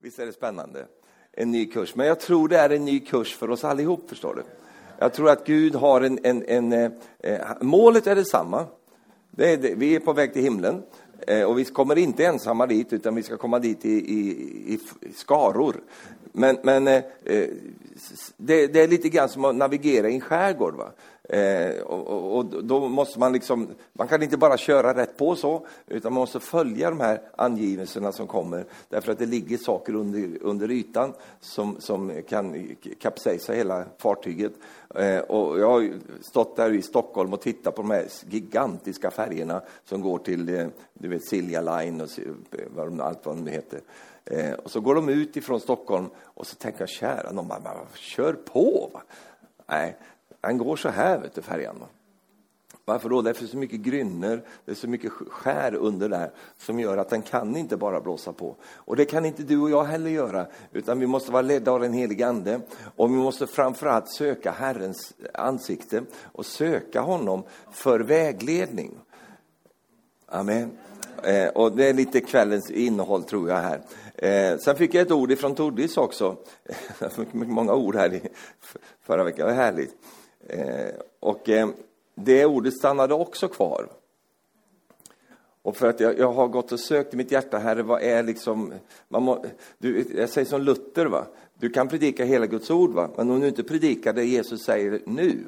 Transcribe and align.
Visst 0.00 0.18
är 0.18 0.26
det 0.26 0.32
spännande? 0.32 0.86
En 1.32 1.50
ny 1.50 1.66
kurs. 1.66 1.94
Men 1.94 2.06
jag 2.06 2.20
tror 2.20 2.48
det 2.48 2.58
är 2.58 2.70
en 2.70 2.84
ny 2.84 3.00
kurs 3.00 3.36
för 3.36 3.50
oss 3.50 3.64
allihop, 3.64 4.08
förstår 4.08 4.34
du. 4.34 4.42
Jag 4.98 5.14
tror 5.14 5.30
att 5.30 5.46
Gud 5.46 5.74
har 5.74 6.00
en... 6.00 6.18
en, 6.22 6.44
en 6.48 6.72
eh, 6.72 6.90
eh 7.18 7.40
målet 7.60 8.06
är 8.06 8.14
detsamma. 8.14 8.66
Det 9.30 9.52
är 9.52 9.56
det, 9.56 9.74
vi 9.74 9.96
är 9.96 10.00
på 10.00 10.12
väg 10.12 10.32
till 10.32 10.42
himlen. 10.42 10.82
Eh, 11.26 11.42
och 11.42 11.58
vi 11.58 11.64
kommer 11.64 11.98
inte 11.98 12.26
ensamma 12.26 12.66
dit, 12.66 12.92
utan 12.92 13.14
vi 13.14 13.22
ska 13.22 13.36
komma 13.36 13.58
dit 13.58 13.84
i, 13.84 13.90
i, 13.90 14.18
i 14.72 14.78
skaror. 15.14 15.76
Men, 16.32 16.58
men 16.62 16.88
eh, 16.88 17.02
eh, 17.24 17.48
det, 18.36 18.66
det, 18.66 18.80
är 18.80 18.88
lite 18.88 19.08
grann 19.08 19.28
som 19.28 19.44
att 19.44 19.54
navigera 19.54 20.08
i 20.08 20.14
en 20.14 20.20
skärgård. 20.20 20.74
Va? 20.74 20.92
Eh, 21.28 21.82
och, 21.82 22.36
och, 22.36 22.64
då 22.64 22.88
måste 22.88 23.18
man 23.18 23.32
liksom, 23.32 23.68
man 23.92 24.08
kan 24.08 24.22
inte 24.22 24.36
bara 24.36 24.56
köra 24.56 24.94
rätt 24.94 25.16
på 25.16 25.36
så, 25.36 25.66
utan 25.86 26.12
man 26.12 26.20
måste 26.20 26.40
följa 26.40 26.90
de 26.90 27.00
här 27.00 27.20
angivelserna 27.36 28.12
som 28.12 28.26
kommer, 28.26 28.64
därför 28.88 29.12
att 29.12 29.18
det 29.18 29.26
ligger 29.26 29.58
saker 29.58 29.94
under, 29.94 30.42
under 30.42 30.70
ytan 30.70 31.12
som, 31.40 31.76
som 31.80 32.22
kan 32.28 32.76
kapsejsa 33.00 33.52
hela 33.52 33.84
fartyget. 33.98 34.52
Eh, 34.94 35.18
och 35.18 35.60
jag 35.60 35.70
har 35.70 35.92
stått 36.20 36.56
där 36.56 36.72
i 36.72 36.82
Stockholm 36.82 37.32
och 37.32 37.40
tittat 37.40 37.74
på 37.74 37.82
de 37.82 37.90
här 37.90 38.06
gigantiska 38.30 39.10
färgerna 39.10 39.62
som 39.84 40.00
går 40.00 40.18
till, 40.18 40.54
eh, 40.54 40.66
du 40.94 41.08
vet, 41.08 41.28
Silja 41.28 41.60
Line 41.60 42.00
och 42.00 42.08
vad 42.76 43.00
allt 43.00 43.26
vad 43.26 43.36
de 43.36 43.46
heter. 43.46 43.80
Eh, 44.30 44.52
och 44.52 44.70
så 44.70 44.80
går 44.80 44.94
de 44.94 45.08
ut 45.08 45.36
ifrån 45.36 45.60
Stockholm 45.60 46.08
och 46.18 46.46
så 46.46 46.56
tänker 46.56 46.80
jag, 46.80 46.88
kära 46.88 47.32
någon, 47.32 47.50
kör 47.94 48.32
på! 48.32 48.90
Va? 48.92 49.02
Nej, 49.66 49.96
han 50.40 50.58
går 50.58 50.76
så 50.76 50.88
här, 50.88 51.18
vet 51.18 51.34
du, 51.34 51.42
färjan. 51.42 51.84
Varför 52.84 53.08
då? 53.08 53.22
Därför 53.22 53.42
är 53.42 53.46
det 53.46 53.50
så 53.50 53.56
mycket 53.56 53.80
grynnor, 53.80 54.42
det 54.64 54.70
är 54.70 54.74
så 54.74 54.88
mycket 54.88 55.12
skär 55.12 55.74
under 55.74 56.08
där 56.08 56.30
som 56.58 56.80
gör 56.80 56.96
att 56.96 57.08
den 57.08 57.22
kan 57.22 57.56
inte 57.56 57.76
bara 57.76 58.00
blåsa 58.00 58.32
på. 58.32 58.56
Och 58.62 58.96
det 58.96 59.04
kan 59.04 59.24
inte 59.24 59.42
du 59.42 59.60
och 59.60 59.70
jag 59.70 59.84
heller 59.84 60.10
göra, 60.10 60.46
utan 60.72 60.98
vi 60.98 61.06
måste 61.06 61.32
vara 61.32 61.42
ledda 61.42 61.70
av 61.70 61.80
den 61.80 61.92
helige 61.92 62.26
Ande. 62.26 62.60
Och 62.96 63.10
vi 63.10 63.14
måste 63.14 63.46
framförallt 63.46 64.08
söka 64.08 64.50
Herrens 64.50 65.14
ansikte 65.34 66.02
och 66.32 66.46
söka 66.46 67.00
honom 67.00 67.42
för 67.70 68.00
vägledning. 68.00 68.94
Amen. 70.26 70.70
Eh, 71.22 71.48
och 71.48 71.72
det 71.76 71.88
är 71.88 71.94
lite 71.94 72.20
kvällens 72.20 72.70
innehåll 72.70 73.24
tror 73.24 73.48
jag 73.48 73.56
här. 73.56 73.80
Eh, 74.22 74.58
sen 74.58 74.76
fick 74.76 74.94
jag 74.94 75.02
ett 75.02 75.12
ord 75.12 75.30
ifrån 75.30 75.54
Tordis 75.54 75.96
också. 75.96 76.36
Många 77.32 77.74
ord 77.74 77.96
här 77.96 78.14
i 78.14 78.22
förra 79.02 79.24
veckan, 79.24 79.46
det 79.46 79.54
var 79.54 79.62
härligt. 79.62 79.94
Eh, 80.46 80.94
och 81.20 81.48
eh, 81.48 81.68
det 82.14 82.46
ordet 82.46 82.74
stannade 82.74 83.14
också 83.14 83.48
kvar. 83.48 83.88
Och 85.62 85.76
för 85.76 85.88
att 85.88 86.00
jag, 86.00 86.18
jag, 86.18 86.32
har 86.32 86.48
gått 86.48 86.72
och 86.72 86.80
sökt 86.80 87.14
i 87.14 87.16
mitt 87.16 87.32
hjärta, 87.32 87.58
Herre, 87.58 87.82
vad 87.82 88.02
är 88.02 88.22
liksom... 88.22 88.72
Man 89.08 89.22
må, 89.22 89.44
du, 89.78 90.04
jag 90.16 90.28
säger 90.28 90.46
som 90.48 90.62
Luther, 90.62 91.06
va? 91.06 91.26
du 91.54 91.70
kan 91.70 91.88
predika 91.88 92.24
hela 92.24 92.46
Guds 92.46 92.70
ord, 92.70 92.90
va? 92.90 93.10
men 93.16 93.30
om 93.30 93.40
du 93.40 93.48
inte 93.48 93.64
predikar 93.64 94.12
det 94.12 94.24
Jesus 94.24 94.62
säger 94.62 95.00
nu, 95.06 95.44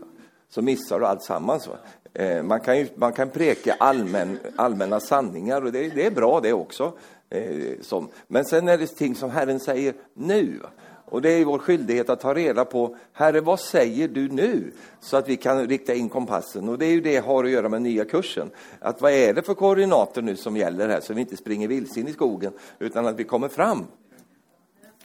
så 0.48 0.62
missar 0.62 1.00
du 1.00 1.06
allt 1.06 1.22
sammans. 1.22 1.68
Va? 1.68 1.76
Eh, 2.14 2.42
man, 2.42 2.60
kan 2.60 2.78
ju, 2.78 2.88
man 2.94 3.12
kan 3.12 3.30
preka 3.30 3.76
allmän, 3.78 4.38
allmänna 4.56 5.00
sanningar, 5.00 5.64
och 5.64 5.72
det, 5.72 5.88
det 5.88 6.06
är 6.06 6.10
bra 6.10 6.40
det 6.40 6.52
också. 6.52 6.92
Eh, 7.30 7.80
som. 7.80 8.08
Men 8.26 8.44
sen 8.44 8.68
är 8.68 8.78
det 8.78 8.86
ting 8.86 9.14
som 9.14 9.30
Herren 9.30 9.60
säger 9.60 9.94
nu. 10.14 10.60
Och 11.04 11.22
det 11.22 11.30
är 11.30 11.44
vår 11.44 11.58
skyldighet 11.58 12.10
att 12.10 12.20
ta 12.20 12.34
reda 12.34 12.64
på, 12.64 12.96
Herre, 13.12 13.40
vad 13.40 13.60
säger 13.60 14.08
du 14.08 14.28
nu? 14.28 14.72
Så 15.00 15.16
att 15.16 15.28
vi 15.28 15.36
kan 15.36 15.68
rikta 15.68 15.94
in 15.94 16.08
kompassen. 16.08 16.68
Och 16.68 16.78
det 16.78 16.86
är 16.86 16.90
ju 16.90 17.00
det 17.00 17.16
har 17.16 17.44
att 17.44 17.50
göra 17.50 17.68
med 17.68 17.82
nya 17.82 18.04
kursen. 18.04 18.50
Att 18.80 19.00
vad 19.00 19.12
är 19.12 19.34
det 19.34 19.42
för 19.42 19.54
koordinater 19.54 20.22
nu 20.22 20.36
som 20.36 20.56
gäller 20.56 20.88
här, 20.88 21.00
så 21.00 21.14
vi 21.14 21.20
inte 21.20 21.36
springer 21.36 21.68
vilse 21.68 22.00
in 22.00 22.08
i 22.08 22.12
skogen, 22.12 22.52
utan 22.78 23.06
att 23.06 23.16
vi 23.16 23.24
kommer 23.24 23.48
fram. 23.48 23.86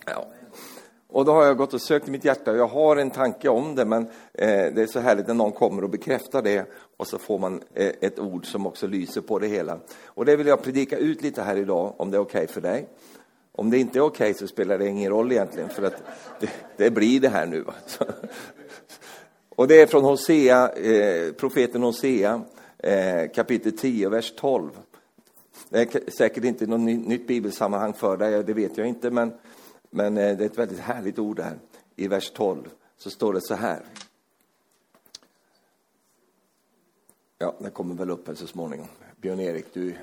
Ja. 0.06 0.28
Och 1.16 1.26
då 1.26 1.32
har 1.32 1.46
jag 1.46 1.58
gått 1.58 1.74
och 1.74 1.82
sökt 1.82 2.08
i 2.08 2.12
mitt 2.12 2.26
hjärta, 2.26 2.52
och 2.52 2.58
jag 2.58 2.68
har 2.68 2.98
en 2.98 3.12
tanke 3.12 3.50
om 3.50 3.76
det, 3.76 3.86
men 3.86 4.04
eh, 4.34 4.74
det 4.74 4.82
är 4.82 4.88
så 4.88 5.00
härligt 5.00 5.28
när 5.28 5.34
någon 5.34 5.52
kommer 5.52 5.84
och 5.84 5.90
bekräftar 5.90 6.42
det, 6.42 6.66
och 6.98 7.08
så 7.08 7.18
får 7.18 7.40
man 7.40 7.62
eh, 7.74 7.92
ett 8.02 8.20
ord 8.20 8.46
som 8.46 8.68
också 8.68 8.88
lyser 8.88 9.22
på 9.22 9.40
det 9.40 9.48
hela. 9.48 9.80
Och 10.06 10.26
det 10.26 10.36
vill 10.36 10.48
jag 10.48 10.64
predika 10.64 10.98
ut 10.98 11.22
lite 11.22 11.42
här 11.42 11.56
idag, 11.56 11.94
om 11.98 12.12
det 12.12 12.18
är 12.18 12.22
okej 12.22 12.44
okay 12.44 12.54
för 12.54 12.62
dig. 12.62 12.88
Om 13.52 13.70
det 13.70 13.78
inte 13.78 14.00
är 14.00 14.02
okej 14.02 14.32
okay 14.32 14.34
så 14.34 14.48
spelar 14.48 14.78
det 14.78 14.88
ingen 14.88 15.12
roll 15.12 15.32
egentligen, 15.32 15.70
för 15.70 15.84
att 15.84 16.04
det, 16.40 16.50
det 16.78 16.92
blir 16.92 17.20
det 17.20 17.30
här 17.30 17.46
nu. 17.46 17.66
Och 19.50 19.68
det 19.68 19.82
är 19.82 19.88
från 19.88 20.04
Hosea, 20.04 20.70
eh, 20.70 21.32
profeten 21.32 21.84
Hosea, 21.84 22.42
eh, 22.78 23.32
kapitel 23.36 23.78
10, 23.78 24.10
vers 24.10 24.34
12. 24.38 24.70
Det 25.70 25.96
är 25.96 26.12
säkert 26.18 26.44
inte 26.44 26.66
något 26.66 26.80
nytt 27.08 27.28
bibelsammanhang 27.28 27.94
för 27.94 28.18
dig, 28.18 28.44
det 28.44 28.54
vet 28.54 28.78
jag 28.78 28.88
inte, 28.88 29.12
men, 29.12 29.34
men 29.96 30.18
eh, 30.18 30.38
det 30.38 30.44
är 30.44 30.46
ett 30.46 30.58
väldigt 30.58 30.80
härligt 30.80 31.20
ord 31.20 31.40
här. 31.40 31.60
I 31.96 32.08
vers 32.08 32.32
12 32.32 32.70
så 32.98 33.10
står 33.10 33.34
det 33.34 33.42
så 33.42 33.56
här. 33.56 33.86
Ja, 37.38 37.56
det 37.60 37.70
kommer 37.70 37.96
väl 37.96 38.10
upp 38.10 38.28
här 38.28 38.36
så 38.36 38.48
småningom. 38.48 38.88
Björn-Erik, 39.22 39.66
du... 39.74 39.96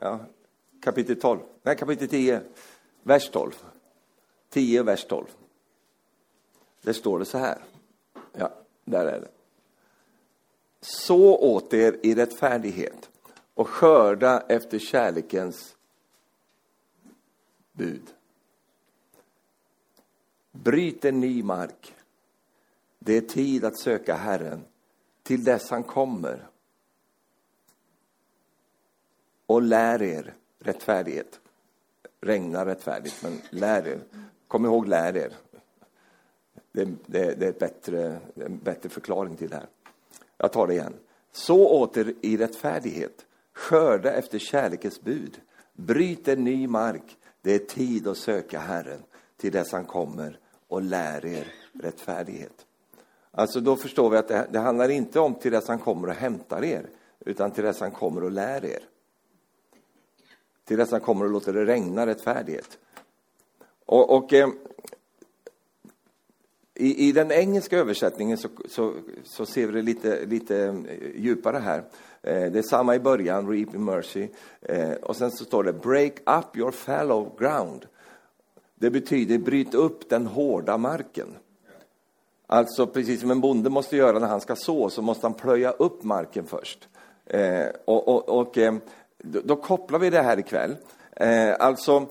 Ja, 0.00 0.20
kapitel 0.82 1.20
12, 1.20 1.40
nej 1.62 1.76
kapitel 1.76 2.08
10, 2.08 2.40
vers 3.02 3.30
12. 3.30 3.52
10, 4.48 4.82
vers 4.82 5.04
12. 5.04 5.26
Där 6.82 6.92
står 6.92 7.18
det 7.18 7.24
så 7.24 7.38
här. 7.38 7.58
Ja, 8.32 8.50
där 8.84 9.06
är 9.06 9.20
det. 9.20 9.28
Så 10.80 11.38
åt 11.38 11.74
er 11.74 11.96
i 12.02 12.14
rättfärdighet 12.14 13.10
och 13.54 13.68
skörda 13.68 14.40
efter 14.48 14.78
kärlekens 14.78 15.77
bud. 17.78 18.02
Bryt 20.52 21.04
en 21.04 21.20
ny 21.20 21.42
mark. 21.42 21.94
Det 22.98 23.16
är 23.16 23.20
tid 23.20 23.64
att 23.64 23.78
söka 23.78 24.14
Herren 24.14 24.64
till 25.22 25.44
dess 25.44 25.70
han 25.70 25.82
kommer. 25.82 26.48
Och 29.46 29.62
lär 29.62 30.02
er 30.02 30.34
rättfärdighet. 30.58 31.40
Regnar 32.20 32.66
rättfärdigt, 32.66 33.22
men 33.22 33.40
lär 33.50 33.86
er. 33.86 34.00
Kom 34.48 34.64
ihåg, 34.64 34.88
lär 34.88 35.16
er. 35.16 35.32
Det, 36.72 36.84
det, 37.06 37.34
det 37.34 37.46
är 37.46 37.52
bättre, 37.52 38.20
en 38.34 38.58
bättre 38.58 38.88
förklaring 38.88 39.36
till 39.36 39.48
det 39.48 39.56
här. 39.56 39.66
Jag 40.36 40.52
tar 40.52 40.66
det 40.66 40.74
igen. 40.74 40.94
Så 41.32 41.68
åter 41.68 42.14
i 42.20 42.36
rättfärdighet, 42.36 43.26
skörda 43.52 44.12
efter 44.12 44.38
kärlekens 44.38 45.00
bud. 45.00 45.40
Bryt 45.72 46.28
en 46.28 46.44
ny 46.44 46.66
mark. 46.66 47.17
Det 47.42 47.54
är 47.54 47.58
tid 47.58 48.08
att 48.08 48.18
söka 48.18 48.58
Herren 48.58 49.02
till 49.36 49.52
dess 49.52 49.72
han 49.72 49.84
kommer 49.84 50.38
och 50.68 50.82
lär 50.82 51.26
er 51.26 51.52
rättfärdighet. 51.72 52.66
Alltså 53.30 53.60
då 53.60 53.76
förstår 53.76 54.10
vi 54.10 54.16
att 54.16 54.28
det, 54.28 54.46
det 54.50 54.58
handlar 54.58 54.88
inte 54.88 55.20
om 55.20 55.34
till 55.34 55.52
dess 55.52 55.68
han 55.68 55.78
kommer 55.78 56.08
och 56.08 56.14
hämtar 56.14 56.64
er, 56.64 56.86
utan 57.20 57.50
till 57.50 57.64
dess 57.64 57.80
han 57.80 57.90
kommer 57.90 58.24
och 58.24 58.30
lär 58.30 58.64
er 58.64 58.80
till 60.68 60.76
dess 60.76 60.90
han 60.90 61.00
kommer 61.00 61.24
och 61.24 61.30
låter 61.30 61.52
det 61.52 61.64
regna 61.64 62.06
rättfärdighet. 62.06 62.78
Och, 63.86 64.16
och 64.16 64.32
eh, 64.32 64.48
i, 66.74 67.08
i, 67.08 67.12
den 67.12 67.32
engelska 67.32 67.78
översättningen 67.78 68.38
så, 68.38 68.48
så, 68.68 68.94
så, 69.24 69.46
ser 69.46 69.66
vi 69.66 69.72
det 69.72 69.82
lite, 69.82 70.26
lite 70.26 70.64
eh, 70.64 70.74
djupare 71.16 71.58
här. 71.58 71.84
Eh, 72.22 72.52
det 72.52 72.58
är 72.58 72.62
samma 72.62 72.94
i 72.94 73.00
början, 73.00 73.48
reap 73.48 73.74
in 73.74 73.84
mercy. 73.84 74.28
Eh, 74.62 74.92
och 74.92 75.16
sen 75.16 75.30
så 75.30 75.44
står 75.44 75.64
det 75.64 75.72
break 75.72 76.12
up 76.12 76.56
your 76.56 76.70
fallow 76.70 77.32
ground. 77.38 77.86
Det 78.74 78.90
betyder 78.90 79.38
bryt 79.38 79.74
upp 79.74 80.08
den 80.08 80.26
hårda 80.26 80.76
marken. 80.76 81.28
Alltså 82.46 82.86
precis 82.86 83.20
som 83.20 83.30
en 83.30 83.40
bonde 83.40 83.70
måste 83.70 83.96
göra 83.96 84.18
när 84.18 84.26
han 84.26 84.40
ska 84.40 84.56
så, 84.56 84.90
så 84.90 85.02
måste 85.02 85.26
han 85.26 85.34
plöja 85.34 85.70
upp 85.70 86.04
marken 86.04 86.46
först. 86.46 86.88
Eh, 87.26 87.66
och, 87.84 88.08
och, 88.08 88.28
och 88.28 88.58
då, 89.18 89.40
då 89.44 89.56
kopplar 89.56 89.98
vi 89.98 90.10
det 90.10 90.22
här 90.22 90.38
ikväll. 90.38 90.76
Eh, 91.16 91.54
alltså, 91.58 92.06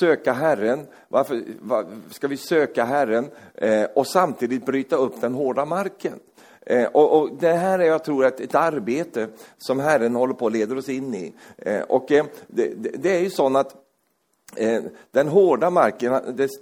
söka 0.00 0.32
Herren. 0.32 0.86
Varför 1.08 1.42
var, 1.60 1.86
ska 2.10 2.28
vi 2.28 2.36
söka 2.36 2.84
Herren 2.84 3.30
eh, 3.54 3.84
och 3.84 4.06
samtidigt 4.06 4.66
bryta 4.66 4.96
upp 4.96 5.20
den 5.20 5.34
hårda 5.34 5.64
marken? 5.64 6.20
Eh, 6.66 6.86
och, 6.86 7.20
och, 7.20 7.30
det 7.40 7.52
här 7.52 7.78
är, 7.78 7.84
jag 7.84 8.04
tror, 8.04 8.24
ett, 8.24 8.40
ett 8.40 8.54
arbete 8.54 9.28
som 9.58 9.80
Herren 9.80 10.14
håller 10.14 10.34
på 10.34 10.46
att 10.46 10.52
leder 10.52 10.78
oss 10.78 10.88
in 10.88 11.14
i. 11.14 11.34
Eh, 11.56 11.82
och 11.82 12.12
eh, 12.12 12.24
det, 12.46 12.74
det, 13.02 13.16
är 13.16 13.20
ju 13.20 13.30
så 13.30 13.56
att 13.56 13.74
eh, 14.56 14.82
den 15.10 15.28
hårda 15.28 15.70
marken, 15.70 16.12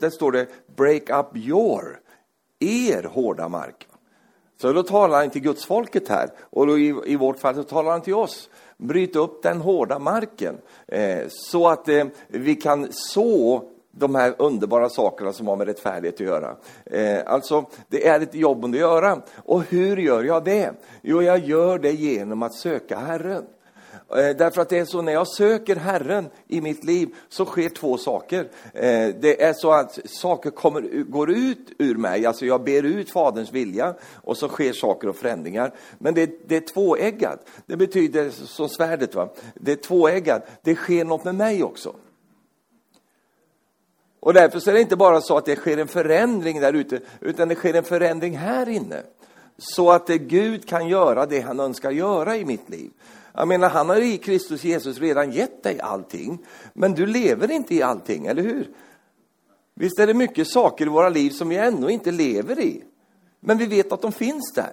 där 0.00 0.10
står 0.10 0.32
det 0.32 0.46
break 0.76 1.10
up 1.10 1.36
your, 1.36 2.00
er 2.60 3.02
hårda 3.02 3.48
mark. 3.48 3.88
Så 4.60 4.72
då 4.72 4.82
talar 4.82 5.18
han 5.18 5.30
till 5.30 5.42
gudsfolket 5.42 6.08
här, 6.08 6.30
och 6.40 6.66
då 6.66 6.78
i, 6.78 6.94
i 7.06 7.16
vårt 7.16 7.38
fall 7.38 7.54
så 7.54 7.62
talar 7.62 7.90
han 7.90 8.00
till 8.00 8.14
oss 8.14 8.50
Bryt 8.80 9.16
upp 9.16 9.42
den 9.42 9.60
hårda 9.60 9.98
marken 9.98 10.58
eh, 10.88 11.24
så 11.28 11.68
att 11.68 11.88
eh, 11.88 12.06
vi 12.28 12.54
kan 12.54 12.88
så 12.90 13.62
de 13.98 14.14
här 14.14 14.34
underbara 14.38 14.88
sakerna 14.88 15.32
som 15.32 15.46
har 15.46 15.56
med 15.56 15.66
rättfärdighet 15.66 16.14
att 16.14 16.20
göra. 16.20 16.56
Eh, 16.84 17.20
alltså, 17.26 17.64
det 17.88 18.06
är 18.06 18.20
ett 18.20 18.34
jobb 18.34 18.64
att 18.64 18.76
göra. 18.76 19.22
Och 19.36 19.62
hur 19.62 19.96
gör 19.96 20.24
jag 20.24 20.44
det? 20.44 20.72
Jo, 21.02 21.22
jag 21.22 21.38
gör 21.38 21.78
det 21.78 21.92
genom 21.92 22.42
att 22.42 22.54
söka 22.54 22.98
Herren. 22.98 23.44
Eh, 24.10 24.36
därför 24.36 24.62
att 24.62 24.68
det 24.68 24.78
är 24.78 24.84
så 24.84 25.02
när 25.02 25.12
jag 25.12 25.28
söker 25.28 25.76
Herren 25.76 26.28
i 26.48 26.60
mitt 26.60 26.84
liv 26.84 27.14
så 27.28 27.44
sker 27.44 27.68
två 27.68 27.98
saker. 27.98 28.40
Eh, 28.74 29.08
det 29.20 29.42
är 29.42 29.52
så 29.52 29.72
att 29.72 29.98
saker 30.04 30.50
kommer, 30.50 31.02
går 31.02 31.30
ut 31.30 31.72
ur 31.78 31.94
mig, 31.94 32.26
alltså 32.26 32.46
jag 32.46 32.64
ber 32.64 32.82
ut 32.82 33.10
Faderns 33.10 33.52
vilja 33.52 33.94
och 34.14 34.36
så 34.36 34.48
sker 34.48 34.72
saker 34.72 35.08
och 35.08 35.16
förändringar. 35.16 35.74
Men 35.98 36.14
det, 36.14 36.48
det 36.48 36.56
är 36.56 36.60
tvåeggat. 36.60 37.48
Det 37.66 37.76
betyder 37.76 38.30
som 38.30 38.68
svärdet, 38.68 39.14
va? 39.14 39.28
det 39.54 39.72
är 39.72 39.76
tvåeggat. 39.76 40.46
Det 40.62 40.74
sker 40.74 41.04
något 41.04 41.24
med 41.24 41.34
mig 41.34 41.62
också. 41.62 41.94
Och 44.20 44.34
därför 44.34 44.60
så 44.60 44.70
är 44.70 44.74
det 44.74 44.80
inte 44.80 44.96
bara 44.96 45.20
så 45.20 45.36
att 45.36 45.44
det 45.44 45.56
sker 45.56 45.76
en 45.78 45.88
förändring 45.88 46.60
där 46.60 46.72
ute, 46.72 47.00
utan 47.20 47.48
det 47.48 47.54
sker 47.54 47.74
en 47.74 47.84
förändring 47.84 48.36
här 48.36 48.68
inne. 48.68 49.02
Så 49.58 49.90
att 49.90 50.08
Gud 50.08 50.68
kan 50.68 50.88
göra 50.88 51.26
det 51.26 51.40
han 51.40 51.60
önskar 51.60 51.90
göra 51.90 52.36
i 52.36 52.44
mitt 52.44 52.70
liv. 52.70 52.90
Jag 53.32 53.48
menar, 53.48 53.68
han 53.68 53.88
har 53.88 54.00
i 54.00 54.16
Kristus 54.16 54.64
Jesus 54.64 54.98
redan 54.98 55.32
gett 55.32 55.62
dig 55.62 55.80
allting, 55.80 56.38
men 56.72 56.94
du 56.94 57.06
lever 57.06 57.50
inte 57.50 57.74
i 57.74 57.82
allting, 57.82 58.26
eller 58.26 58.42
hur? 58.42 58.70
Visst 59.74 59.98
är 59.98 60.06
det 60.06 60.14
mycket 60.14 60.48
saker 60.48 60.86
i 60.86 60.88
våra 60.88 61.08
liv 61.08 61.30
som 61.30 61.48
vi 61.48 61.56
ännu 61.56 61.88
inte 61.88 62.10
lever 62.10 62.60
i, 62.60 62.82
men 63.40 63.58
vi 63.58 63.66
vet 63.66 63.92
att 63.92 64.02
de 64.02 64.12
finns 64.12 64.52
där. 64.54 64.72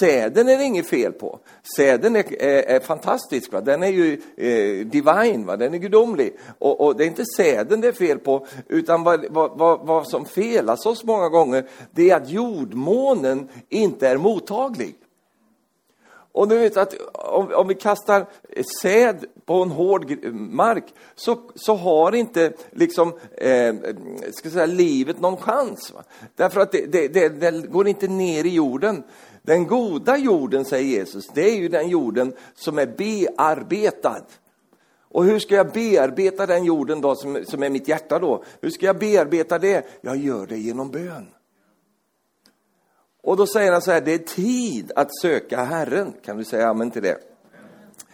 Säden 0.00 0.48
är 0.48 0.58
det 0.58 0.64
inget 0.64 0.86
fel 0.86 1.12
på. 1.12 1.38
Säden 1.76 2.16
är, 2.16 2.42
är, 2.42 2.62
är 2.62 2.80
fantastisk, 2.80 3.52
va? 3.52 3.60
den 3.60 3.82
är 3.82 3.88
ju 3.88 4.12
eh, 4.36 4.86
divine, 4.86 5.46
va? 5.46 5.56
den 5.56 5.74
är 5.74 5.78
gudomlig. 5.78 6.36
Och, 6.58 6.80
och, 6.80 6.96
det 6.96 7.04
är 7.04 7.06
inte 7.06 7.24
säden 7.36 7.80
det 7.80 7.88
är 7.88 7.92
fel 7.92 8.18
på, 8.18 8.46
utan 8.68 9.04
vad, 9.04 9.26
vad, 9.30 9.58
vad, 9.58 9.86
vad 9.86 10.08
som 10.08 10.24
felas 10.24 10.86
oss 10.86 11.04
många 11.04 11.28
gånger, 11.28 11.64
det 11.90 12.10
är 12.10 12.16
att 12.16 12.30
jordmånen 12.30 13.48
inte 13.68 14.08
är 14.08 14.16
mottaglig. 14.16 14.94
Och 16.32 16.48
du 16.48 16.58
vet 16.58 16.76
att 16.76 16.94
om, 17.12 17.54
om 17.54 17.68
vi 17.68 17.74
kastar 17.74 18.26
säd 18.82 19.24
på 19.44 19.62
en 19.62 19.70
hård 19.70 20.24
mark 20.34 20.84
så, 21.14 21.38
så 21.54 21.74
har 21.74 22.14
inte 22.14 22.52
liksom, 22.70 23.12
eh, 23.32 23.74
ska 24.32 24.50
säga, 24.50 24.66
livet 24.66 25.20
någon 25.20 25.36
chans. 25.36 25.92
Va? 25.94 26.02
Därför 26.36 26.60
att 26.60 26.72
det, 26.72 26.86
det, 26.92 27.08
det, 27.08 27.28
det 27.28 27.66
går 27.68 27.88
inte 27.88 28.08
ner 28.08 28.44
i 28.44 28.54
jorden. 28.54 29.02
Den 29.42 29.66
goda 29.66 30.16
jorden, 30.16 30.64
säger 30.64 30.98
Jesus, 30.98 31.28
det 31.34 31.50
är 31.50 31.56
ju 31.56 31.68
den 31.68 31.88
jorden 31.88 32.32
som 32.54 32.78
är 32.78 32.86
bearbetad. 32.86 34.24
Och 35.12 35.24
hur 35.24 35.38
ska 35.38 35.54
jag 35.54 35.72
bearbeta 35.72 36.46
den 36.46 36.64
jorden 36.64 37.00
då 37.00 37.14
som, 37.14 37.44
som 37.44 37.62
är 37.62 37.70
mitt 37.70 37.88
hjärta 37.88 38.18
då? 38.18 38.44
Hur 38.60 38.70
ska 38.70 38.86
jag 38.86 38.98
bearbeta 38.98 39.58
det? 39.58 39.86
Jag 40.00 40.16
gör 40.16 40.46
det 40.46 40.58
genom 40.58 40.90
bön. 40.90 41.26
Och 43.22 43.36
då 43.36 43.46
säger 43.46 43.72
han 43.72 43.82
så 43.82 43.90
här, 43.90 44.00
det 44.00 44.14
är 44.14 44.18
tid 44.18 44.92
att 44.96 45.18
söka 45.20 45.64
Herren. 45.64 46.12
Kan 46.24 46.36
du 46.36 46.44
säga 46.44 46.68
amen 46.68 46.90
till 46.90 47.02
det? 47.02 47.18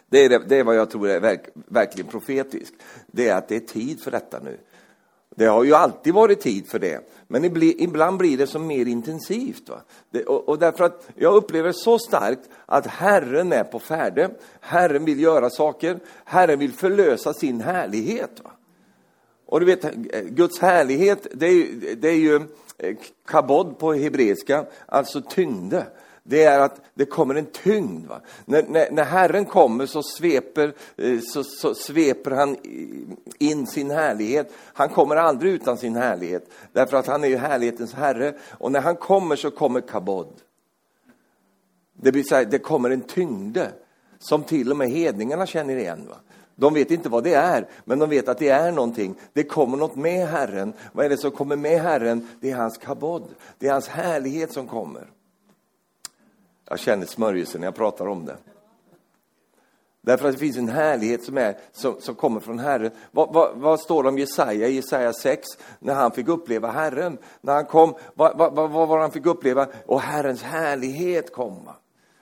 Det 0.09 0.25
är, 0.25 0.29
det, 0.29 0.39
det 0.49 0.57
är 0.57 0.65
vad 0.65 0.77
jag 0.77 0.91
tror 0.91 1.09
är 1.09 1.21
verk, 1.21 1.49
verkligen 1.55 2.11
profetiskt. 2.11 2.75
Det 3.07 3.29
är 3.29 3.37
att 3.37 3.49
det 3.49 3.57
är 3.57 3.61
tid 3.61 4.01
för 4.01 4.11
detta 4.11 4.41
nu. 4.45 4.59
Det 5.37 5.47
har 5.47 5.65
ju 5.65 5.75
alltid 5.75 6.15
varit 6.15 6.41
tid 6.41 6.69
för 6.69 6.79
det, 6.79 7.01
men 7.29 7.45
ibland 7.79 8.19
blir 8.19 8.39
det 8.39 8.47
som 8.47 8.67
mer 8.67 8.87
intensivt. 8.87 9.71
Det, 10.11 10.25
och, 10.25 10.49
och, 10.49 10.59
därför 10.59 10.85
att 10.85 11.09
jag 11.15 11.35
upplever 11.35 11.73
så 11.73 11.99
starkt 11.99 12.49
att 12.67 12.87
Herren 12.87 13.53
är 13.53 13.65
på 13.65 13.79
färde. 13.79 14.31
Herren 14.61 15.05
vill 15.05 15.21
göra 15.21 15.51
saker. 15.51 15.99
Herren 16.25 16.59
vill 16.59 16.73
förlösa 16.73 17.35
sin 17.35 17.61
härlighet. 17.61 18.41
Va? 18.45 18.51
Och 19.47 19.61
du 19.61 19.67
vet, 19.67 19.95
Guds 20.25 20.59
härlighet, 20.59 21.27
det 21.33 21.47
är, 21.47 21.97
det 21.97 22.09
är 22.09 22.19
ju 22.19 22.37
eh, 22.79 22.97
kabod 23.27 23.79
på 23.79 23.93
hebreiska, 23.93 24.67
alltså 24.87 25.21
tyngde. 25.21 25.87
Det 26.29 26.45
är 26.45 26.61
att 26.61 26.81
det 26.95 27.05
kommer 27.05 27.35
en 27.35 27.47
tyngd. 27.47 28.07
Va? 28.07 28.21
När, 28.45 28.63
när, 28.63 28.91
när 28.91 29.05
Herren 29.05 29.45
kommer 29.45 29.87
så 29.87 30.03
sveper, 30.03 30.75
eh, 30.97 31.21
så, 31.21 31.45
så, 31.45 31.75
sveper 31.75 32.31
han 32.31 32.57
in 33.39 33.67
sin 33.67 33.91
härlighet. 33.91 34.53
Han 34.73 34.89
kommer 34.89 35.17
aldrig 35.17 35.53
utan 35.53 35.79
sin 35.79 35.97
härlighet, 35.97 36.51
därför 36.73 36.97
att 36.97 37.07
han 37.07 37.25
är 37.25 37.29
ju 37.29 37.37
härlighetens 37.37 37.95
herre. 37.95 38.35
Och 38.51 38.73
när 38.73 38.81
han 38.81 38.97
kommer 38.97 39.37
så 39.37 39.51
kommer 39.51 39.81
kabod. 39.81 40.33
Det, 41.93 42.13
blir 42.13 42.23
så 42.23 42.35
här, 42.35 42.45
det 42.45 42.59
kommer 42.59 42.91
en 42.91 43.01
tyngde 43.01 43.73
som 44.19 44.43
till 44.43 44.71
och 44.71 44.77
med 44.77 44.91
hedningarna 44.91 45.47
känner 45.47 45.77
igen. 45.77 46.07
Va? 46.09 46.17
De 46.55 46.75
vet 46.75 46.91
inte 46.91 47.09
vad 47.09 47.25
det 47.25 47.35
är, 47.35 47.69
men 47.85 47.99
de 47.99 48.11
vet 48.11 48.29
att 48.29 48.39
det 48.39 48.49
är 48.49 48.73
någonting. 48.73 49.15
Det 49.33 49.45
kommer 49.45 49.77
något 49.77 49.97
med 49.97 50.29
Herren. 50.29 50.73
Vad 50.93 51.05
är 51.05 51.09
det 51.09 51.17
som 51.17 51.31
kommer 51.31 51.57
med 51.57 51.81
Herren? 51.81 52.29
Det 52.41 52.51
är 52.51 52.57
hans 52.57 52.79
kabod. 52.79 53.29
Det 53.59 53.69
är 53.69 53.73
hans 53.73 53.89
härlighet 53.89 54.53
som 54.53 54.67
kommer. 54.67 55.11
Jag 56.69 56.79
känner 56.79 57.07
smörjelsen 57.07 57.61
när 57.61 57.67
jag 57.67 57.75
pratar 57.75 58.07
om 58.07 58.25
det. 58.25 58.37
Därför 60.07 60.29
att 60.29 60.35
det 60.35 60.39
finns 60.39 60.57
en 60.57 60.69
härlighet 60.69 61.25
som, 61.25 61.39
är, 61.39 61.57
som, 61.73 62.01
som 62.01 62.15
kommer 62.15 62.41
från 62.41 62.59
Herren. 62.59 62.91
Vad, 63.11 63.33
vad, 63.33 63.57
vad, 63.57 63.81
står 63.81 64.03
det 64.03 64.09
om 64.09 64.19
Jesaja 64.19 64.69
i 64.69 64.75
Jesaja 64.75 65.13
6? 65.13 65.47
När 65.79 65.95
han 65.95 66.11
fick 66.13 66.29
uppleva 66.29 66.71
Herren. 66.71 67.19
När 67.41 67.55
han 67.55 67.65
kom, 67.65 67.95
vad, 68.15 68.39
vad, 68.39 68.55
vad 68.55 68.89
var 68.89 68.99
han 68.99 69.11
fick 69.11 69.27
uppleva? 69.27 69.67
Och 69.87 70.01
Herrens 70.01 70.43
härlighet 70.43 71.33
kom. 71.33 71.69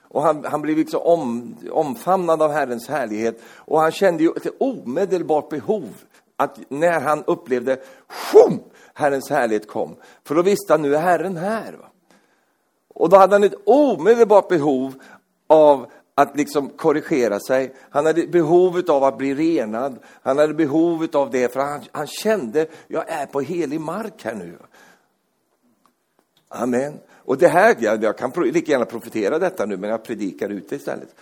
Och 0.01 0.21
han, 0.21 0.45
han 0.45 0.61
blev 0.61 0.77
liksom 0.77 1.01
om, 1.01 1.55
omfamnad 1.71 2.41
av 2.41 2.51
Herrens 2.51 2.87
härlighet. 2.87 3.41
Och 3.55 3.79
han 3.79 3.91
kände 3.91 4.23
ju 4.23 4.29
ett 4.29 4.55
omedelbart 4.59 5.49
behov 5.49 5.89
att 6.37 6.59
när 6.67 6.99
han 7.01 7.23
upplevde 7.23 7.77
shum, 8.07 8.59
Herrens 8.93 9.29
härlighet 9.29 9.67
kom. 9.67 9.95
För 10.23 10.35
då 10.35 10.41
visste 10.41 10.73
han 10.73 10.81
nu 10.81 10.95
är 10.95 11.01
Herren 11.01 11.37
här. 11.37 11.73
Va? 11.73 11.85
Och 12.95 13.09
då 13.09 13.17
hade 13.17 13.35
han 13.35 13.43
ett 13.43 13.61
omedelbart 13.65 14.47
behov 14.47 14.93
av 15.47 15.91
att 16.15 16.37
liksom 16.37 16.69
korrigera 16.69 17.39
sig. 17.39 17.73
Han 17.89 18.05
hade 18.05 18.27
behov 18.27 18.83
av 18.87 19.03
att 19.03 19.17
bli 19.17 19.35
renad. 19.35 19.99
Han 20.21 20.37
hade 20.37 20.53
behov 20.53 21.07
av 21.13 21.31
det, 21.31 21.53
för 21.53 21.59
han, 21.59 21.81
han 21.91 22.07
kände, 22.07 22.67
jag 22.87 23.09
är 23.09 23.25
på 23.25 23.41
helig 23.41 23.81
mark 23.81 24.23
här 24.23 24.35
nu. 24.35 24.57
Amen. 26.49 26.99
Och 27.15 27.37
det 27.37 27.47
här, 27.47 27.75
jag, 27.79 28.03
jag 28.03 28.17
kan 28.17 28.31
lika 28.31 28.71
gärna 28.71 28.85
profetera 28.85 29.39
detta 29.39 29.65
nu, 29.65 29.77
men 29.77 29.89
jag 29.89 30.03
predikar 30.03 30.49
ute 30.49 30.75
istället. 30.75 31.15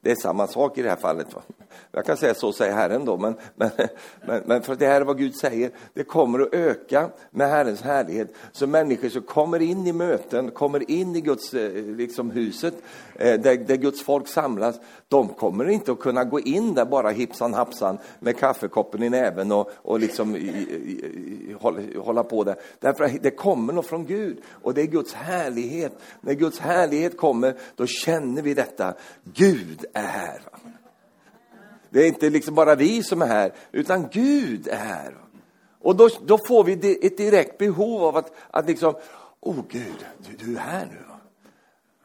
Det 0.00 0.10
är 0.10 0.16
samma 0.16 0.46
sak 0.46 0.78
i 0.78 0.82
det 0.82 0.88
här 0.88 0.96
fallet. 0.96 1.34
Va? 1.34 1.42
Jag 1.92 2.04
kan 2.04 2.16
säga 2.16 2.34
så 2.34 2.52
säger 2.52 2.74
Herren 2.74 3.04
då, 3.04 3.16
men, 3.16 3.34
men, 3.54 3.70
men, 4.26 4.42
men, 4.46 4.62
för 4.62 4.74
det 4.74 4.86
här 4.86 5.00
är 5.00 5.04
vad 5.04 5.18
Gud 5.18 5.36
säger. 5.36 5.70
Det 5.94 6.04
kommer 6.04 6.40
att 6.40 6.54
öka 6.54 7.10
med 7.30 7.50
Herrens 7.50 7.82
härlighet. 7.82 8.34
Så 8.52 8.66
människor 8.66 9.08
som 9.08 9.22
kommer 9.22 9.62
in 9.62 9.86
i 9.86 9.92
möten, 9.92 10.50
kommer 10.50 10.90
in 10.90 11.16
i 11.16 11.20
Guds 11.20 11.54
eh, 11.54 11.72
liksom, 11.72 12.30
huset, 12.30 12.74
eh, 13.14 13.40
där, 13.40 13.56
där 13.56 13.76
Guds 13.76 14.02
folk 14.02 14.28
samlas, 14.28 14.80
de 15.08 15.28
kommer 15.28 15.68
inte 15.68 15.92
att 15.92 16.00
kunna 16.00 16.24
gå 16.24 16.40
in 16.40 16.74
där 16.74 16.84
bara 16.84 17.10
hipsan 17.10 17.54
hapsan 17.54 17.98
med 18.20 18.38
kaffekoppen 18.38 19.02
i 19.02 19.10
näven 19.10 19.52
och, 19.52 19.70
och 19.76 20.00
liksom 20.00 20.36
i, 20.36 20.38
i, 20.38 20.42
i, 21.50 21.56
hålla, 21.60 21.80
hålla 22.00 22.24
på 22.24 22.44
där. 22.44 22.56
Därför 22.80 23.04
att 23.04 23.22
det 23.22 23.30
kommer 23.30 23.72
något 23.72 23.86
från 23.86 24.06
Gud 24.06 24.40
och 24.50 24.74
det 24.74 24.82
är 24.82 24.86
Guds 24.86 25.12
härlighet. 25.12 25.92
När 26.20 26.34
Guds 26.34 26.58
härlighet 26.58 27.16
kommer, 27.16 27.54
då 27.76 27.86
känner 27.86 28.42
vi 28.42 28.54
detta. 28.54 28.94
Gud 29.34 29.84
är 29.94 30.06
här. 30.06 30.40
Det 31.90 32.00
är 32.00 32.06
inte 32.06 32.30
liksom 32.30 32.54
bara 32.54 32.74
vi 32.74 33.02
som 33.02 33.22
är 33.22 33.26
här, 33.26 33.52
utan 33.72 34.08
Gud 34.12 34.68
är 34.68 34.76
här. 34.76 35.16
Och 35.80 35.96
då, 35.96 36.08
då 36.26 36.38
får 36.38 36.64
vi 36.64 36.72
ett 37.06 37.16
direkt 37.16 37.58
behov 37.58 38.04
av 38.04 38.16
att, 38.16 38.32
att 38.50 38.66
liksom, 38.66 38.94
åh 39.40 39.54
oh, 39.54 39.64
Gud, 39.68 40.06
du, 40.18 40.46
du 40.46 40.56
är 40.56 40.60
här 40.60 40.86
nu. 40.90 41.17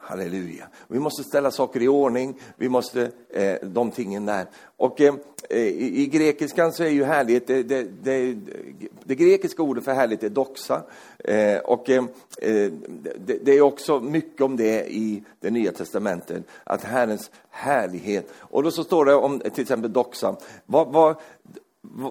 Halleluja. 0.04 0.68
Vi 0.88 0.98
måste 0.98 1.24
ställa 1.24 1.50
saker 1.50 1.82
i 1.82 1.88
ordning, 1.88 2.34
vi 2.56 2.68
måste, 2.68 3.10
eh, 3.30 3.54
de 3.62 3.90
tingen 3.90 4.26
där. 4.26 4.46
Och 4.76 5.00
eh, 5.00 5.14
i, 5.50 6.02
i, 6.02 6.06
grekiskan 6.06 6.72
så 6.72 6.84
är 6.84 6.88
ju 6.88 7.04
härlighet, 7.04 7.46
det, 7.46 7.62
det, 7.62 7.86
det, 8.02 8.36
det 9.04 9.14
grekiska 9.14 9.62
ordet 9.62 9.84
för 9.84 9.92
härlighet 9.92 10.22
är 10.22 10.28
doxa. 10.28 10.82
Eh, 11.18 11.58
och 11.58 11.90
eh, 11.90 12.04
det, 13.42 13.52
är 13.52 13.60
också 13.60 14.00
mycket 14.00 14.40
om 14.40 14.56
det 14.56 14.92
i 14.92 15.22
det 15.40 15.50
nya 15.50 15.72
testamentet, 15.72 16.42
att 16.64 16.84
Herrens 16.84 17.30
härlighet. 17.50 18.32
Och 18.38 18.62
då 18.62 18.70
så 18.70 18.84
står 18.84 19.04
det 19.04 19.14
om 19.14 19.40
till 19.40 19.62
exempel 19.62 19.92
doxa. 19.92 20.36
Vad, 20.66 20.92
vad, 20.92 21.16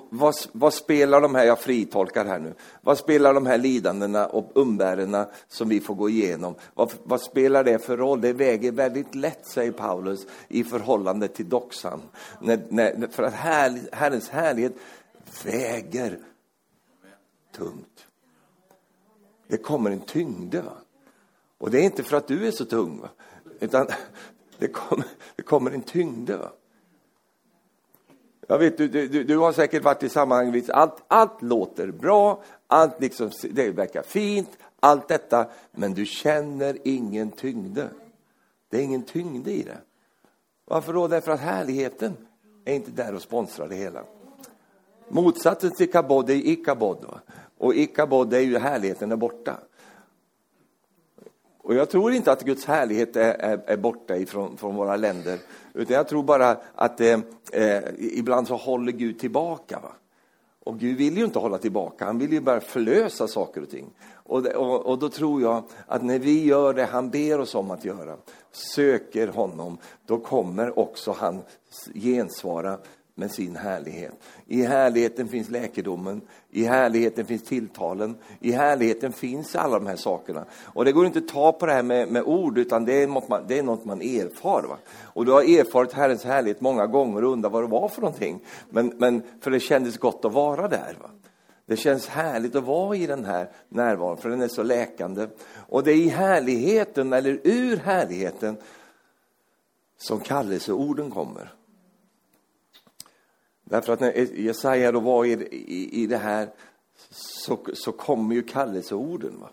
vad, 0.09 0.35
vad, 0.51 0.73
spelar 0.73 1.21
de 1.21 1.35
här, 1.35 1.45
jag 1.45 1.59
fritolkar 1.59 2.25
här 2.25 2.39
nu, 2.39 2.53
vad 2.81 2.97
spelar 2.97 3.33
de 3.33 3.45
här 3.45 3.57
lidandena 3.57 4.27
och 4.27 4.51
umbärena 4.55 5.27
som 5.47 5.69
vi 5.69 5.79
får 5.79 5.95
gå 5.95 6.09
igenom, 6.09 6.55
vad, 6.73 6.93
vad, 7.03 7.21
spelar 7.21 7.63
det 7.63 7.79
för 7.79 7.97
roll? 7.97 8.21
Det 8.21 8.33
väger 8.33 8.71
väldigt 8.71 9.15
lätt, 9.15 9.45
säger 9.45 9.71
Paulus, 9.71 10.27
i 10.47 10.63
förhållande 10.63 11.27
till 11.27 11.49
doxan. 11.49 12.01
När, 12.41 12.59
när, 12.69 13.07
för 13.07 13.23
att 13.23 13.33
här, 13.33 13.79
Herrens 13.91 14.29
härlighet 14.29 14.73
väger 15.43 16.19
tungt. 17.55 18.07
Det 19.47 19.57
kommer 19.57 19.91
en 19.91 20.01
tyngde. 20.01 20.61
Va? 20.61 20.77
Och 21.57 21.71
det 21.71 21.79
är 21.79 21.83
inte 21.83 22.03
för 22.03 22.17
att 22.17 22.27
du 22.27 22.47
är 22.47 22.51
så 22.51 22.65
tung, 22.65 22.99
va? 22.99 23.09
utan 23.59 23.87
det 24.57 24.67
kommer, 24.67 25.05
det 25.35 25.41
kommer 25.41 25.71
en 25.71 25.81
tyngde. 25.81 26.37
Va? 26.37 26.51
Jag 28.47 28.57
vet, 28.57 28.77
du, 28.77 28.87
du, 28.87 29.23
du 29.23 29.37
har 29.37 29.53
säkert 29.53 29.83
varit 29.83 30.03
i 30.03 30.09
sammanhang, 30.09 30.63
allt, 30.73 31.03
allt 31.07 31.41
låter 31.41 31.91
bra, 31.91 32.43
allt 32.67 33.01
liksom, 33.01 33.31
det 33.51 33.69
verkar 33.69 34.01
fint, 34.01 34.49
allt 34.79 35.07
detta, 35.07 35.45
men 35.71 35.93
du 35.93 36.05
känner 36.05 36.77
ingen 36.83 37.31
tyngde. 37.31 37.89
Det 38.69 38.77
är 38.77 38.81
ingen 38.81 39.03
tyngd 39.03 39.47
i 39.47 39.63
det. 39.63 39.77
Varför 40.65 40.93
då? 40.93 41.07
Därför 41.07 41.31
att 41.31 41.39
härligheten 41.39 42.13
är 42.65 42.75
inte 42.75 42.91
där 42.91 43.15
och 43.15 43.21
sponsrar 43.21 43.67
det 43.67 43.75
hela. 43.75 44.03
Motsatsen 45.07 45.71
till 45.71 45.91
kabod 45.91 46.29
är 46.29 46.33
ikabod. 46.33 47.05
Och 47.57 47.75
ikabod 47.75 48.33
är 48.33 48.39
ju 48.39 48.57
härligheten 48.57 49.11
är 49.11 49.15
borta. 49.15 49.57
Och 51.63 51.75
jag 51.75 51.89
tror 51.89 52.13
inte 52.13 52.31
att 52.31 52.43
Guds 52.43 52.65
härlighet 52.65 53.15
är, 53.15 53.33
är, 53.33 53.61
är 53.65 53.77
borta 53.77 54.17
ifrån, 54.17 54.57
från 54.57 54.75
våra 54.75 54.95
länder. 54.95 55.39
Utan 55.73 55.95
jag 55.95 56.07
tror 56.07 56.23
bara 56.23 56.57
att 56.75 57.01
eh, 57.01 57.19
eh, 57.51 57.83
ibland 57.97 58.47
så 58.47 58.55
håller 58.55 58.91
Gud 58.91 59.19
tillbaka. 59.19 59.79
Va? 59.79 59.91
Och 60.63 60.79
Gud 60.79 60.97
vill 60.97 61.17
ju 61.17 61.25
inte 61.25 61.39
hålla 61.39 61.57
tillbaka, 61.57 62.05
han 62.05 62.19
vill 62.19 62.33
ju 62.33 62.41
bara 62.41 62.59
förlösa 62.59 63.27
saker 63.27 63.61
och 63.61 63.69
ting. 63.69 63.89
Och, 64.13 64.45
och, 64.45 64.85
och, 64.85 64.99
då 64.99 65.09
tror 65.09 65.41
jag 65.41 65.63
att 65.87 66.03
när 66.03 66.19
vi 66.19 66.45
gör 66.45 66.73
det 66.73 66.85
han 66.85 67.09
ber 67.09 67.39
oss 67.39 67.55
om 67.55 67.71
att 67.71 67.85
göra, 67.85 68.15
söker 68.51 69.27
honom, 69.27 69.77
då 70.05 70.17
kommer 70.17 70.79
också 70.79 71.11
han 71.11 71.41
gensvara 71.93 72.77
med 73.15 73.31
sin 73.31 73.55
härlighet. 73.55 74.13
I 74.45 74.61
härligheten 74.61 75.27
finns 75.27 75.49
läkedomen, 75.49 76.21
i 76.55 76.65
härligheten 76.65 77.25
finns 77.25 77.43
tilltalen, 77.43 78.15
i 78.39 78.51
härligheten 78.51 79.13
finns 79.13 79.55
alla 79.55 79.79
de 79.79 79.87
här 79.87 79.95
sakerna. 79.95 80.45
Och 80.63 80.85
det 80.85 80.91
går 80.91 81.05
inte 81.05 81.19
att 81.19 81.27
ta 81.27 81.51
på 81.51 81.65
det 81.65 81.73
här 81.73 81.83
med, 81.83 82.07
med 82.07 82.23
ord, 82.23 82.57
utan 82.57 82.85
det 82.85 83.03
är 83.03 83.07
något 83.07 83.29
man, 83.29 83.43
det 83.47 83.59
är 83.59 83.63
något 83.63 83.85
man 83.85 84.01
erfar. 84.01 84.63
Va? 84.69 84.77
Och 85.03 85.25
du 85.25 85.31
har 85.31 85.41
erfarit 85.41 85.93
Herrens 85.93 86.23
härlighet 86.23 86.61
många 86.61 86.87
gånger 86.87 87.23
och 87.23 87.31
undrar 87.31 87.49
vad 87.49 87.63
det 87.63 87.67
var 87.67 87.87
för 87.87 88.01
någonting. 88.01 88.39
Men, 88.69 88.93
men 88.97 89.23
för 89.41 89.51
det 89.51 89.59
kändes 89.59 89.97
gott 89.97 90.25
att 90.25 90.33
vara 90.33 90.67
där. 90.67 90.97
Va? 91.01 91.09
Det 91.65 91.77
känns 91.77 92.07
härligt 92.07 92.55
att 92.55 92.63
vara 92.63 92.95
i 92.95 93.07
den 93.07 93.25
här 93.25 93.49
närvaron, 93.69 94.17
för 94.17 94.29
den 94.29 94.41
är 94.41 94.47
så 94.47 94.63
läkande. 94.63 95.27
Och 95.55 95.83
det 95.83 95.91
är 95.91 95.97
i 95.97 96.09
härligheten, 96.09 97.13
eller 97.13 97.39
ur 97.43 97.77
härligheten, 97.77 98.57
som 99.97 100.19
kallelseorden 100.19 101.11
kommer. 101.11 101.53
Därför 103.63 103.93
att 103.93 103.99
när 103.99 104.39
Jesaja 104.39 104.91
då 104.91 104.99
var 104.99 105.25
i, 105.25 105.31
i, 105.31 106.03
i 106.03 106.07
det 106.07 106.17
här 106.17 106.49
så, 107.09 107.59
så 107.73 107.91
kommer 107.91 108.35
ju 108.35 108.43
kallelseorden. 108.43 109.39
Va? 109.39 109.49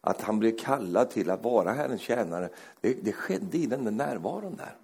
Att 0.00 0.20
han 0.20 0.38
blev 0.38 0.58
kallad 0.58 1.10
till 1.10 1.30
att 1.30 1.44
vara 1.44 1.72
Herrens 1.72 2.00
tjänare, 2.00 2.48
det, 2.80 2.94
det 3.02 3.12
skedde 3.12 3.58
i 3.58 3.66
den 3.66 3.84
där 3.84 3.90
närvaron 3.90 4.56
där. 4.56 4.76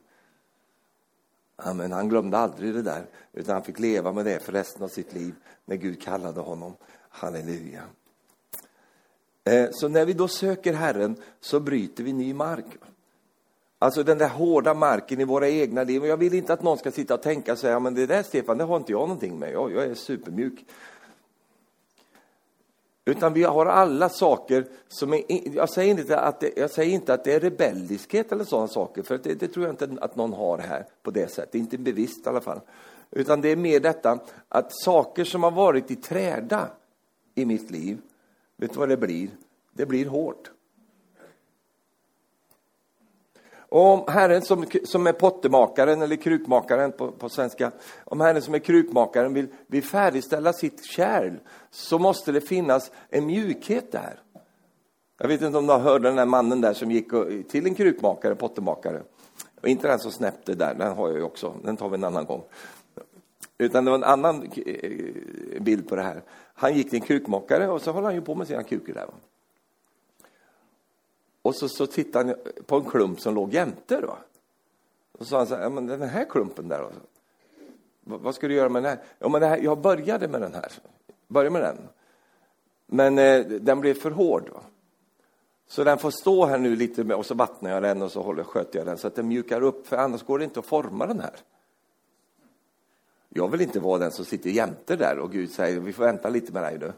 Men 1.74 1.92
Han 1.92 2.08
glömde 2.08 2.38
aldrig 2.38 2.74
det 2.74 2.82
där, 2.82 3.06
utan 3.32 3.54
han 3.54 3.64
fick 3.64 3.78
leva 3.78 4.12
med 4.12 4.24
det 4.24 4.38
för 4.38 4.52
resten 4.52 4.82
av 4.82 4.88
sitt 4.88 5.12
liv 5.12 5.34
när 5.64 5.76
Gud 5.76 6.02
kallade 6.02 6.40
honom. 6.40 6.76
Halleluja. 7.08 7.82
Eh, 9.44 9.68
så 9.72 9.88
när 9.88 10.06
vi 10.06 10.12
då 10.12 10.28
söker 10.28 10.72
Herren 10.72 11.16
så 11.40 11.60
bryter 11.60 12.04
vi 12.04 12.12
ny 12.12 12.34
mark. 12.34 12.66
Alltså 13.78 14.02
den 14.02 14.18
där 14.18 14.28
hårda 14.28 14.74
marken 14.74 15.20
i 15.20 15.24
våra 15.24 15.48
egna 15.48 15.84
liv. 15.84 16.04
Jag 16.04 16.16
vill 16.16 16.34
inte 16.34 16.52
att 16.52 16.62
någon 16.62 16.78
ska 16.78 16.90
sitta 16.90 17.14
och 17.14 17.22
tänka 17.22 17.52
och 17.52 17.58
säga, 17.58 17.80
men 17.80 17.94
det 17.94 18.06
där 18.06 18.22
Stefan, 18.22 18.58
det 18.58 18.64
har 18.64 18.76
inte 18.76 18.92
jag 18.92 19.00
någonting 19.00 19.38
med. 19.38 19.52
Jag, 19.52 19.72
jag 19.72 19.84
är 19.84 19.94
supermjuk. 19.94 20.64
Utan 23.08 23.32
vi 23.32 23.42
har 23.42 23.66
alla 23.66 24.08
saker 24.08 24.66
som 24.88 25.14
är, 25.14 25.22
jag 25.56 25.70
säger 25.70 25.90
inte 25.90 26.18
att 26.18 26.40
det, 26.40 26.52
jag 26.56 26.70
säger 26.70 26.94
inte 26.94 27.14
att 27.14 27.24
det 27.24 27.32
är 27.32 27.40
rebelliskhet 27.40 28.32
eller 28.32 28.44
sådana 28.44 28.68
saker, 28.68 29.02
för 29.02 29.18
det, 29.18 29.34
det, 29.34 29.48
tror 29.48 29.66
jag 29.66 29.72
inte 29.72 29.88
att 30.00 30.16
någon 30.16 30.32
har 30.32 30.58
här 30.58 30.86
på 31.02 31.10
det 31.10 31.30
sättet, 31.30 31.54
inte 31.54 31.78
bevisst 31.78 32.26
i 32.26 32.28
alla 32.28 32.40
fall. 32.40 32.60
Utan 33.10 33.40
det 33.40 33.48
är 33.48 33.56
mer 33.56 33.80
detta 33.80 34.18
att 34.48 34.82
saker 34.82 35.24
som 35.24 35.42
har 35.42 35.50
varit 35.50 35.90
i 35.90 35.96
träda 35.96 36.68
i 37.34 37.44
mitt 37.44 37.70
liv, 37.70 37.98
vet 38.56 38.72
du 38.72 38.78
vad 38.78 38.88
det 38.88 38.96
blir? 38.96 39.28
Det 39.72 39.86
blir 39.86 40.06
hårt. 40.06 40.50
Och 43.68 43.80
om 43.80 44.04
Herren 44.08 44.42
som, 44.42 44.66
som 44.84 45.06
är 45.06 45.12
pottemakaren, 45.12 46.02
eller 46.02 46.16
krukmakaren 46.16 46.92
på, 46.92 47.12
på 47.12 47.28
svenska, 47.28 47.72
om 48.04 48.20
Herren 48.20 48.42
som 48.42 48.54
är 48.54 48.58
krukmakaren 48.58 49.34
vill, 49.34 49.48
vill 49.66 49.82
färdigställa 49.82 50.52
sitt 50.52 50.84
kärl, 50.84 51.32
så 51.70 51.98
måste 51.98 52.32
det 52.32 52.40
finnas 52.40 52.90
en 53.10 53.26
mjukhet 53.26 53.92
där. 53.92 54.20
Jag 55.18 55.28
vet 55.28 55.42
inte 55.42 55.58
om 55.58 55.66
du 55.66 55.72
har 55.72 55.80
hört 55.80 56.02
den 56.02 56.16
där 56.16 56.26
mannen 56.26 56.60
där 56.60 56.72
som 56.72 56.90
gick 56.90 57.10
till 57.48 57.66
en 57.66 57.74
krukmakare, 57.74 58.34
pottemakare. 58.34 59.02
Och 59.60 59.68
inte 59.68 59.88
den 59.88 59.98
som 59.98 60.12
snäppte 60.12 60.54
där, 60.54 60.74
den 60.74 60.96
har 60.96 61.08
jag 61.08 61.16
ju 61.16 61.22
också, 61.22 61.54
den 61.64 61.76
tar 61.76 61.88
vi 61.88 61.94
en 61.94 62.04
annan 62.04 62.24
gång. 62.24 62.42
Utan 63.58 63.84
det 63.84 63.90
var 63.90 63.98
en 63.98 64.04
annan 64.04 64.50
eh, 64.66 65.62
bild 65.62 65.88
på 65.88 65.96
det 65.96 66.02
här. 66.02 66.22
Han 66.54 66.74
gick 66.74 66.90
till 66.90 67.00
en 67.00 67.06
krukmakare 67.06 67.68
och 67.68 67.82
så 67.82 67.92
håller 67.92 68.06
han 68.06 68.14
ju 68.14 68.20
på 68.20 68.34
med 68.34 68.46
sina 68.46 68.62
krukor 68.62 68.94
där. 68.94 69.06
Och 71.46 71.54
så, 71.54 71.68
så 71.68 71.86
tittade 71.86 72.28
han 72.28 72.64
på 72.66 72.76
en 72.76 72.84
klump 72.84 73.20
som 73.20 73.34
låg 73.34 73.54
jämte. 73.54 74.00
Då. 74.00 74.18
Och 75.12 75.18
så 75.18 75.24
sa 75.24 75.38
han 75.38 75.46
så 75.46 75.54
här, 75.54 75.62
ja, 75.62 75.68
men 75.68 75.86
den 75.86 76.02
här 76.02 76.24
klumpen 76.24 76.68
där, 76.68 76.78
då? 76.78 76.90
vad 78.04 78.34
ska 78.34 78.48
du 78.48 78.54
göra 78.54 78.68
med 78.68 78.82
den 78.82 78.90
här? 78.90 79.04
Ja, 79.18 79.28
men 79.28 79.42
här, 79.42 79.58
jag 79.58 79.78
började 79.78 80.28
med 80.28 80.40
den 80.40 80.54
här, 80.54 80.72
började 81.28 81.50
med 81.50 81.62
den. 81.62 81.76
Men 82.86 83.18
eh, 83.18 83.46
den 83.46 83.80
blev 83.80 83.94
för 83.94 84.10
hård. 84.10 84.50
Då. 84.52 84.60
Så 85.68 85.84
den 85.84 85.98
får 85.98 86.10
stå 86.10 86.46
här 86.46 86.58
nu 86.58 86.76
lite 86.76 87.04
med, 87.04 87.16
och 87.16 87.26
så 87.26 87.34
vattnar 87.34 87.70
jag 87.70 87.82
den 87.82 88.02
och 88.02 88.12
så 88.12 88.22
håller, 88.22 88.42
sköter 88.44 88.78
jag 88.78 88.86
den 88.86 88.98
så 88.98 89.06
att 89.06 89.14
den 89.14 89.28
mjukar 89.28 89.62
upp, 89.62 89.86
för 89.86 89.96
annars 89.96 90.22
går 90.22 90.38
det 90.38 90.44
inte 90.44 90.60
att 90.60 90.66
forma 90.66 91.06
den 91.06 91.20
här. 91.20 91.34
Jag 93.28 93.48
vill 93.48 93.60
inte 93.60 93.80
vara 93.80 93.98
den 93.98 94.12
som 94.12 94.24
sitter 94.24 94.50
jämte 94.50 94.96
där 94.96 95.18
och 95.18 95.32
Gud 95.32 95.50
säger, 95.50 95.80
vi 95.80 95.92
får 95.92 96.04
vänta 96.04 96.28
lite 96.28 96.52
med 96.52 96.62
dig 96.62 96.78
du. 96.78 96.92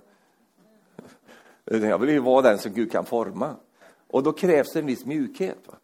Jag 1.87 1.99
vill 1.99 2.11
ju 2.11 2.19
vara 2.19 2.43
den 2.43 2.59
som 2.59 2.73
Gud 2.73 2.93
kan 2.93 3.05
forma. 3.05 3.57
Och 4.09 4.23
då 4.23 4.33
krävs 4.33 4.73
det 4.73 4.79
en 4.79 4.87
viss 4.87 5.07
mjukhet. 5.07 5.59
Va? 5.67 5.75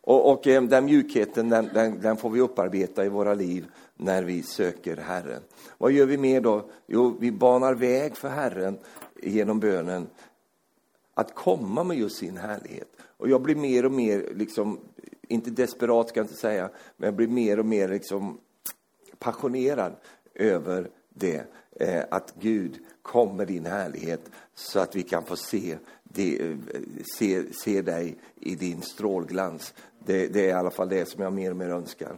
Och, 0.00 0.32
och 0.32 0.46
eh, 0.46 0.62
den 0.62 0.84
mjukheten 0.84 1.48
den, 1.48 1.70
den, 1.74 2.00
den, 2.00 2.16
får 2.16 2.30
vi 2.30 2.40
upparbeta 2.40 3.04
i 3.04 3.08
våra 3.08 3.34
liv 3.34 3.66
när 3.96 4.22
vi 4.22 4.42
söker 4.42 4.96
Herren. 4.96 5.42
Vad 5.78 5.92
gör 5.92 6.06
vi 6.06 6.18
mer 6.18 6.40
då? 6.40 6.70
Jo, 6.86 7.16
vi 7.20 7.32
banar 7.32 7.74
väg 7.74 8.16
för 8.16 8.28
Herren 8.28 8.78
genom 9.22 9.60
bönen 9.60 10.06
att 11.14 11.34
komma 11.34 11.84
med 11.84 11.98
just 11.98 12.16
sin 12.16 12.36
härlighet. 12.36 12.88
Och 13.02 13.28
jag 13.28 13.42
blir 13.42 13.54
mer 13.54 13.84
och 13.84 13.92
mer, 13.92 14.28
liksom, 14.34 14.80
inte 15.28 15.50
desperat 15.50 16.08
ska 16.08 16.20
jag 16.20 16.24
inte 16.24 16.40
säga, 16.40 16.70
men 16.96 17.06
jag 17.06 17.14
blir 17.14 17.28
mer 17.28 17.58
och 17.58 17.66
mer 17.66 17.88
liksom 17.88 18.38
passionerad 19.18 19.92
över 20.34 20.90
det. 21.08 21.44
Eh, 21.80 22.04
att 22.10 22.34
Gud 22.40 22.78
kom 23.02 23.36
med 23.36 23.46
din 23.46 23.66
härlighet 23.66 24.30
så 24.54 24.80
att 24.80 24.96
vi 24.96 25.02
kan 25.02 25.24
få 25.24 25.36
se 25.36 25.78
det, 26.02 26.40
eh, 26.40 26.56
se, 27.16 27.52
se 27.52 27.82
dig 27.82 28.16
i 28.40 28.54
din 28.54 28.82
strålglans. 28.82 29.74
Det, 29.98 30.26
det, 30.26 30.44
är 30.44 30.48
i 30.48 30.52
alla 30.52 30.70
fall 30.70 30.88
det 30.88 31.08
som 31.08 31.22
jag 31.22 31.32
mer 31.32 31.50
och 31.50 31.56
mer 31.56 31.68
önskar. 31.68 32.16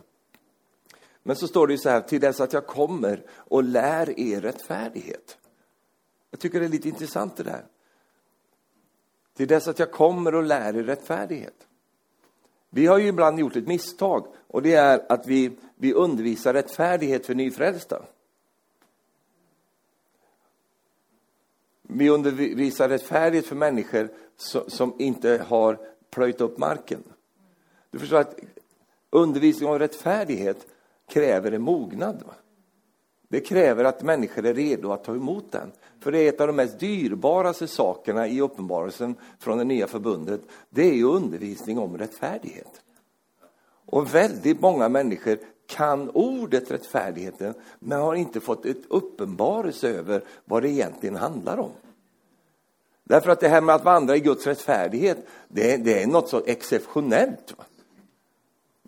Men 1.22 1.36
så 1.36 1.48
står 1.48 1.66
det 1.66 1.72
ju 1.72 1.78
så 1.78 1.88
här, 1.88 2.00
till 2.00 2.20
dess 2.20 2.40
att 2.40 2.52
jag 2.52 2.66
kommer 2.66 3.22
och 3.30 3.62
lär 3.62 4.20
er 4.20 4.40
rättfärdighet. 4.40 5.38
Jag 6.30 6.40
tycker 6.40 6.60
det 6.60 6.66
är 6.66 6.70
lite 6.70 6.88
intressant 6.88 7.36
det 7.36 7.42
där. 7.42 7.64
Till 9.36 9.48
dess 9.48 9.68
att 9.68 9.78
jag 9.78 9.92
kommer 9.92 10.34
och 10.34 10.42
lär 10.42 10.76
er 10.76 10.82
rättfärdighet. 10.82 11.66
Vi 12.70 12.86
har 12.86 12.98
ju 12.98 13.06
ibland 13.06 13.38
gjort 13.38 13.56
ett 13.56 13.66
misstag 13.66 14.26
och 14.46 14.62
det 14.62 14.74
är 14.74 15.12
att 15.12 15.26
vi, 15.26 15.58
vi 15.76 15.92
undervisar 15.92 16.52
rättfärdighet 16.52 17.26
för 17.26 17.34
nyfrälsta. 17.34 18.02
Vi 21.94 22.08
undervisar 22.08 22.88
rättfärdighet 22.88 23.46
för 23.46 23.56
människor 23.56 24.08
som 24.68 24.94
inte 24.98 25.44
har 25.48 25.78
plöjt 26.10 26.40
upp 26.40 26.58
marken. 26.58 27.02
Du 27.90 27.98
förstår 27.98 28.16
att 28.16 28.38
undervisning 29.10 29.68
om 29.68 29.78
rättfärdighet 29.78 30.66
kräver 31.08 31.52
en 31.52 31.62
mognad. 31.62 32.22
Va? 32.26 32.34
Det 33.28 33.40
kräver 33.40 33.84
att 33.84 34.02
människor 34.02 34.46
är 34.46 34.54
redo 34.54 34.92
att 34.92 35.04
ta 35.04 35.14
emot 35.14 35.52
den. 35.52 35.72
För 36.00 36.12
det 36.12 36.18
är 36.18 36.28
ett 36.28 36.40
av 36.40 36.46
de 36.46 36.56
mest 36.56 36.80
dyrbaraste 36.80 37.68
sakerna 37.68 38.28
i 38.28 38.40
uppenbarelsen 38.40 39.14
från 39.38 39.58
det 39.58 39.64
nya 39.64 39.86
förbundet. 39.86 40.40
Det 40.70 40.82
är 40.82 40.94
ju 40.94 41.04
undervisning 41.04 41.78
om 41.78 41.98
rättfärdighet. 41.98 42.82
Och 43.86 44.14
väldigt 44.14 44.60
många 44.60 44.88
människor 44.88 45.38
kan 45.72 46.10
ordet 46.10 46.70
rättfärdigheten 46.70 47.54
men 47.78 48.00
har 48.00 48.14
inte 48.14 48.40
fått 48.40 48.66
ett 48.66 48.82
uppenbarelse 48.88 49.88
över 49.88 50.24
vad 50.44 50.62
det 50.62 50.68
egentligen 50.68 51.16
handlar 51.16 51.58
om. 51.58 51.70
Därför 53.04 53.30
att 53.30 53.40
det 53.40 53.48
här 53.48 53.60
med 53.60 53.74
att 53.74 53.84
vandra 53.84 54.16
i 54.16 54.20
Guds 54.20 54.46
rättfärdighet, 54.46 55.26
det, 55.48 55.76
det 55.76 56.02
är 56.02 56.06
något 56.06 56.28
så 56.28 56.42
exceptionellt. 56.46 57.54
Va? 57.58 57.64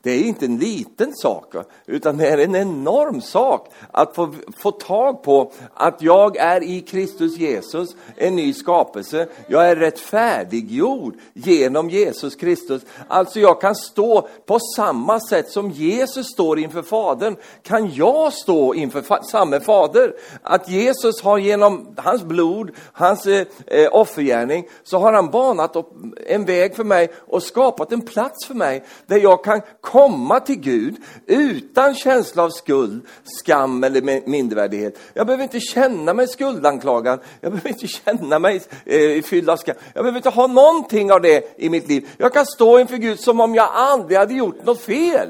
Det 0.05 0.11
är 0.11 0.25
inte 0.25 0.45
en 0.45 0.59
liten 0.59 1.15
sak, 1.15 1.55
utan 1.87 2.17
det 2.17 2.29
är 2.29 2.39
en 2.39 2.57
enorm 2.57 3.21
sak 3.21 3.69
att 3.91 4.15
få, 4.15 4.35
få 4.59 4.71
tag 4.71 5.23
på 5.23 5.53
att 5.75 6.03
jag 6.03 6.37
är 6.37 6.63
i 6.63 6.81
Kristus 6.81 7.37
Jesus, 7.37 7.97
en 8.17 8.37
ny 8.37 8.53
skapelse. 8.53 9.29
Jag 9.47 9.71
är 9.71 9.77
rättfärdiggjord 9.77 11.15
genom 11.33 11.91
Jesus 11.91 12.37
Kristus. 12.37 12.83
Alltså 13.09 13.41
jag 13.41 13.61
kan 13.61 13.75
stå 13.75 14.29
på 14.47 14.59
samma 14.77 15.21
sätt 15.21 15.51
som 15.51 15.71
Jesus 15.71 16.27
står 16.27 16.59
inför 16.59 16.83
Fadern, 16.83 17.37
kan 17.63 17.95
jag 17.95 18.33
stå 18.33 18.75
inför 18.75 19.03
fa 19.03 19.23
samme 19.23 19.61
Fader. 19.61 20.15
Att 20.43 20.69
Jesus 20.69 21.23
har 21.23 21.39
genom 21.39 21.95
hans 21.97 22.23
blod, 22.23 22.71
hans 22.93 23.27
eh, 23.27 23.47
eh 23.67 23.89
offergärning, 23.93 24.69
så 24.83 24.99
har 24.99 25.13
han 25.13 25.31
banat 25.31 25.77
upp 25.77 25.93
en 26.27 26.45
väg 26.45 26.77
för 26.77 26.85
mig 26.85 27.13
och 27.27 27.43
skapat 27.43 27.93
en 27.93 28.01
plats 28.01 28.47
för 28.47 28.55
mig 28.55 28.85
där 29.07 29.17
jag 29.17 29.45
kan 29.45 29.61
komma 29.95 30.41
till 30.41 30.61
Gud 30.61 30.97
utan 31.27 31.95
känsla 31.95 32.43
av 32.43 32.51
skuld, 32.51 33.07
skam 33.25 33.85
eller 33.85 34.29
mindervärdighet. 34.29 34.99
Jag 35.15 35.27
behöver 35.27 35.45
inte 35.45 35.61
känna 35.61 36.15
mig 36.15 36.29
skuldanklagad. 36.29 37.21
Jag 37.41 37.53
behöver 37.53 37.69
inte 37.69 37.87
känna 37.87 38.39
mig 38.39 38.63
eh, 38.85 39.23
fylld 39.23 39.51
av 39.51 39.57
skam. 39.57 39.77
Jag 39.95 40.05
behöver 40.05 40.17
inte 40.17 40.31
ha 40.31 40.47
någonting 40.47 41.13
av 41.13 41.21
det 41.21 41.55
i 41.57 41.71
mitt 41.71 41.89
liv. 41.89 42.09
Jag 42.17 42.33
kan 42.33 42.47
stå 42.47 42.79
inför 42.79 42.97
Gud 42.97 43.21
som 43.21 43.41
om 43.41 43.55
jag 43.55 43.69
aldrig 43.73 44.19
hade 44.19 44.35
gjort 44.35 44.65
något 44.65 44.81
fel. 44.81 45.29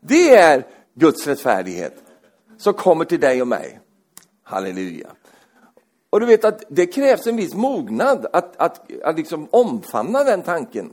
Det 0.00 0.34
är 0.34 0.66
Guds 0.94 1.26
rättfärdighet 1.26 1.94
som 2.58 2.74
kommer 2.74 3.04
till 3.04 3.20
dig 3.20 3.42
och 3.42 3.48
mig. 3.48 3.80
Halleluja. 4.44 5.08
Och 6.10 6.20
du 6.20 6.26
vet 6.26 6.44
att 6.44 6.62
det 6.68 6.86
krävs 6.86 7.26
en 7.26 7.36
viss 7.36 7.54
mognad 7.54 8.26
att, 8.32 8.56
att, 8.56 9.02
att 9.02 9.16
liksom 9.16 9.48
omfamna 9.50 10.24
den 10.24 10.42
tanken. 10.42 10.90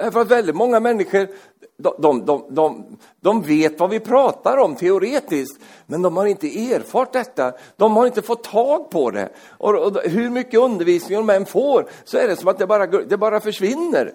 För 0.00 0.20
att 0.20 0.28
väldigt 0.28 0.56
många 0.56 0.80
människor, 0.80 1.28
de, 1.76 2.24
de, 2.26 2.44
de, 2.50 2.98
de, 3.20 3.42
vet 3.42 3.80
vad 3.80 3.90
vi 3.90 4.00
pratar 4.00 4.56
om 4.56 4.76
teoretiskt, 4.76 5.60
men 5.86 6.02
de 6.02 6.16
har 6.16 6.26
inte 6.26 6.72
erfart 6.72 7.12
detta. 7.12 7.52
De 7.76 7.96
har 7.96 8.06
inte 8.06 8.22
fått 8.22 8.44
tag 8.44 8.90
på 8.90 9.10
det. 9.10 9.28
Och, 9.48 9.74
och 9.74 10.02
hur 10.04 10.30
mycket 10.30 10.60
undervisning 10.60 11.18
de 11.18 11.30
än 11.30 11.46
får, 11.46 11.88
så 12.04 12.18
är 12.18 12.28
det 12.28 12.36
som 12.36 12.48
att 12.48 12.58
det 12.58 12.66
bara, 12.66 12.86
det 12.86 13.16
bara 13.16 13.40
försvinner. 13.40 14.12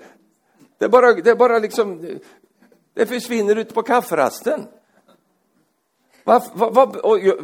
Det 0.78 0.90
bara, 0.90 1.14
det 1.14 1.36
bara 1.36 1.60
liksom, 1.60 2.08
det 2.94 3.06
försvinner 3.06 3.56
ut 3.56 3.74
på 3.74 3.84
kafferasten. 3.84 4.68
Va, 6.24 6.44
va, 6.54 6.70
va, 6.70 6.92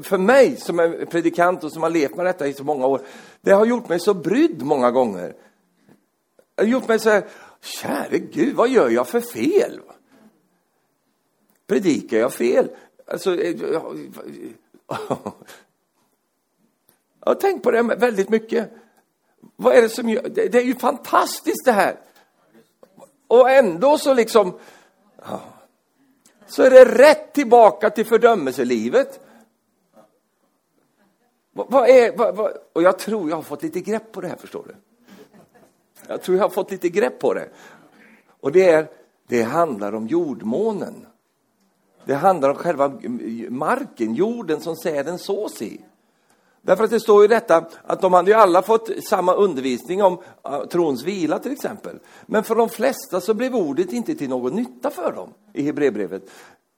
för 0.03 0.17
mig 0.17 0.55
som 0.55 0.79
är 0.79 1.05
predikant 1.05 1.63
och 1.63 1.71
som 1.71 1.83
har 1.83 1.89
levt 1.89 2.15
med 2.15 2.25
detta 2.25 2.47
i 2.47 2.53
så 2.53 2.63
många 2.63 2.87
år, 2.87 3.01
det 3.41 3.51
har 3.51 3.65
gjort 3.65 3.89
mig 3.89 3.99
så 3.99 4.13
brydd 4.13 4.61
många 4.61 4.91
gånger. 4.91 5.33
Det 6.55 6.63
har 6.63 6.69
gjort 6.69 6.87
mig 6.87 6.99
så 6.99 7.09
här, 7.09 7.23
käre 7.61 8.19
Gud, 8.19 8.55
vad 8.55 8.69
gör 8.69 8.89
jag 8.89 9.07
för 9.07 9.21
fel? 9.21 9.79
Predikar 11.67 12.17
jag 12.17 12.33
fel? 12.33 12.69
Alltså, 13.07 13.41
eh, 13.41 13.61
jag 13.61 13.83
har 17.19 17.35
tänkt 17.35 17.63
på 17.63 17.71
det 17.71 17.81
väldigt 17.81 18.29
mycket. 18.29 18.71
Vad 19.55 19.75
är 19.75 19.81
det 19.81 19.89
som 19.89 20.09
gör, 20.09 20.29
det, 20.29 20.55
är 20.55 20.61
ju 20.63 20.75
fantastiskt 20.75 21.65
det 21.65 21.71
här. 21.71 21.99
Och 23.27 23.49
ändå 23.49 23.97
så 23.97 24.13
liksom, 24.13 24.59
så 26.47 26.63
är 26.63 26.69
det 26.69 26.85
rätt 26.85 27.33
tillbaka 27.33 27.89
till 27.89 28.05
fördömelselivet. 28.05 29.19
Vad, 31.51 31.89
är, 31.89 32.17
vad, 32.17 32.35
vad, 32.35 32.57
och 32.73 32.83
jag 32.83 32.99
tror 32.99 33.29
jag 33.29 33.35
har 33.35 33.43
fått 33.43 33.63
lite 33.63 33.79
grepp 33.79 34.11
på 34.11 34.21
det 34.21 34.27
här, 34.27 34.35
förstår 34.35 34.65
du. 34.67 34.75
Jag 36.11 36.21
tror 36.21 36.37
jag 36.37 36.43
har 36.43 36.49
fått 36.49 36.71
lite 36.71 36.89
grepp 36.89 37.19
på 37.19 37.33
det. 37.33 37.49
Och 38.41 38.51
det 38.51 38.69
är, 38.69 38.87
det 39.27 39.41
handlar 39.41 39.95
om 39.95 40.07
jordmånen. 40.07 41.05
Det 42.05 42.13
handlar 42.13 42.49
om 42.49 42.55
själva 42.55 42.99
marken, 43.49 44.15
jorden 44.15 44.61
som 44.61 44.75
säden 44.75 45.19
sås 45.19 45.61
i. 45.61 45.81
Därför 46.61 46.83
att 46.83 46.89
det 46.89 46.99
står 46.99 47.21
ju 47.21 47.27
detta 47.27 47.65
att 47.83 48.01
de 48.01 48.13
hade 48.13 48.31
ju 48.31 48.37
alla 48.37 48.61
fått 48.61 48.89
samma 49.03 49.33
undervisning 49.33 50.03
om 50.03 50.21
trons 50.71 51.03
vila 51.03 51.39
till 51.39 51.51
exempel. 51.51 51.99
Men 52.25 52.43
för 52.43 52.55
de 52.55 52.69
flesta 52.69 53.21
så 53.21 53.33
blev 53.33 53.55
ordet 53.55 53.93
inte 53.93 54.15
till 54.15 54.29
någon 54.29 54.55
nytta 54.55 54.89
för 54.89 55.11
dem 55.11 55.33
i 55.53 55.63
Hebreerbrevet. 55.63 56.23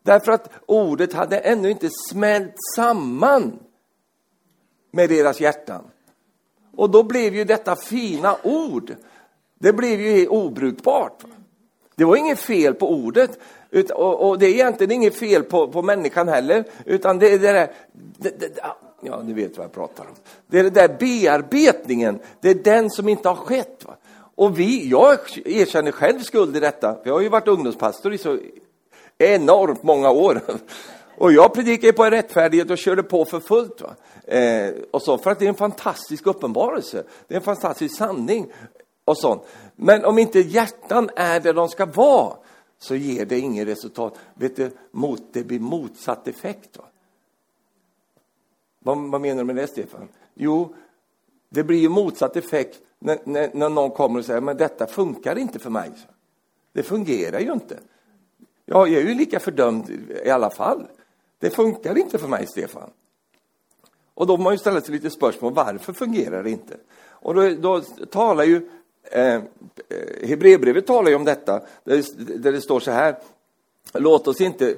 Därför 0.04 0.32
att 0.32 0.50
ordet 0.66 1.14
hade 1.14 1.38
ännu 1.38 1.70
inte 1.70 1.90
smält 2.10 2.56
samman 2.76 3.60
med 4.92 5.10
deras 5.10 5.42
hjärtan. 5.42 5.84
Och 6.76 6.90
då 6.90 7.04
blev 7.04 7.36
ju 7.36 7.44
detta 7.44 7.76
fina 7.76 8.38
ord, 8.44 8.96
det 9.64 9.74
blev 9.74 10.02
ju 10.02 10.28
obrukbart. 10.28 11.24
Det 11.96 12.06
var 12.06 12.16
inget 12.16 12.40
fel 12.40 12.74
på 12.74 12.92
ordet, 12.92 13.40
och, 13.94 14.40
det 14.40 14.46
är 14.46 14.50
egentligen 14.50 14.92
inget 14.92 15.16
fel 15.16 15.44
på, 15.44 15.68
på 15.68 15.82
människan 15.82 16.28
heller, 16.28 16.64
utan 16.86 17.20
det 17.20 17.34
är 17.34 17.40
det 17.40 17.52
där, 17.52 17.72
det, 18.18 18.40
det, 18.40 18.60
Ja, 19.06 19.22
ni 19.24 19.34
vet 19.34 19.58
vad 19.58 19.66
jag 19.66 19.74
pratar 19.74 20.04
om. 20.04 20.16
Det 20.48 20.60
är 20.60 20.64
den 20.64 20.74
där 20.74 20.88
bearbetningen, 21.00 22.20
det 22.42 22.50
är 22.50 22.56
den 22.56 22.90
som 22.90 23.10
inte 23.10 23.30
har 23.30 23.36
skett. 23.36 23.86
Va? 23.86 23.96
Och 24.36 24.60
vi, 24.60 24.90
jag 24.90 25.18
erkänner 25.46 25.92
själv 25.92 26.20
skuld 26.20 26.58
i 26.58 26.60
detta, 26.60 26.96
för 26.96 27.02
jag 27.10 27.14
har 27.14 27.22
ju 27.22 27.30
varit 27.30 27.48
ungdomspastor 27.48 28.14
i 28.14 28.18
så 28.18 28.40
enormt 29.18 29.84
många 29.84 30.12
år. 30.12 30.42
Och 31.18 31.34
jag 31.34 31.54
predikade 31.54 31.94
på 31.94 32.04
en 32.04 32.12
rättfärdighet 32.12 32.70
och 32.70 32.78
körde 32.78 33.04
på 33.04 33.26
för 33.26 33.40
fullt. 33.40 33.82
Va? 33.82 33.96
Eh, 34.38 34.74
och 34.92 35.02
så, 35.02 35.18
för 35.18 35.32
att 35.32 35.40
det 35.40 35.46
är 35.46 35.50
en 35.50 35.56
fantastisk 35.56 36.28
uppenbarelse, 36.28 37.04
det 37.28 37.34
är 37.34 37.38
en 37.38 37.44
fantastisk 37.44 37.98
sanning 37.98 38.52
och 39.06 39.18
sånt. 39.18 39.44
Men 39.76 40.06
om 40.06 40.18
inte 40.18 40.40
hjärtan 40.40 41.10
är 41.16 41.40
där 41.40 41.54
de 41.54 41.70
ska 41.70 41.86
vara, 41.86 42.38
så 42.78 42.96
ger 42.96 43.26
det 43.26 43.40
inget 43.40 43.68
resultat. 43.68 44.20
Vet 44.34 44.56
du, 44.56 44.72
mot, 44.92 45.22
det 45.32 45.44
blir 45.44 45.60
motsatt 45.60 46.28
effekt. 46.28 46.78
Va? 46.78 46.84
Vad, 48.80 48.98
vad 48.98 49.22
menar 49.22 49.38
du 49.38 49.44
med 49.44 49.56
det, 49.56 49.68
Stefan? 49.68 50.08
Jo, 50.34 50.76
det 51.50 51.64
blir 51.64 51.80
ju 51.80 51.90
motsatt 51.90 52.36
effekt 52.36 52.82
när, 53.00 53.20
när, 53.24 53.52
när, 53.54 53.70
någon 53.70 53.92
kommer 53.92 54.20
och 54.20 54.26
säger 54.26 54.42
men 54.42 54.58
detta 54.58 54.88
funkar 54.88 55.38
inte 55.38 55.60
för 55.60 55.70
mig. 55.70 55.92
Det 56.72 56.84
fungerar 56.84 57.40
ju 57.40 57.54
inte. 57.54 57.80
Ja, 58.66 58.88
jag 58.88 59.02
är 59.02 59.08
ju 59.08 59.16
lika 59.16 59.40
fördömd 59.40 59.90
i 60.26 60.30
alla 60.30 60.50
fall. 60.50 60.88
Det 61.40 61.50
funkar 61.50 61.98
inte 61.98 62.18
för 62.18 62.28
mig, 62.28 62.48
Stefan. 62.48 62.90
Och 64.14 64.28
då 64.28 64.34
måste 64.34 64.44
man 64.44 64.54
ju 64.54 64.58
ställa 64.58 64.82
sig 64.82 64.94
lite 64.94 65.10
spörsmål, 65.10 65.54
varför 65.54 65.94
fungerar 65.94 66.44
det 66.44 66.50
inte? 66.50 66.78
Och 67.06 67.34
då, 67.34 67.50
då 67.50 67.82
talar 68.12 68.44
ju 68.44 68.70
Eh, 69.04 69.36
eh, 69.36 69.42
Hebreerbrevet 70.28 70.88
talar 70.88 71.10
ju 71.10 71.16
om 71.16 71.26
detta, 71.26 71.62
där 71.84 71.98
det, 72.18 72.38
där 72.38 72.52
det 72.52 72.62
står 72.62 72.80
så 72.80 72.92
här, 72.92 73.16
låt 73.94 74.28
oss 74.28 74.42
inte 74.42 74.76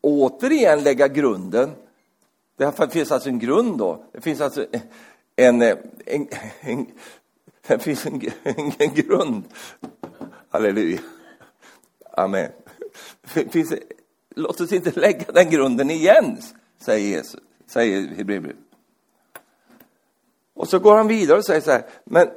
återigen 0.00 0.82
lägga 0.82 1.08
grunden 1.08 1.70
det 2.56 2.90
finns 2.90 3.12
alltså 3.12 3.28
en 3.28 3.38
grund 3.38 3.78
då. 3.78 4.04
Det 4.12 4.20
finns 4.20 4.40
alltså 4.40 4.66
en, 5.36 5.62
en, 5.62 5.78
en, 6.06 6.28
en 6.60 6.86
det 7.66 7.78
finns 7.78 8.06
en, 8.06 8.20
en, 8.42 8.72
en 8.78 8.94
grund. 8.94 9.44
Halleluja. 10.48 10.98
Amen. 12.10 12.50
Finns, 13.24 13.74
låt 14.34 14.60
oss 14.60 14.72
inte 14.72 15.00
lägga 15.00 15.32
den 15.32 15.50
grunden 15.50 15.90
igen, 15.90 16.38
säger 16.78 17.08
Jesus, 17.08 17.40
säger 17.66 18.08
Hebreerbrevet. 18.08 18.56
Och 20.54 20.68
så 20.68 20.78
går 20.78 20.96
han 20.96 21.08
vidare 21.08 21.38
och 21.38 21.44
säger 21.44 21.60
så 21.60 21.70
här, 21.70 21.82
men 22.04 22.28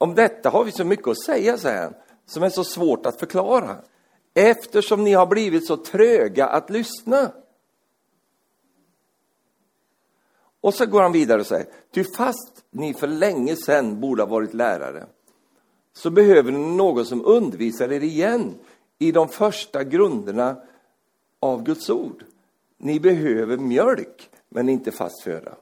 om 0.00 0.14
detta 0.14 0.50
har 0.50 0.64
vi 0.64 0.72
så 0.72 0.84
mycket 0.84 1.08
att 1.08 1.22
säga, 1.22 1.58
säger 1.58 1.82
han, 1.82 1.94
som 2.26 2.42
är 2.42 2.50
så 2.50 2.64
svårt 2.64 3.06
att 3.06 3.20
förklara. 3.20 3.76
Eftersom 4.34 5.04
ni 5.04 5.12
har 5.12 5.26
blivit 5.26 5.66
så 5.66 5.76
tröga 5.76 6.46
att 6.46 6.70
lyssna. 6.70 7.32
Och 10.60 10.74
så 10.74 10.86
går 10.86 11.02
han 11.02 11.12
vidare 11.12 11.40
och 11.40 11.46
säger, 11.46 11.66
ty 11.94 12.04
fast 12.04 12.64
ni 12.70 12.94
för 12.94 13.06
länge 13.06 13.56
sedan 13.56 14.00
borde 14.00 14.22
ha 14.22 14.28
varit 14.28 14.54
lärare, 14.54 15.06
så 15.92 16.10
behöver 16.10 16.52
ni 16.52 16.76
någon 16.76 17.06
som 17.06 17.24
undervisar 17.24 17.92
er 17.92 18.02
igen 18.02 18.54
i 18.98 19.12
de 19.12 19.28
första 19.28 19.84
grunderna 19.84 20.62
av 21.40 21.62
Guds 21.62 21.90
ord. 21.90 22.24
Ni 22.78 23.00
behöver 23.00 23.56
mjölk, 23.56 24.30
men 24.48 24.68
inte 24.68 24.92
fast 24.92 25.22
föda. 25.22 25.56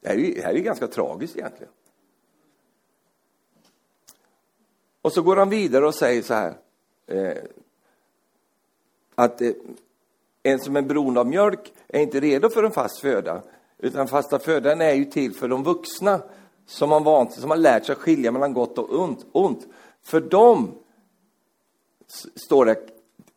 Det 0.00 0.08
här 0.08 0.16
är, 0.16 0.34
det 0.34 0.42
här 0.42 0.54
är 0.54 0.58
ganska 0.58 0.86
tragiskt 0.86 1.36
egentligen. 1.36 1.72
Och 5.02 5.12
så 5.12 5.22
går 5.22 5.36
han 5.36 5.50
vidare 5.50 5.86
och 5.86 5.94
säger 5.94 6.22
så 6.22 6.34
här, 6.34 6.54
eh, 7.06 7.42
att 9.14 9.40
eh, 9.40 9.52
en 10.42 10.60
som 10.60 10.76
är 10.76 10.82
beroende 10.82 11.20
av 11.20 11.26
mjölk 11.26 11.72
är 11.88 12.00
inte 12.00 12.20
redo 12.20 12.50
för 12.50 12.64
en 12.64 12.72
fast 12.72 13.00
föda, 13.00 13.42
utan 13.78 14.08
fasta 14.08 14.38
födan 14.38 14.80
är 14.80 14.92
ju 14.92 15.04
till 15.04 15.34
för 15.34 15.48
de 15.48 15.62
vuxna 15.62 16.20
som 16.66 16.90
har, 16.90 17.00
vant, 17.00 17.32
som 17.32 17.50
har 17.50 17.56
lärt 17.56 17.86
sig 17.86 17.96
skilja 17.96 18.32
mellan 18.32 18.52
gott 18.52 18.78
och 18.78 19.00
ont. 19.00 19.26
ont. 19.32 19.66
För 20.02 20.20
dem, 20.20 20.74
står 22.34 22.64
det, 22.64 22.76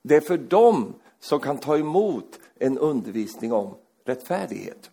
det 0.01 0.15
är 0.15 0.21
för 0.21 0.38
dem 0.38 0.93
som 1.19 1.39
kan 1.39 1.58
ta 1.58 1.78
emot 1.78 2.39
en 2.60 2.78
undervisning 2.78 3.54
om 3.54 3.75
rättfärdighet. 4.06 4.89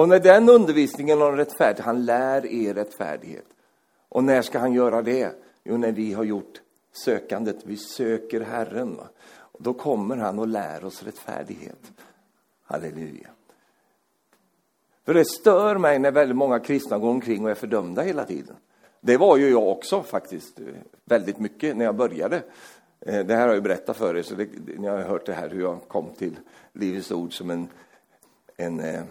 Och 0.00 0.08
när 0.08 0.20
den 0.20 0.48
undervisningen 0.48 1.22
om 1.22 1.36
rättfärdighet, 1.36 1.84
han 1.84 2.04
lär 2.04 2.46
er 2.46 2.74
rättfärdighet. 2.74 3.46
Och 4.08 4.24
när 4.24 4.42
ska 4.42 4.58
han 4.58 4.72
göra 4.72 5.02
det? 5.02 5.34
Jo, 5.64 5.76
när 5.76 5.92
vi 5.92 6.12
har 6.12 6.24
gjort 6.24 6.60
sökandet, 6.92 7.56
vi 7.64 7.76
söker 7.76 8.40
Herren. 8.40 8.96
Va? 8.96 9.08
Och 9.36 9.62
då 9.62 9.74
kommer 9.74 10.16
han 10.16 10.38
och 10.38 10.48
lär 10.48 10.84
oss 10.84 11.02
rättfärdighet. 11.02 11.92
Halleluja. 12.62 13.28
För 15.04 15.14
det 15.14 15.24
stör 15.24 15.78
mig 15.78 15.98
när 15.98 16.10
väldigt 16.10 16.36
många 16.36 16.60
kristna 16.60 16.98
går 16.98 17.10
omkring 17.10 17.44
och 17.44 17.50
är 17.50 17.54
fördömda 17.54 18.02
hela 18.02 18.24
tiden. 18.24 18.56
Det 19.00 19.16
var 19.16 19.36
ju 19.36 19.50
jag 19.50 19.68
också 19.68 20.02
faktiskt, 20.02 20.60
väldigt 21.04 21.38
mycket 21.38 21.76
när 21.76 21.84
jag 21.84 21.96
började. 21.96 22.42
Eh, 23.00 23.26
det 23.26 23.34
här 23.34 23.46
har 23.46 23.54
jag 23.54 23.62
berättat 23.62 23.96
för 23.96 24.16
er, 24.16 24.22
så 24.22 24.34
det, 24.34 24.48
ni 24.78 24.88
har 24.88 24.98
hört 24.98 25.26
det 25.26 25.32
här 25.32 25.48
hur 25.48 25.60
jag 25.60 25.88
kom 25.88 26.10
till 26.18 26.36
Livets 26.72 27.12
Ord 27.12 27.36
som 27.36 27.50
en, 27.50 27.68
en 28.56 28.80
eh, 28.80 29.02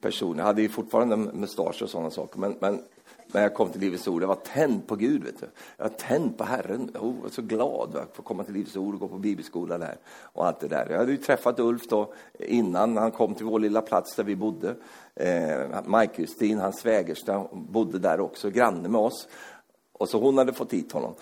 person. 0.00 0.38
Jag 0.38 0.44
hade 0.44 0.62
ju 0.62 0.68
fortfarande 0.68 1.16
mustasch 1.16 1.82
och 1.82 1.90
sådana 1.90 2.10
saker, 2.10 2.38
men, 2.38 2.56
men 2.60 2.82
när 3.32 3.42
jag 3.42 3.54
kom 3.54 3.70
till 3.70 3.80
Livets 3.80 4.08
Ord. 4.08 4.22
Jag 4.22 4.28
var 4.28 4.34
tänd 4.34 4.86
på 4.86 4.96
Gud. 4.96 5.24
Vet 5.24 5.40
du. 5.40 5.46
Jag 5.76 5.84
var 5.84 5.96
tänd 5.96 6.38
på 6.38 6.44
Herren. 6.44 6.90
Oh, 6.94 7.14
jag 7.16 7.22
var 7.22 7.30
så 7.30 7.42
glad 7.42 7.96
att 7.96 8.16
få 8.16 8.22
komma 8.22 8.44
till 8.44 8.54
Livets 8.54 8.76
Ord 8.76 8.94
och 8.94 9.00
gå 9.00 9.08
på 9.08 9.18
bibelskola 9.18 9.78
där. 9.78 9.96
Och 10.22 10.46
allt 10.46 10.60
det 10.60 10.68
där. 10.68 10.86
Jag 10.90 10.98
hade 10.98 11.12
ju 11.12 11.16
träffat 11.16 11.58
Ulf 11.58 11.88
då 11.88 12.14
innan 12.38 12.96
han 12.96 13.10
kom 13.10 13.34
till 13.34 13.46
vår 13.46 13.58
lilla 13.58 13.82
plats 13.82 14.16
där 14.16 14.24
vi 14.24 14.36
bodde. 14.36 14.74
Eh, 15.14 15.82
Maj-Kristin, 15.84 16.58
hans 16.58 16.80
svägerska, 16.80 17.44
bodde 17.52 17.98
där 17.98 18.20
också, 18.20 18.50
granne 18.50 18.88
med 18.88 19.00
oss. 19.00 19.28
Och 19.92 20.08
så 20.08 20.20
hon 20.20 20.38
hade 20.38 20.52
fått 20.52 20.72
hit 20.72 20.92
honom. 20.92 21.14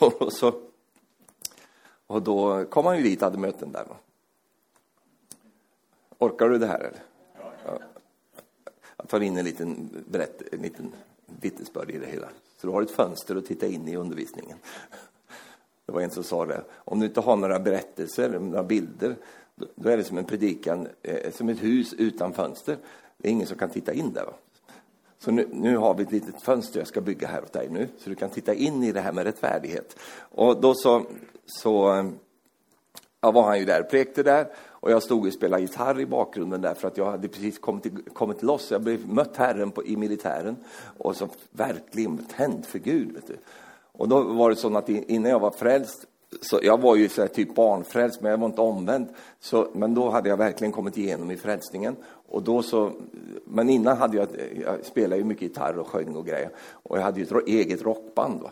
och, 0.00 0.32
så, 0.32 0.52
och 2.06 2.22
då 2.22 2.64
kom 2.64 2.86
han 2.86 2.96
ju 2.96 3.02
dit 3.02 3.18
och 3.18 3.24
hade 3.24 3.38
möten 3.38 3.72
där. 3.72 3.86
Orkar 6.18 6.48
du 6.48 6.58
det 6.58 6.66
här 6.66 6.80
eller? 6.80 7.02
Tar 9.08 9.20
in 9.20 9.36
en 9.36 9.44
liten, 9.44 9.88
berätt, 10.08 10.42
en 10.52 10.62
liten 10.62 10.92
vittnesbörd 11.40 11.90
i 11.90 11.98
det 11.98 12.06
hela. 12.06 12.28
Så 12.60 12.66
du 12.66 12.72
har 12.72 12.82
ett 12.82 12.90
fönster 12.90 13.36
att 13.36 13.46
titta 13.46 13.66
in 13.66 13.88
i 13.88 13.96
undervisningen. 13.96 14.58
Det 15.86 15.92
var 15.92 16.00
en 16.00 16.10
som 16.10 16.24
sa 16.24 16.46
det. 16.46 16.64
Om 16.70 17.00
du 17.00 17.06
inte 17.06 17.20
har 17.20 17.36
några 17.36 17.58
berättelser, 17.58 18.38
några 18.38 18.62
bilder, 18.62 19.16
då 19.74 19.88
är 19.88 19.96
det 19.96 20.04
som 20.04 20.18
en 20.18 20.24
predikan, 20.24 20.88
eh, 21.02 21.32
som 21.32 21.48
ett 21.48 21.62
hus 21.62 21.92
utan 21.92 22.32
fönster. 22.32 22.76
Det 23.16 23.28
är 23.28 23.32
ingen 23.32 23.46
som 23.46 23.58
kan 23.58 23.70
titta 23.70 23.92
in 23.92 24.12
där. 24.12 24.24
Va? 24.24 24.32
Så 25.18 25.30
nu, 25.30 25.48
nu, 25.52 25.76
har 25.76 25.94
vi 25.94 26.02
ett 26.02 26.12
litet 26.12 26.42
fönster 26.42 26.80
jag 26.80 26.88
ska 26.88 27.00
bygga 27.00 27.28
här 27.28 27.42
åt 27.42 27.52
dig 27.52 27.68
nu, 27.70 27.88
så 27.98 28.10
du 28.10 28.16
kan 28.16 28.30
titta 28.30 28.54
in 28.54 28.82
i 28.82 28.92
det 28.92 29.00
här 29.00 29.12
med 29.12 29.24
rättfärdighet. 29.24 29.98
Och 30.18 30.60
då 30.60 30.74
så, 30.74 31.06
så 31.46 31.94
eh, 31.94 32.10
ja, 33.20 33.30
var 33.30 33.42
han 33.42 33.58
ju 33.58 33.64
där, 33.64 33.82
präkte 33.82 34.22
där, 34.22 34.46
och 34.80 34.90
jag 34.90 35.02
stod 35.02 35.26
och 35.26 35.32
spelade 35.32 35.62
gitarr 35.62 36.00
i 36.00 36.06
bakgrunden 36.06 36.60
där 36.60 36.74
för 36.74 36.88
att 36.88 36.96
jag 36.96 37.10
hade 37.10 37.28
precis 37.28 37.58
kommit, 37.58 38.14
kommit 38.14 38.42
loss. 38.42 38.70
Jag 38.70 38.82
blev 38.82 39.08
mött 39.08 39.36
Herren 39.36 39.70
på, 39.70 39.84
i 39.84 39.96
militären 39.96 40.56
och 40.98 41.16
så 41.16 41.28
verkligen 41.50 42.18
tänd 42.18 42.66
för 42.66 42.78
Gud. 42.78 43.12
Vet 43.12 43.26
du. 43.26 43.36
Och 43.92 44.08
då 44.08 44.22
var 44.22 44.50
det 44.50 44.56
så 44.56 44.76
att 44.76 44.88
innan 44.88 45.30
jag 45.30 45.40
var 45.40 45.50
frälst, 45.50 46.06
så 46.40 46.58
jag 46.62 46.80
var 46.80 46.96
ju 46.96 47.08
så 47.08 47.20
här, 47.20 47.28
typ 47.28 47.54
barnfrälst, 47.54 48.20
men 48.20 48.30
jag 48.30 48.38
var 48.38 48.46
inte 48.46 48.60
omvänd. 48.60 49.06
Så, 49.40 49.68
men 49.72 49.94
då 49.94 50.10
hade 50.10 50.28
jag 50.28 50.36
verkligen 50.36 50.72
kommit 50.72 50.98
igenom 50.98 51.30
i 51.30 51.36
frälsningen. 51.36 51.96
Och 52.28 52.42
då 52.42 52.62
så, 52.62 52.92
men 53.44 53.70
innan 53.70 53.96
hade 53.96 54.16
jag, 54.16 54.28
jag 54.64 54.84
spelade 54.84 55.16
ju 55.16 55.24
mycket 55.24 55.42
gitarr 55.42 55.78
och 55.78 55.86
sjöng 55.86 56.16
och 56.16 56.26
grejer. 56.26 56.50
Och 56.70 56.98
jag 56.98 57.02
hade 57.02 57.20
ju 57.20 57.26
ett 57.26 57.48
eget 57.48 57.82
rockband. 57.82 58.42
Va? 58.42 58.50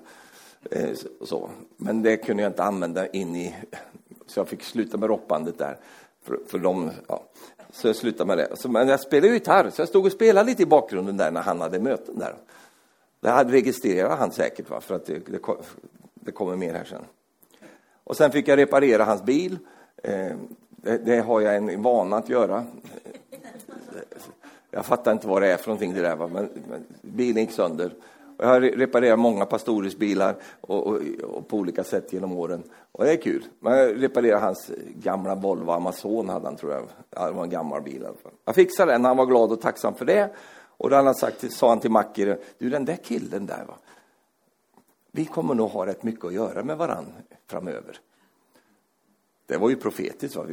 Eh, 0.71 0.91
så. 1.25 1.51
Men 1.77 2.03
det 2.03 2.17
kunde 2.17 2.43
jag 2.43 2.51
inte 2.51 2.65
använda 2.65 3.07
in 3.07 3.37
i, 3.37 3.55
så 4.27 4.41
jag 4.41 4.49
fick 4.49 4.63
sluta 4.63 4.97
med 4.97 5.09
rockbandet 5.09 5.59
där. 5.59 5.79
För, 6.23 6.39
för 6.47 6.59
de, 6.59 6.91
ja. 7.09 7.23
Så 7.71 7.87
jag 7.87 7.97
slutade 7.97 8.27
med 8.27 8.39
det. 8.39 8.57
Så, 8.57 8.69
men 8.69 8.89
jag 8.89 9.01
spelade 9.01 9.33
gitarr, 9.33 9.71
så 9.71 9.81
jag 9.81 9.89
stod 9.89 10.07
och 10.07 10.13
spelade 10.13 10.47
lite 10.47 10.63
i 10.63 10.67
bakgrunden 10.67 11.17
där 11.17 11.31
när 11.31 11.41
han 11.41 11.61
hade 11.61 11.79
möten 11.79 12.19
där. 12.19 12.35
Det 13.21 13.31
hade 13.31 13.53
registrerat 13.53 14.19
han 14.19 14.31
säkert, 14.31 14.71
va? 14.71 14.81
för 14.81 14.95
att 14.95 15.07
det, 15.07 15.19
det, 15.27 15.41
det 16.15 16.33
kommer 16.33 16.57
mer 16.57 16.75
här 16.75 16.85
sen. 16.85 17.03
Och 18.05 18.17
sen 18.17 18.31
fick 18.31 18.49
jag 18.49 18.59
reparera 18.59 19.05
hans 19.05 19.23
bil. 19.23 19.59
Eh, 20.03 20.33
det, 20.71 20.99
det, 20.99 21.21
har 21.21 21.41
jag 21.41 21.57
en 21.57 21.83
vana 21.83 22.17
att 22.17 22.29
göra. 22.29 22.65
Jag 24.71 24.87
fattar 24.87 25.13
inte 25.13 25.29
vad 25.29 25.43
det 25.43 25.53
är 25.53 25.57
för 25.57 25.69
någonting 25.69 25.95
det 25.95 26.03
där, 26.03 26.17
va? 26.17 26.29
Men, 26.33 26.49
men 26.69 26.85
bilen 27.01 27.43
gick 27.43 27.53
sönder. 27.53 27.91
Jag 28.39 28.47
har 28.47 28.61
reparerat 28.61 29.19
många 29.19 29.47
pastorers 29.47 29.97
bilar 29.97 30.37
och, 30.61 30.87
och, 30.87 31.01
och, 31.23 31.49
på 31.49 31.57
olika 31.57 31.85
sätt 31.85 32.13
genom 32.13 32.33
åren. 32.33 32.63
Och 32.93 33.05
det 33.05 33.13
är 33.13 33.17
kul. 33.17 33.45
Men 33.61 33.79
jag 33.79 34.03
reparerade 34.03 34.45
hans 34.45 34.71
gamla 34.95 35.35
Volvo 35.35 35.71
Amazon, 35.71 36.29
hade 36.29 36.47
han 36.47 36.57
tror 36.57 36.73
jag. 36.73 36.83
Ja, 37.11 37.27
det 37.27 37.33
var 37.33 37.43
en 37.43 37.51
gammal 37.51 37.83
bil 37.83 38.03
i 38.03 38.07
alla 38.07 38.17
fall. 38.17 38.33
Jag 38.45 38.55
fixade 38.55 38.93
den, 38.93 39.05
han 39.05 39.17
var 39.17 39.27
glad 39.27 39.53
och 39.53 39.61
tacksam 39.61 39.95
för 39.95 40.05
det. 40.05 40.31
Och 40.77 40.91
då 40.91 40.97
han 40.97 41.15
sagt, 41.15 41.53
sa 41.53 41.69
han 41.69 41.81
till 41.81 41.91
Macke, 41.91 42.39
du 42.59 42.71
den 42.71 42.85
där 42.85 42.97
killen 42.97 43.47
där 43.47 43.65
va. 43.69 43.75
Vi 45.13 45.25
kommer 45.25 45.55
nog 45.55 45.71
ha 45.71 45.87
rätt 45.87 46.03
mycket 46.03 46.25
att 46.25 46.33
göra 46.33 46.65
med 46.65 46.77
varann 46.79 47.13
framöver. 47.47 48.01
Det 49.47 49.57
var 49.57 49.71
ju 49.71 49.77
profetiskt. 49.77 50.37
Va? 50.37 50.45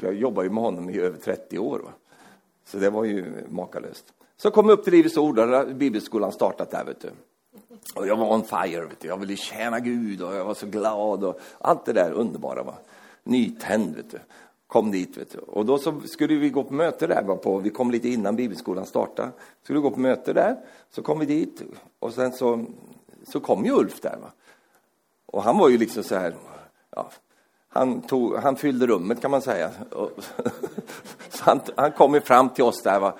Jag 0.00 0.14
jobbade 0.14 0.48
ju 0.48 0.54
med 0.54 0.62
honom 0.62 0.90
i 0.90 0.98
över 0.98 1.18
30 1.18 1.58
år. 1.58 1.78
Va? 1.78 1.90
Så 2.64 2.78
det 2.78 2.90
var 2.90 3.04
ju 3.04 3.34
makalöst. 3.48 4.12
Så 4.36 4.50
kom 4.50 4.68
jag 4.68 4.78
upp 4.78 4.84
till 4.84 4.92
Livets 4.92 5.16
Ord, 5.16 5.36
där 5.36 5.74
bibelskolan 5.74 6.32
startat 6.32 6.70
där, 6.70 6.84
vet 6.84 7.00
du. 7.00 7.10
Och 7.94 8.06
jag 8.06 8.16
var 8.16 8.32
on 8.32 8.44
fire, 8.44 8.86
vet 8.86 9.00
du. 9.00 9.08
jag 9.08 9.16
ville 9.16 9.36
tjäna 9.36 9.80
Gud 9.80 10.22
och 10.22 10.34
jag 10.34 10.44
var 10.44 10.54
så 10.54 10.66
glad 10.66 11.24
och 11.24 11.40
allt 11.58 11.84
det 11.84 11.92
där 11.92 12.12
underbara. 12.12 12.62
Va? 12.62 12.74
Nytänd, 13.22 13.96
vet 13.96 14.10
du. 14.10 14.18
Kom 14.66 14.90
dit, 14.90 15.16
vet 15.16 15.32
du. 15.32 15.38
Och 15.38 15.66
då 15.66 15.78
så 15.78 16.00
skulle 16.00 16.34
vi 16.34 16.50
gå 16.50 16.64
på 16.64 16.74
möte 16.74 17.06
där, 17.06 17.22
va? 17.22 17.36
på, 17.36 17.58
vi 17.58 17.70
kom 17.70 17.90
lite 17.90 18.08
innan 18.08 18.36
bibelskolan 18.36 18.86
startade. 18.86 19.30
Skulle 19.62 19.78
gå 19.78 19.90
på 19.90 20.00
möte 20.00 20.32
där, 20.32 20.56
så 20.90 21.02
kom 21.02 21.18
vi 21.18 21.26
dit 21.26 21.62
och 21.98 22.14
sen 22.14 22.32
så, 22.32 22.64
så 23.28 23.40
kom 23.40 23.64
ju 23.64 23.72
Ulf 23.72 24.00
där. 24.00 24.16
Va? 24.22 24.30
Och 25.26 25.42
han 25.42 25.58
var 25.58 25.68
ju 25.68 25.78
liksom 25.78 26.02
så 26.02 26.14
här, 26.14 26.34
ja, 26.90 27.10
han, 27.68 28.00
tog, 28.00 28.36
han 28.36 28.56
fyllde 28.56 28.86
rummet 28.86 29.20
kan 29.20 29.30
man 29.30 29.42
säga. 29.42 29.70
så 31.28 31.44
han, 31.44 31.60
han 31.76 31.92
kom 31.92 32.20
fram 32.20 32.48
till 32.48 32.64
oss 32.64 32.82
där. 32.82 33.00
Va? 33.00 33.14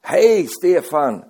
Hej 0.00 0.46
Stefan! 0.46 1.24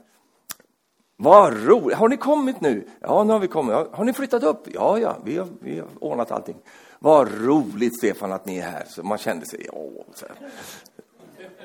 Vad 1.16 1.66
roligt! 1.66 1.98
Har 1.98 2.08
ni 2.08 2.16
kommit 2.16 2.60
nu? 2.60 2.88
Ja, 3.00 3.24
nu 3.24 3.32
har 3.32 3.40
vi 3.40 3.48
kommit. 3.48 3.74
Har 3.74 4.04
ni 4.04 4.12
flyttat 4.12 4.42
upp? 4.42 4.68
Ja, 4.74 4.98
ja, 4.98 5.16
vi 5.24 5.36
har, 5.36 5.48
vi 5.60 5.78
har 5.78 5.88
ordnat 6.00 6.30
allting. 6.30 6.56
Vad 6.98 7.28
roligt 7.44 7.98
Stefan 7.98 8.32
att 8.32 8.46
ni 8.46 8.58
är 8.58 8.62
här. 8.62 8.84
Så 8.88 9.02
man 9.02 9.18
kände 9.18 9.46
sig, 9.46 9.68
åh. 9.72 10.04
Så 10.14 10.26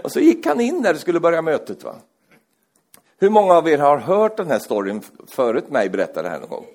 och 0.02 0.12
så 0.12 0.20
gick 0.20 0.46
han 0.46 0.62
in 0.62 0.82
där 0.82 0.94
och 0.94 1.00
skulle 1.00 1.20
börja 1.20 1.42
mötet. 1.42 1.84
Va? 1.84 1.96
Hur 3.20 3.30
många 3.30 3.54
av 3.54 3.70
er 3.70 3.78
har 3.78 3.98
hört 3.98 4.38
den 4.38 4.48
här 4.48 4.60
storyn 4.60 5.02
förut 5.28 5.70
mig 5.70 5.90
berätta 5.90 6.22
det 6.22 6.30
här 6.30 6.40
någon 6.40 6.50
gång? 6.50 6.66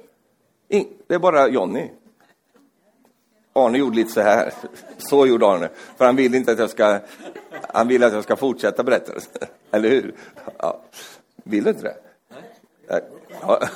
det 1.06 1.14
är 1.14 1.18
bara 1.18 1.48
Jonny. 1.48 1.90
Arne 3.52 3.78
gjorde 3.78 3.96
lite 3.96 4.10
så 4.10 4.20
här. 4.20 4.52
Så 4.98 5.26
gjorde 5.26 5.46
Arne. 5.46 5.68
För 5.96 6.04
han 6.04 6.16
vill 6.16 6.34
inte 6.34 6.52
att 6.52 6.58
jag 6.58 6.70
ska, 6.70 6.98
han 7.68 7.88
vill 7.88 8.04
att 8.04 8.12
jag 8.12 8.24
ska 8.24 8.36
fortsätta 8.36 8.82
berätta. 8.82 9.12
Eller 9.70 9.88
hur? 9.88 10.14
Ja. 10.58 10.80
Vill 11.44 11.64
du 11.64 11.70
inte 11.70 11.82
det? 11.82 11.96
Ja. 12.88 13.60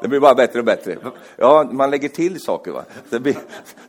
Det 0.00 0.08
blir 0.08 0.20
bara 0.20 0.34
bättre 0.34 0.58
och 0.58 0.64
bättre. 0.64 0.96
Ja, 1.36 1.68
man 1.72 1.90
lägger 1.90 2.08
till 2.08 2.40
saker. 2.40 2.72
Va? 2.72 2.84
Det 3.10 3.20
blir, 3.20 3.36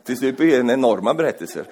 till 0.04 0.16
slut 0.16 0.36
blir 0.36 0.50
det 0.50 0.56
en 0.56 0.70
enorma 0.70 1.14
berättelser. 1.14 1.64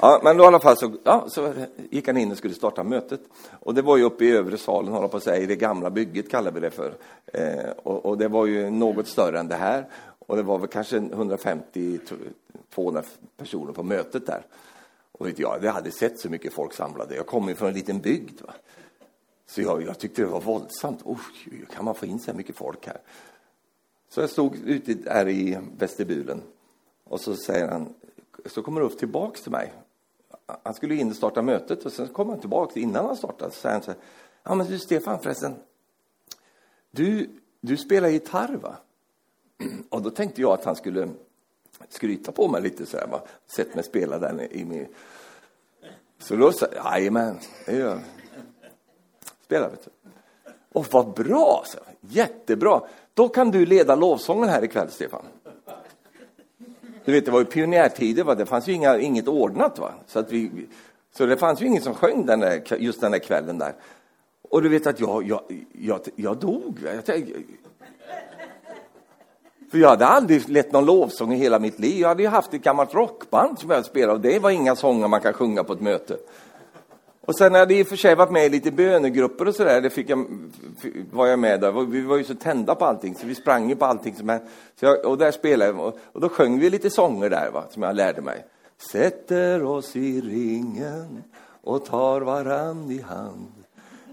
Ja, 0.00 0.20
men 0.24 0.36
då 0.36 0.44
i 0.44 0.46
alla 0.46 0.60
fall 0.60 0.76
så, 0.76 0.92
ja, 1.04 1.24
så 1.28 1.52
gick 1.90 2.06
han 2.06 2.16
in 2.16 2.32
och 2.32 2.38
skulle 2.38 2.54
starta 2.54 2.84
mötet. 2.84 3.20
Och 3.60 3.74
det 3.74 3.82
var 3.82 3.96
ju 3.96 4.02
uppe 4.02 4.24
i 4.24 4.32
övre 4.32 4.58
salen, 4.58 4.92
håller 4.92 5.08
på 5.08 5.16
att 5.16 5.22
säga, 5.22 5.42
i 5.42 5.46
det 5.46 5.56
gamla 5.56 5.90
bygget 5.90 6.30
kallar 6.30 6.50
vi 6.50 6.60
det 6.60 6.70
för. 6.70 6.94
Eh, 7.32 7.70
och, 7.82 8.06
och, 8.06 8.18
det 8.18 8.28
var 8.28 8.46
ju 8.46 8.70
något 8.70 9.08
större 9.08 9.38
än 9.38 9.48
det 9.48 9.54
här. 9.54 9.86
Och 10.18 10.36
det 10.36 10.42
var 10.42 10.58
väl 10.58 10.68
kanske 10.68 10.98
150-200 10.98 13.02
personer 13.36 13.72
på 13.72 13.82
mötet 13.82 14.26
där. 14.26 14.46
Och 15.12 15.26
vet 15.26 15.38
jag, 15.38 15.58
jag 15.62 15.72
hade 15.72 15.90
sett 15.90 16.20
så 16.20 16.28
mycket 16.28 16.52
folk 16.52 16.72
samlade. 16.72 17.16
Jag 17.16 17.26
kommer 17.26 17.48
ju 17.48 17.54
från 17.54 17.68
en 17.68 17.74
liten 17.74 18.00
bygd. 18.00 18.42
Va? 18.42 18.54
Så 19.46 19.62
jag, 19.62 19.82
jag 19.82 19.98
tyckte 19.98 20.22
det 20.22 20.28
var 20.28 20.40
våldsamt. 20.40 21.00
Oj, 21.04 21.66
kan 21.74 21.84
man 21.84 21.94
få 21.94 22.06
in 22.06 22.18
så 22.18 22.30
här 22.30 22.38
mycket 22.38 22.56
folk 22.56 22.86
här? 22.86 23.00
Så 24.08 24.20
jag 24.20 24.30
stod 24.30 24.56
ute 24.56 24.94
där 24.94 25.28
i 25.28 25.58
vestibulen 25.78 26.42
och 27.04 27.20
så 27.20 27.36
säger 27.36 27.68
han, 27.68 27.94
så 28.46 28.62
kommer 28.62 28.80
Ulf 28.80 28.96
tillbaks 28.96 29.42
till 29.42 29.52
mig. 29.52 29.72
Han 30.62 30.74
skulle 30.74 30.94
in 30.94 31.10
och 31.10 31.16
starta 31.16 31.42
mötet 31.42 31.84
och 31.84 31.92
sen 31.92 32.08
kommer 32.08 32.32
han 32.32 32.40
tillbaka 32.40 32.80
innan 32.80 33.06
han 33.06 33.16
startade. 33.16 33.50
Så 33.50 33.60
säger 33.60 33.72
han 33.72 33.82
så 33.82 33.90
här, 33.90 34.00
ja 34.42 34.54
men 34.54 34.66
du 34.66 34.78
Stefan 34.78 35.18
förresten, 35.18 35.54
du, 36.90 37.30
du 37.60 37.76
spelar 37.76 38.08
gitarr 38.08 38.56
va? 38.56 38.76
Och 39.88 40.02
då 40.02 40.10
tänkte 40.10 40.40
jag 40.40 40.52
att 40.52 40.64
han 40.64 40.76
skulle 40.76 41.08
skryta 41.88 42.32
på 42.32 42.48
mig 42.48 42.62
lite 42.62 42.86
så 42.86 42.96
här, 42.96 43.06
va? 43.06 43.22
sett 43.46 43.74
mig 43.74 43.84
spela 43.84 44.18
där 44.18 44.52
i 44.52 44.64
min... 44.64 44.86
Så 46.18 46.36
då 46.36 46.52
sa 46.52 46.66
jag, 46.74 46.84
jajamän, 46.84 47.38
det 47.66 47.76
gör 47.76 47.88
jag. 47.88 48.00
Spela, 49.46 49.68
vet 49.68 49.84
du. 49.84 49.90
Och 50.72 50.86
vad 50.90 51.14
bra, 51.14 51.62
så. 51.66 51.78
jättebra. 52.00 52.80
Då 53.14 53.28
kan 53.28 53.50
du 53.50 53.66
leda 53.66 53.94
lovsången 53.94 54.48
här 54.48 54.64
ikväll, 54.64 54.90
Stefan. 54.90 55.22
Du 57.04 57.12
vet, 57.12 57.24
det 57.24 57.30
var 57.30 57.38
ju 57.38 57.44
pionjärtider, 57.44 58.24
va? 58.24 58.34
det 58.34 58.46
fanns 58.46 58.68
ju 58.68 58.72
inga, 58.72 58.98
inget 58.98 59.28
ordnat. 59.28 59.78
Va? 59.78 59.92
Så, 60.06 60.18
att 60.18 60.32
vi, 60.32 60.66
så 61.16 61.26
det 61.26 61.36
fanns 61.36 61.62
ju 61.62 61.66
ingen 61.66 61.82
som 61.82 61.94
sjöng 61.94 62.26
den 62.26 62.40
där, 62.40 62.76
just 62.78 63.00
den 63.00 63.12
där 63.12 63.18
kvällen 63.18 63.58
där. 63.58 63.74
Och 64.50 64.62
du 64.62 64.68
vet 64.68 64.86
att 64.86 65.00
jag, 65.00 65.26
jag, 65.26 65.40
jag, 65.72 66.00
jag 66.16 66.36
dog. 66.36 66.78
Jag, 66.84 67.04
för 69.70 69.78
jag 69.78 69.88
hade 69.88 70.06
aldrig 70.06 70.48
lett 70.48 70.72
någon 70.72 70.84
lovsång 70.84 71.32
i 71.32 71.36
hela 71.36 71.58
mitt 71.58 71.78
liv. 71.78 72.00
Jag 72.00 72.08
hade 72.08 72.22
ju 72.22 72.28
haft 72.28 72.54
ett 72.54 72.62
gammalt 72.62 72.94
rockband 72.94 73.58
som 73.58 73.70
jag 73.70 73.84
spelade 73.84 74.12
och 74.12 74.20
det 74.20 74.38
var 74.38 74.50
inga 74.50 74.76
sånger 74.76 75.08
man 75.08 75.20
kan 75.20 75.32
sjunga 75.32 75.64
på 75.64 75.72
ett 75.72 75.80
möte. 75.80 76.16
Och 77.26 77.36
sen 77.36 77.54
hade 77.54 77.74
jag 77.74 77.80
i 77.80 77.82
och 77.82 77.88
för 77.88 77.96
sig 77.96 78.14
varit 78.14 78.30
med 78.30 78.46
i 78.46 78.48
lite 78.48 78.70
bönegrupper 78.70 79.48
och 79.48 79.54
sådär, 79.54 79.80
det 79.80 79.90
fick 79.90 80.10
jag, 80.10 80.26
var 81.10 81.26
jag 81.26 81.38
med 81.38 81.60
där. 81.60 81.86
Vi 81.86 82.00
var 82.00 82.16
ju 82.16 82.24
så 82.24 82.34
tända 82.34 82.74
på 82.74 82.84
allting, 82.84 83.14
så 83.14 83.26
vi 83.26 83.34
sprang 83.34 83.68
ju 83.68 83.76
på 83.76 83.84
allting 83.84 84.14
som 84.14 84.28
hände. 84.28 84.46
och 85.04 85.18
där 85.18 85.30
spelade 85.30 85.70
jag, 85.70 85.94
och 86.12 86.20
då 86.20 86.28
sjöng 86.28 86.58
vi 86.58 86.70
lite 86.70 86.90
sånger 86.90 87.30
där, 87.30 87.50
va, 87.50 87.64
som 87.70 87.82
jag 87.82 87.96
lärde 87.96 88.22
mig. 88.22 88.44
Sätter 88.92 89.64
oss 89.64 89.96
i 89.96 90.20
ringen 90.20 91.22
och 91.62 91.84
tar 91.84 92.20
varann 92.20 92.90
i 92.90 93.00
hand. 93.00 93.52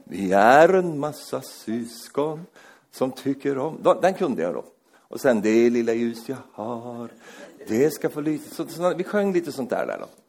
Vi 0.04 0.32
är 0.32 0.70
en 0.70 1.00
massa 1.00 1.42
syskon 1.42 2.46
som 2.92 3.12
tycker 3.12 3.58
om... 3.58 3.98
Den 4.02 4.14
kunde 4.14 4.42
jag 4.42 4.54
då. 4.54 4.64
Och 5.08 5.22
sen 5.22 5.42
det 5.42 5.70
lilla 5.70 5.94
ljus 5.94 6.30
jag 6.30 6.38
har, 6.54 7.10
det 7.68 7.94
ska 7.94 8.10
få 8.10 8.22
lysa. 8.22 8.56
Så, 8.56 8.68
så, 8.68 8.94
vi 8.94 9.04
sjöng 9.04 9.34
lite 9.34 9.52
sånt 9.52 9.70
där. 9.70 9.88
där 9.88 9.98
då. 10.00 10.23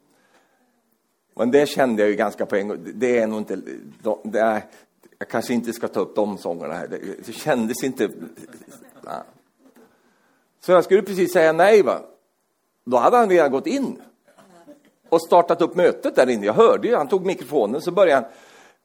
Men 1.35 1.51
det 1.51 1.69
kände 1.69 2.01
jag 2.01 2.09
ju 2.09 2.15
ganska 2.15 2.45
på 2.45 2.55
en 2.55 2.67
gång. 2.67 2.77
Det 2.93 3.19
är 3.19 3.27
nog 3.27 3.39
inte... 3.39 3.59
Det 4.23 4.39
är, 4.39 4.63
jag 5.19 5.27
kanske 5.27 5.53
inte 5.53 5.73
ska 5.73 5.87
ta 5.87 5.99
upp 5.99 6.15
de 6.15 6.37
sångerna 6.37 6.73
här. 6.73 6.87
Det, 6.87 6.99
det 7.25 7.33
kändes 7.33 7.83
inte... 7.83 8.09
Nej. 9.01 9.21
Så 10.59 10.71
jag 10.71 10.83
skulle 10.83 11.01
precis 11.01 11.33
säga 11.33 11.53
nej, 11.53 11.81
va. 11.81 12.01
Då 12.83 12.97
hade 12.97 13.17
han 13.17 13.29
redan 13.29 13.51
gått 13.51 13.67
in 13.67 14.01
och 15.09 15.21
startat 15.21 15.61
upp 15.61 15.75
mötet 15.75 16.15
där 16.15 16.29
inne. 16.29 16.45
Jag 16.45 16.53
hörde 16.53 16.87
ju, 16.87 16.95
han 16.95 17.07
tog 17.07 17.25
mikrofonen 17.25 17.81
så 17.81 17.91
började 17.91 18.21
han 18.21 18.31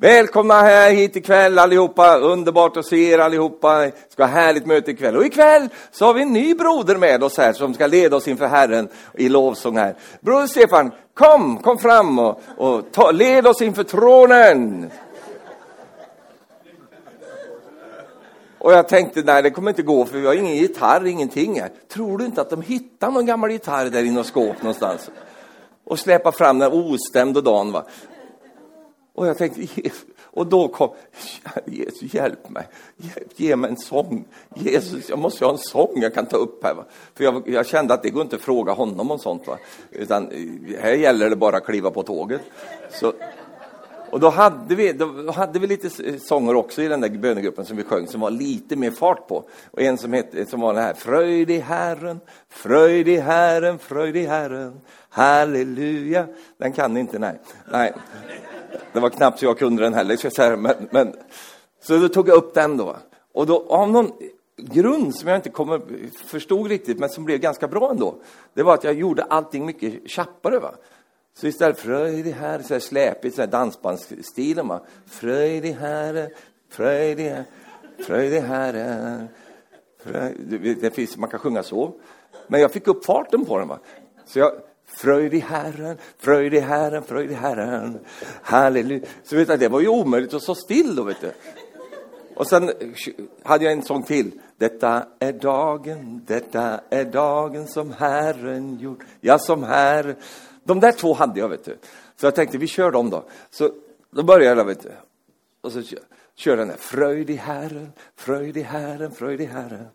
Välkomna 0.03 0.55
här 0.55 0.93
hit 0.93 1.17
ikväll 1.17 1.59
allihopa, 1.59 2.19
underbart 2.19 2.77
att 2.77 2.87
se 2.87 3.11
er 3.11 3.19
allihopa. 3.19 3.91
Ska 4.09 4.23
ha 4.23 4.31
härligt 4.31 4.67
möte 4.67 4.91
ikväll. 4.91 5.17
Och 5.17 5.25
ikväll 5.25 5.69
så 5.93 6.07
har 6.07 6.15
vi 6.15 6.23
en 6.23 6.33
ny 6.33 6.55
broder 6.55 6.97
med 6.97 7.23
oss 7.23 7.39
här 7.39 7.53
som 7.53 7.75
ska 7.75 7.87
leda 7.87 8.17
oss 8.17 8.29
inför 8.29 8.47
Herren 8.47 8.89
i 9.15 9.29
lovsång 9.29 9.77
här. 9.77 9.95
Broder 10.21 10.47
Stefan, 10.47 10.91
kom, 11.15 11.59
kom 11.59 11.79
fram 11.79 12.19
och, 12.19 12.41
och 12.57 12.93
ta, 12.93 13.11
led 13.11 13.47
oss 13.47 13.63
inför 13.63 13.83
tronen. 13.83 14.91
Och 18.59 18.73
jag 18.73 18.89
tänkte, 18.89 19.23
nej 19.23 19.43
det 19.43 19.51
kommer 19.51 19.71
inte 19.71 19.83
gå 19.83 20.05
för 20.05 20.19
vi 20.19 20.27
har 20.27 20.35
ingen 20.35 20.57
gitarr, 20.57 21.07
ingenting 21.07 21.61
här. 21.61 21.71
Tror 21.93 22.19
du 22.19 22.25
inte 22.25 22.41
att 22.41 22.51
de 22.51 22.63
hittar 22.63 23.11
någon 23.11 23.27
gammal 23.27 23.51
gitarr 23.51 23.87
där 23.87 24.03
i 24.03 24.11
något 24.11 24.27
skåp 24.27 24.63
någonstans? 24.63 25.11
Och 25.85 25.99
släpar 25.99 26.33
fram 26.33 26.59
den 26.59 26.73
ostämd 26.73 27.37
och 27.37 27.45
va. 27.45 27.85
Och 29.21 29.27
jag 29.27 29.39
tänkte, 29.39 29.91
och 30.23 30.47
då 30.47 30.69
kom, 30.69 30.91
Jesus 31.67 32.15
hjälp 32.15 32.49
mig, 32.49 32.69
ge 33.37 33.57
mig 33.57 33.71
en 33.71 33.77
sång. 33.77 34.25
Jesus, 34.55 35.09
jag 35.09 35.19
måste 35.19 35.45
ha 35.45 35.53
en 35.53 35.59
sång 35.59 35.93
jag 35.95 36.15
kan 36.15 36.27
ta 36.27 36.37
upp 36.37 36.65
här. 36.65 36.75
Va? 36.75 36.85
För 37.15 37.25
jag, 37.25 37.49
jag, 37.49 37.67
kände 37.67 37.95
att 37.95 38.03
det 38.03 38.11
går 38.11 38.23
inte 38.23 38.37
att 38.37 38.43
fråga 38.43 38.73
honom 38.73 39.11
om 39.11 39.19
sånt. 39.19 39.47
Va? 39.47 39.59
Utan 39.91 40.31
här 40.81 40.93
gäller 40.93 41.31
det 41.31 41.37
bara 41.37 41.57
att 41.57 41.65
kliva 41.65 41.91
på 41.91 42.03
tåget. 42.03 42.41
Så, 42.91 43.13
och 44.11 44.21
då 44.21 44.29
hade, 44.29 44.75
vi, 44.75 44.93
då 44.93 45.31
hade 45.31 45.59
vi 45.59 45.67
lite 45.67 46.19
sånger 46.19 46.55
också 46.55 46.83
i 46.83 46.89
den 46.89 47.01
där 47.01 47.09
bönegruppen 47.09 47.65
som 47.65 47.77
vi 47.77 47.83
sjöng 47.83 48.07
som 48.07 48.21
var 48.21 48.31
lite 48.31 48.77
mer 48.77 48.91
fart 48.91 49.29
på. 49.29 49.45
Och 49.71 49.83
en 49.83 49.99
som, 49.99 50.13
het, 50.13 50.49
som 50.49 50.61
var 50.61 50.75
den 50.75 50.83
här, 50.83 50.95
fröjd 50.95 51.51
i 51.51 51.59
Herren, 51.59 52.21
fröjd 52.49 53.09
i 53.09 53.17
Herren, 53.17 53.79
fröjd 53.79 54.17
i 54.17 54.27
Herren, 54.27 54.81
halleluja. 55.09 56.27
Den 56.59 56.73
kan 56.73 56.95
ni 56.95 57.01
inte, 57.01 57.19
nej. 57.19 57.39
nej. 57.73 57.93
Det 58.93 59.01
var 59.01 59.11
knappt 59.11 59.39
så 59.39 59.45
jag 59.45 59.59
kunde 59.59 59.83
den 59.83 59.95
heller, 59.95 60.17
ska 60.17 60.27
jag 60.27 60.33
säga. 60.33 60.57
Men, 60.57 60.89
men, 60.91 61.13
så 61.83 61.99
då 61.99 62.09
tog 62.09 62.29
jag 62.29 62.37
upp 62.37 62.55
den 62.55 62.77
då. 62.77 62.97
Och 63.33 63.47
då 63.47 63.67
av 63.69 63.91
någon 63.91 64.13
grund 64.57 65.15
som 65.15 65.29
jag 65.29 65.39
inte 65.39 65.51
kommer, 65.51 65.81
förstod 66.27 66.67
riktigt, 66.67 66.99
men 66.99 67.09
som 67.09 67.25
blev 67.25 67.39
ganska 67.39 67.69
bra 67.69 67.91
ändå. 67.91 68.15
Det 68.55 68.63
var 68.63 68.75
att 68.75 68.85
jag 68.85 68.95
gjorde 68.95 69.23
allting 69.23 69.67
mycket 69.67 70.11
tjappare. 70.11 70.59
Va? 70.59 70.75
Så 71.35 71.47
istället 71.47 71.79
fröjd 71.79 72.27
i 72.27 72.31
Herre, 72.31 72.63
så 72.63 72.75
här 72.75 72.81
släpigt, 72.81 73.35
så 73.35 73.43
här 73.43 73.49
dansbandsstilen. 73.49 74.69
Va? 74.69 74.81
Fröjd 75.07 75.65
i 75.65 75.73
Herre, 75.73 76.31
fröjd 76.69 77.21
i 77.21 77.29
här. 77.29 77.59
fröjd 77.99 78.39
i 80.53 80.75
Det 80.75 80.91
finns, 80.91 81.17
man 81.17 81.31
kan 81.31 81.41
sjunga 81.41 81.63
så. 81.63 81.93
Men 82.47 82.61
jag 82.61 82.73
fick 82.73 82.89
upp 82.89 83.05
farten 83.05 83.45
på 83.45 83.59
den. 83.59 83.69
Va? 83.69 83.79
Så 84.27 84.39
jag, 84.39 84.53
Fröjd 84.95 85.35
i 85.35 85.39
Herren, 85.39 85.99
fröjd 86.19 86.55
i 86.55 86.59
Herren, 86.59 87.03
fröjd 87.03 87.31
i 87.31 87.35
Herren. 87.35 87.99
Halleluja. 88.43 89.07
Så 89.23 89.37
vet 89.37 89.49
du, 89.49 89.57
det 89.57 89.69
var 89.69 89.81
ju 89.81 89.89
omöjligt 89.89 90.35
att 90.35 90.43
stå 90.43 90.55
still 90.55 90.95
då, 90.95 91.03
vet 91.03 91.21
du. 91.21 91.33
Och 92.35 92.47
sen 92.47 92.71
hade 93.43 93.65
jag 93.65 93.73
en 93.73 93.83
sång 93.83 94.03
till. 94.03 94.41
Detta 94.57 95.07
är 95.19 95.33
dagen, 95.33 96.25
detta 96.27 96.81
är 96.91 97.05
dagen 97.05 97.69
som 97.69 97.93
Herren 97.93 98.79
gjort. 98.79 98.99
Ja, 99.21 99.39
som 99.39 99.63
Herren. 99.63 100.17
De 100.65 100.81
där 100.81 100.93
två 100.93 101.15
hade 101.15 101.41
jag, 101.41 101.49
vet 101.49 101.65
du. 101.65 101.77
Så 102.17 102.27
jag 102.27 102.35
tänkte, 102.35 102.59
vi 102.59 102.67
kör 102.67 102.91
dem 102.91 103.11
då. 103.11 103.25
Så 103.51 103.71
då 104.11 104.23
började 104.23 104.61
jag, 104.61 104.65
vet 104.65 104.83
du. 104.83 104.93
Och 105.61 105.73
så 105.73 105.83
kör 106.35 106.57
den 106.57 106.69
där. 106.69 106.77
Fröjd 106.77 107.31
i 107.31 107.35
Herren, 107.35 107.93
fröjd 108.17 108.57
i 108.57 108.63
Herren, 108.63 109.13
fröjd 109.13 109.41
i 109.41 109.45
Herren. 109.45 109.87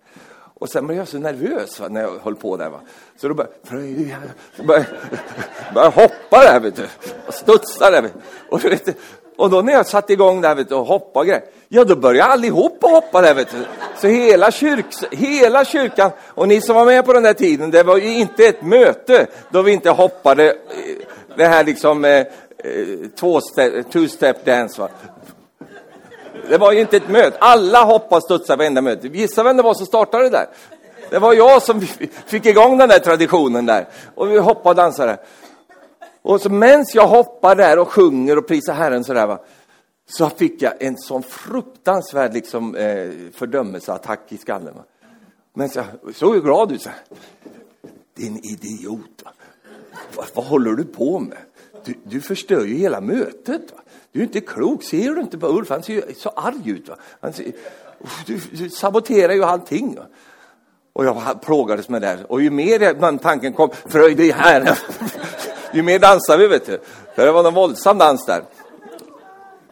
Och 0.59 0.69
sen 0.69 0.87
blev 0.87 0.97
jag 0.97 1.07
så 1.07 1.17
nervös 1.17 1.79
va, 1.79 1.87
när 1.87 2.01
jag 2.01 2.19
höll 2.23 2.35
på 2.35 2.57
där. 2.57 2.69
Va. 2.69 2.79
Så 3.17 3.27
då 3.27 3.33
började 3.33 4.85
jag 5.73 5.91
hoppa 5.91 6.39
där, 6.39 6.59
vet 6.59 6.75
du. 6.75 6.87
Och 7.27 7.33
studsa 7.33 7.91
där. 7.91 8.09
Och, 8.49 8.65
vet 8.65 8.85
du, 8.85 8.93
och 9.37 9.49
då 9.49 9.61
när 9.61 9.73
jag 9.73 9.87
satte 9.87 10.13
igång 10.13 10.41
där 10.41 10.55
vet 10.55 10.69
du, 10.69 10.75
och 10.75 10.85
hoppade 10.85 11.25
grejer, 11.25 11.43
ja 11.67 11.83
då 11.83 11.95
började 11.95 12.31
allihopa 12.31 12.87
hoppa 12.87 13.21
där 13.21 13.33
vet 13.33 13.51
du. 13.51 13.65
Så 14.01 14.07
hela, 14.07 14.51
kyrk, 14.51 14.85
hela 15.11 15.65
kyrkan, 15.65 16.11
och 16.21 16.47
ni 16.47 16.61
som 16.61 16.75
var 16.75 16.85
med 16.85 17.05
på 17.05 17.13
den 17.13 17.23
där 17.23 17.33
tiden, 17.33 17.71
det 17.71 17.83
var 17.83 17.97
ju 17.97 18.13
inte 18.17 18.45
ett 18.45 18.61
möte 18.61 19.27
då 19.49 19.61
vi 19.61 19.71
inte 19.71 19.89
hoppade 19.89 20.49
eh, 20.49 20.55
det 21.37 21.47
här 21.47 21.63
liksom 21.63 22.05
eh, 22.05 22.11
eh 22.11 22.25
två-step, 23.19 23.85
two-step 23.91 24.45
dance. 24.45 24.81
Va? 24.81 24.89
Det 26.49 26.57
var 26.57 26.71
ju 26.71 26.81
inte 26.81 26.97
ett 26.97 27.09
möte. 27.09 27.37
Alla 27.39 27.83
hoppade 27.83 28.15
och 28.15 28.23
studsade 28.23 28.57
varenda 28.57 28.81
möte. 28.81 29.07
Gissa 29.07 29.43
vem 29.43 29.57
det 29.57 29.63
var 29.63 29.73
som 29.73 29.85
startade 29.85 30.23
det 30.23 30.29
där? 30.29 30.47
Det 31.09 31.19
var 31.19 31.33
jag 31.33 31.61
som 31.61 31.81
fick 32.25 32.45
igång 32.45 32.77
den 32.77 32.89
där 32.89 32.99
traditionen 32.99 33.65
där. 33.65 33.87
Och 34.15 34.31
vi 34.31 34.37
hoppade 34.37 34.69
och 34.69 34.75
dansade. 34.75 35.17
Och 36.21 36.41
så 36.41 36.49
medan 36.49 36.85
jag 36.93 37.07
hoppar 37.07 37.55
där 37.55 37.79
och 37.79 37.91
sjunger 37.91 38.37
och 38.37 38.47
prisar 38.47 38.73
Herren 38.73 39.03
sådär 39.03 39.27
va, 39.27 39.39
så 40.09 40.29
fick 40.29 40.61
jag 40.61 40.73
en 40.79 40.97
sån 40.97 41.23
fruktansvärd 41.23 42.33
liksom, 42.33 42.75
eh, 42.75 43.09
fördömelseattack 43.33 44.19
i 44.29 44.37
skallen. 44.37 44.73
Va. 44.75 44.83
Men 45.53 45.69
så 45.69 45.83
såg 46.13 46.35
ju 46.35 46.41
glad 46.41 46.71
ut. 46.71 46.81
Så 46.81 46.89
här. 46.89 46.99
Din 48.15 48.37
idiot. 48.37 49.23
Va. 49.23 49.31
Vad, 50.15 50.25
vad 50.33 50.45
håller 50.45 50.71
du 50.71 50.83
på 50.83 51.19
med? 51.19 51.37
Du, 51.85 51.93
du 52.03 52.21
förstör 52.21 52.65
ju 52.65 52.75
hela 52.75 53.01
mötet. 53.01 53.71
Va. 53.71 53.81
Du 54.15 54.21
är 54.21 54.23
inte 54.23 54.41
klok, 54.41 54.83
ser 54.83 55.15
du 55.15 55.21
inte 55.21 55.37
på 55.37 55.47
Ulf? 55.47 55.69
Han 55.69 55.83
ser 55.83 55.93
ju 55.93 56.13
så 56.13 56.29
arg 56.29 56.69
ut. 56.69 56.89
Va? 56.89 56.95
Han 57.19 57.33
ser, 57.33 57.51
du, 58.25 58.39
du 58.51 58.69
saboterar 58.69 59.33
ju 59.33 59.43
allting. 59.43 59.95
Va? 59.95 60.05
Och 60.93 61.05
jag 61.05 61.41
plågades 61.41 61.89
med 61.89 62.01
det. 62.01 62.25
Och 62.29 62.41
ju 62.41 62.49
mer 62.49 62.79
den 62.79 63.19
tanken 63.19 63.53
kom, 63.53 63.69
fröjd 63.85 64.19
i 64.19 64.31
Herren, 64.31 64.75
ju 65.73 65.83
mer 65.83 65.99
dansade 65.99 66.39
vi, 66.39 66.47
vet 66.47 66.65
du. 66.65 66.79
För 67.15 67.25
det 67.25 67.31
var 67.31 67.47
en 67.47 67.53
våldsam 67.53 67.97
dans 67.97 68.25
där. 68.25 68.43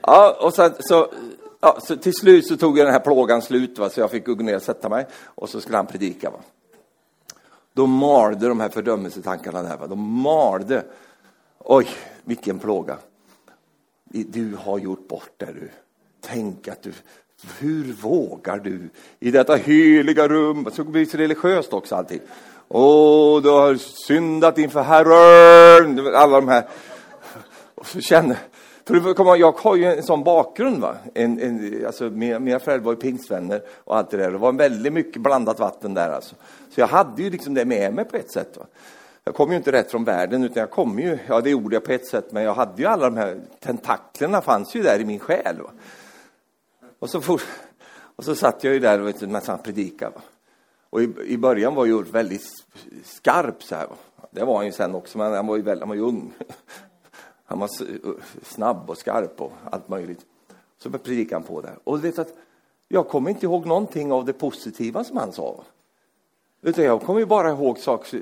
Ja, 0.02 0.38
och 0.40 0.54
sen, 0.54 0.74
så, 0.80 1.14
ja, 1.62 1.78
så 1.82 1.96
till 1.96 2.14
slut 2.14 2.48
så 2.48 2.58
tog 2.58 2.78
jag 2.78 2.86
den 2.86 2.94
här 2.94 3.02
plågan 3.02 3.42
slut, 3.42 3.80
va? 3.80 3.90
så 3.90 4.00
jag 4.00 4.12
fick 4.12 4.26
gå 4.26 4.34
ner 4.34 4.56
och 4.56 4.62
sätta 4.62 4.90
mig. 4.90 5.08
Och 5.26 5.50
så 5.50 5.62
skulle 5.62 5.78
han 5.78 5.88
predika. 5.88 6.30
Va? 6.30 6.40
Då 7.74 7.86
malde 7.86 8.48
de 8.48 8.60
här 8.60 8.70
fördömelsetankarna 8.70 9.64
där. 9.64 9.78
Va? 9.78 9.88
De 9.88 10.00
malde. 10.00 10.84
Oj, 11.60 11.88
vilken 12.24 12.60
plåga 12.60 12.98
du 14.14 14.56
har 14.56 14.80
gjort 14.80 15.08
bort 15.08 15.32
det 15.38 15.46
du. 15.46 15.70
Tänk 16.22 16.68
att 16.68 16.84
du, 16.84 16.92
hur 17.60 17.94
vågar 17.94 18.58
du 18.58 18.90
i 19.20 19.32
detta 19.32 19.56
heliga 19.56 20.28
rum, 20.28 20.68
så 20.74 20.84
blir 20.84 21.06
det 21.06 21.12
så 21.12 21.18
religiöst 21.18 21.74
också 21.74 21.96
allting. 21.96 22.20
Åh, 22.68 23.42
du 23.42 23.50
har 23.50 23.76
syndat 24.08 24.58
inför 24.58 24.82
Herren, 24.82 26.16
alla 26.16 26.42
de 26.42 26.48
här. 26.48 26.68
Och 27.76 27.88
så 27.88 28.02
känner, 28.02 28.38
för 28.86 29.36
jag 29.36 29.52
har 29.52 29.76
ju 29.76 29.86
en 29.86 30.04
sån 30.04 30.24
bakgrund. 30.24 30.82
Va? 30.82 30.96
En, 31.14 31.40
en, 31.40 31.86
alltså, 31.86 32.04
mina, 32.04 32.40
mina 32.40 32.60
föräldrar 32.60 32.86
var 32.86 32.94
ju 32.94 33.00
pingstvänner 33.00 33.62
och 33.84 33.98
allt 33.98 34.12
det 34.12 34.18
där. 34.18 34.32
Det 34.32 34.38
var 34.38 34.54
väldigt 34.54 34.94
mycket 34.94 35.22
blandat 35.22 35.60
vatten 35.60 35.94
där. 35.94 36.10
Alltså. 36.10 36.36
Så 36.76 36.80
jag 36.82 36.88
hade 36.88 37.24
ju 37.24 37.30
liksom 37.30 37.54
det 37.54 37.66
med 37.66 37.94
mig 37.94 38.06
på 38.06 38.18
ett 38.18 38.32
sätt. 38.32 38.58
Va? 38.58 38.66
Jag 39.24 39.36
kom 39.36 39.52
ju 39.52 39.58
inte 39.58 39.72
rätt 39.72 39.92
från 39.92 40.04
världen, 40.04 40.44
utan 40.44 40.60
jag 40.62 40.72
kom 40.72 41.00
ju, 41.00 41.20
ja 41.28 41.42
det 41.42 41.50
gjorde 41.50 41.76
jag 41.76 41.84
på 41.84 41.92
ett 41.92 42.08
sätt, 42.08 42.32
men 42.32 42.44
jag 42.44 42.54
hade 42.54 42.82
ju 42.82 42.88
alla 42.88 43.10
de 43.10 43.18
här 43.18 43.42
tentaklerna 43.60 44.42
fanns 44.42 44.76
ju 44.76 44.84
där 44.84 45.00
i 45.00 45.06
min 45.06 45.20
själ. 45.20 45.62
Va? 45.62 45.70
Och, 47.00 47.10
så 47.10 47.22
for, 47.22 47.42
och 48.16 48.24
så 48.24 48.36
satt 48.36 48.64
jag 48.64 48.74
ju 48.74 48.80
där 48.80 49.02
och 49.02 49.64
predikade. 49.64 50.16
Va? 50.16 50.22
Och 50.90 51.02
i, 51.02 51.14
i 51.26 51.38
början 51.38 51.76
var 51.76 51.88
Ulf 51.88 52.10
väldigt 52.10 52.66
skarp 53.04 53.64
så 53.64 53.76
här. 53.76 53.88
Va? 53.88 53.96
Det 54.32 54.44
var 54.44 54.56
han 54.56 54.66
ju 54.66 54.72
sen 54.72 54.96
också, 54.96 55.18
men 55.18 55.34
han 55.34 55.48
var 55.48 55.56
ju, 55.56 55.62
väldigt, 55.62 55.82
han 55.82 55.90
var 55.90 55.96
ju 55.96 56.02
ung. 56.02 56.34
Han 57.46 57.60
var 57.60 57.70
snabb 58.44 58.90
och 58.90 58.98
skarp 58.98 59.42
och 59.42 59.52
allt 59.72 59.90
möjligt. 59.90 60.26
Så 60.78 60.90
predikade 60.90 61.36
han 61.36 61.44
på 61.44 61.62
där. 61.62 61.76
Och 61.84 62.00
du 62.00 62.02
vet 62.02 62.20
att 62.20 62.34
jag 62.88 63.08
kommer 63.08 63.30
inte 63.30 63.46
ihåg 63.46 63.66
någonting 63.66 64.12
av 64.12 64.26
det 64.26 64.34
positiva 64.34 65.04
som 65.04 65.18
han 65.18 65.32
sa. 65.32 65.64
Utan 66.64 66.84
jag 66.84 67.02
kommer 67.02 67.20
ju 67.20 67.26
bara 67.26 67.50
ihåg 67.50 67.78
saker, 67.78 68.22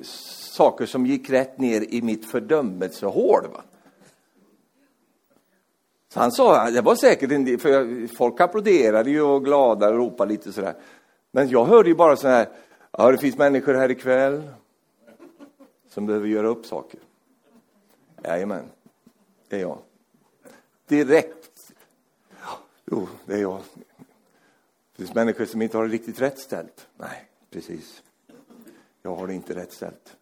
saker 0.53 0.85
som 0.85 1.05
gick 1.05 1.29
rätt 1.29 1.57
ner 1.57 1.93
i 1.93 2.01
mitt 2.01 2.25
fördömelsehål. 2.25 3.47
Va? 3.53 3.63
Så 6.13 6.19
han 6.19 6.31
sa, 6.31 6.69
det 6.69 6.81
var 6.81 6.95
säkert 6.95 7.31
en 7.31 7.45
del, 7.45 7.59
för 7.59 8.07
folk 8.07 8.41
applåderade 8.41 9.09
ju 9.09 9.21
och 9.21 9.45
glada 9.45 9.89
och 9.89 9.95
ropade 9.95 10.31
lite 10.31 10.53
sådär. 10.53 10.75
Men 11.31 11.49
jag 11.49 11.65
hörde 11.65 11.89
ju 11.89 11.95
bara 11.95 12.15
så 12.15 12.27
här, 12.27 12.49
ja 12.91 13.11
det 13.11 13.17
finns 13.17 13.37
människor 13.37 13.73
här 13.73 13.91
ikväll 13.91 14.49
som 15.89 16.05
behöver 16.05 16.27
göra 16.27 16.47
upp 16.47 16.65
saker. 16.65 16.99
Jajamän, 18.23 18.65
det 19.47 19.55
är 19.55 19.59
jag. 19.59 19.77
Direkt. 20.87 21.71
Jo, 22.85 23.07
det 23.25 23.33
är 23.33 23.41
jag. 23.41 23.59
Det 24.95 24.97
finns 24.97 25.15
människor 25.15 25.45
som 25.45 25.61
inte 25.61 25.77
har 25.77 25.87
det 25.87 25.93
riktigt 25.93 26.21
rätt 26.21 26.39
ställt. 26.39 26.87
Nej, 26.97 27.25
precis. 27.49 28.01
Jag 29.03 29.15
har 29.15 29.27
det 29.27 29.33
inte 29.33 29.55
rätt 29.55 29.73
ställt. 29.73 30.15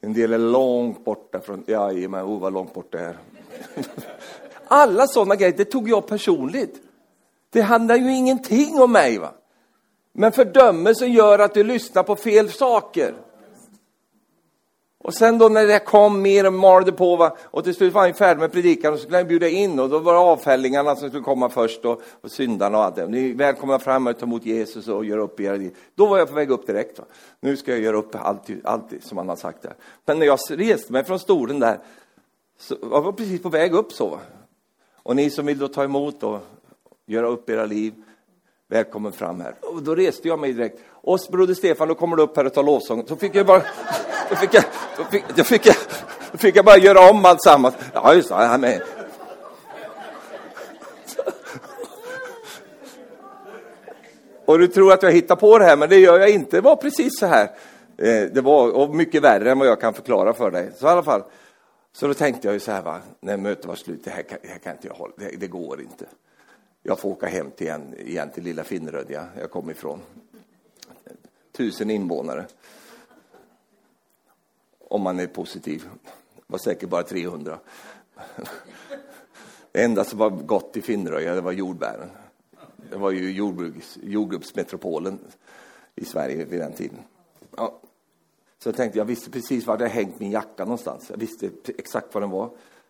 En 0.00 0.12
del 0.12 0.32
är 0.32 0.38
långt 0.38 1.04
borta 1.04 1.40
från, 1.40 1.64
jajamän, 1.66 2.24
oh 2.24 2.40
vad 2.40 2.52
långt 2.52 2.74
bort 2.74 2.92
det 2.92 2.98
är. 2.98 3.18
Alla 4.66 5.06
sådana 5.06 5.36
grejer, 5.36 5.54
det 5.56 5.64
tog 5.64 5.88
jag 5.88 6.06
personligt. 6.06 6.82
Det 7.50 7.60
handlar 7.60 7.96
ju 7.96 8.14
ingenting 8.14 8.80
om 8.80 8.92
mig. 8.92 9.18
va. 9.18 9.32
Men 10.12 10.32
fördömelsen 10.32 11.12
gör 11.12 11.38
att 11.38 11.54
du 11.54 11.64
lyssnar 11.64 12.02
på 12.02 12.16
fel 12.16 12.50
saker. 12.50 13.14
Och 15.04 15.14
sen 15.14 15.38
då 15.38 15.48
när 15.48 15.66
det 15.66 15.78
kom 15.78 16.22
mer 16.22 16.46
och 16.46 16.52
malde 16.52 16.92
på 16.92 17.16
va? 17.16 17.36
och 17.42 17.64
till 17.64 17.74
slut 17.74 17.94
var 17.94 18.02
han 18.02 18.14
färdig 18.14 18.40
med 18.40 18.52
predikan 18.52 18.92
och 18.92 18.98
så 18.98 19.02
skulle 19.02 19.16
han 19.16 19.26
bjuda 19.26 19.48
in 19.48 19.80
och 19.80 19.88
då 19.90 19.98
var 19.98 20.12
det 20.12 20.18
avfällingarna 20.18 20.96
som 20.96 21.08
skulle 21.08 21.22
komma 21.22 21.48
först 21.48 21.84
och, 21.84 22.02
och 22.20 22.30
syndarna 22.30 22.78
och 22.78 22.84
allt 22.84 22.96
det. 22.96 23.06
Ni 23.06 23.30
är 23.30 23.34
välkomna 23.34 23.78
fram 23.78 24.06
och 24.06 24.18
ta 24.18 24.26
emot 24.26 24.46
Jesus 24.46 24.88
och 24.88 25.04
göra 25.04 25.20
upp 25.22 25.40
era 25.40 25.56
liv. 25.56 25.76
Då 25.94 26.06
var 26.06 26.18
jag 26.18 26.28
på 26.28 26.34
väg 26.34 26.50
upp 26.50 26.66
direkt. 26.66 26.98
Va? 26.98 27.04
Nu 27.40 27.56
ska 27.56 27.70
jag 27.70 27.80
göra 27.80 27.96
upp 27.96 28.14
allt, 28.14 28.50
allt 28.64 28.84
som 29.00 29.18
han 29.18 29.28
har 29.28 29.36
sagt 29.36 29.62
där. 29.62 29.74
Men 30.04 30.18
när 30.18 30.26
jag 30.26 30.38
reste 30.48 30.92
mig 30.92 31.04
från 31.04 31.18
stolen 31.18 31.60
där 31.60 31.78
så 32.58 32.76
jag 32.82 33.02
var 33.02 33.12
precis 33.12 33.42
på 33.42 33.48
väg 33.48 33.74
upp 33.74 33.92
så. 33.92 34.08
Va? 34.08 34.18
Och 35.02 35.16
ni 35.16 35.30
som 35.30 35.46
vill 35.46 35.58
då 35.58 35.68
ta 35.68 35.84
emot 35.84 36.22
och 36.22 36.40
göra 37.06 37.26
upp 37.26 37.50
era 37.50 37.66
liv, 37.66 37.94
välkommen 38.68 39.12
fram 39.12 39.40
här. 39.40 39.54
Och 39.60 39.82
då 39.82 39.94
reste 39.94 40.28
jag 40.28 40.38
mig 40.38 40.52
direkt. 40.52 40.78
Och 40.90 41.20
broder 41.30 41.54
Stefan, 41.54 41.88
då 41.88 41.94
kommer 41.94 42.16
du 42.16 42.22
upp 42.22 42.36
här 42.36 42.44
och 42.44 42.54
tar 42.54 42.62
lovsång. 42.62 43.06
Så 43.06 43.16
fick 43.16 43.34
jag 43.34 43.46
bara, 43.46 43.62
då 44.30 44.36
fick 44.36 44.54
jag, 44.54 44.64
då 44.96 45.04
fick, 45.04 45.36
då 45.36 45.44
fick 45.44 45.66
jag, 45.66 45.76
då 46.32 46.38
fick 46.38 46.56
jag 46.56 46.64
bara 46.64 46.78
göra 46.78 47.10
om 47.10 47.24
alltsammans. 47.24 47.74
Ja, 47.94 48.14
just 48.14 48.28
det, 48.28 48.34
han 48.34 48.60
med. 48.60 48.82
Och 54.46 54.58
du 54.58 54.66
tror 54.66 54.92
att 54.92 55.02
jag 55.02 55.12
hittar 55.12 55.36
på 55.36 55.58
det 55.58 55.64
här, 55.64 55.76
men 55.76 55.88
det 55.88 55.98
gör 55.98 56.18
jag 56.18 56.30
inte. 56.30 56.56
Det 56.56 56.60
var 56.60 56.76
precis 56.76 57.18
så 57.18 57.26
här. 57.26 57.50
Eh, 57.98 58.22
det 58.32 58.40
var 58.40 58.70
och 58.70 58.94
mycket 58.94 59.22
värre 59.22 59.50
än 59.50 59.58
vad 59.58 59.68
jag 59.68 59.80
kan 59.80 59.94
förklara 59.94 60.32
för 60.32 60.50
dig. 60.50 60.72
Så 60.76 60.86
i 60.86 60.90
alla 60.90 61.02
fall, 61.02 61.22
så 61.92 62.06
då 62.06 62.14
tänkte 62.14 62.48
jag 62.48 62.54
ju 62.54 62.60
så 62.60 62.72
här, 62.72 62.82
va, 62.82 63.00
när 63.20 63.36
mötet 63.36 63.64
var 63.64 63.74
slut, 63.74 64.04
det 64.04 64.10
här 64.10 64.22
kan, 64.22 64.38
det 64.42 64.48
här 64.48 64.58
kan 64.58 64.72
inte 64.72 64.86
jag 64.86 64.94
hålla, 64.94 65.12
det, 65.16 65.36
det, 65.36 65.46
går 65.46 65.80
inte. 65.80 66.04
Jag 66.86 66.98
får 66.98 67.08
åka 67.08 67.26
hem 67.26 67.50
till, 67.50 67.68
en, 67.68 67.94
igen 67.98 68.30
till 68.30 68.44
lilla 68.44 68.64
Finnerödja, 68.64 69.28
jag 69.40 69.50
kom 69.50 69.70
ifrån. 69.70 70.00
Tusen 71.52 71.90
invånare. 71.90 72.46
Om 74.78 75.02
man 75.02 75.20
är 75.20 75.26
positiv. 75.26 75.88
Det 76.36 76.42
var 76.46 76.58
säkert 76.58 76.88
bara 76.88 77.02
300. 77.02 77.58
Det 79.72 79.82
enda 79.82 80.04
som 80.04 80.18
var 80.18 80.30
gott 80.30 80.76
i 80.76 80.82
Finnröja, 80.82 81.34
det 81.34 81.40
var 81.40 81.52
jordbären. 81.52 82.10
Det 82.90 82.96
var 82.96 83.10
ju 83.10 83.32
jordbruks, 83.32 83.98
jordgubbsmetropolen 84.02 85.18
i 85.94 86.04
Sverige 86.04 86.44
vid 86.44 86.60
den 86.60 86.72
tiden. 86.72 86.98
Ja, 87.56 87.80
så 88.58 88.68
jag 88.68 88.76
tänkte, 88.76 88.98
jag 88.98 89.04
visste 89.04 89.30
precis 89.30 89.66
var 89.66 89.80
jag 89.80 89.88
hängt 89.88 90.20
min 90.20 90.30
jacka 90.30 90.64
någonstans. 90.64 91.10
Jag 91.10 91.16
visste 91.16 91.50
exakt 91.78 92.14
var 92.14 92.20
den 92.20 92.30
var. 92.30 92.46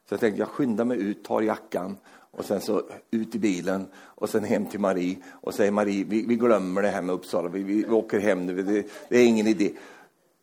Så 0.08 0.14
jag 0.14 0.20
tänkte, 0.20 0.40
jag 0.40 0.48
skyndar 0.48 0.84
mig 0.84 0.98
ut, 0.98 1.24
tar 1.24 1.42
jackan 1.42 1.96
och 2.36 2.44
sen 2.44 2.60
så 2.60 2.82
ut 3.10 3.34
i 3.34 3.38
bilen 3.38 3.86
och 3.96 4.30
sen 4.30 4.44
hem 4.44 4.66
till 4.66 4.80
Marie 4.80 5.16
och 5.30 5.54
säger 5.54 5.70
Marie, 5.70 6.04
vi, 6.04 6.26
vi 6.26 6.36
glömmer 6.36 6.82
det 6.82 6.88
här 6.88 7.02
med 7.02 7.14
Uppsala, 7.14 7.48
vi, 7.48 7.62
vi, 7.62 7.74
vi 7.74 7.90
åker 7.90 8.20
hem 8.20 8.46
nu, 8.46 8.62
det, 8.62 8.86
det, 9.08 9.18
är 9.18 9.26
ingen 9.26 9.46
idé. 9.46 9.72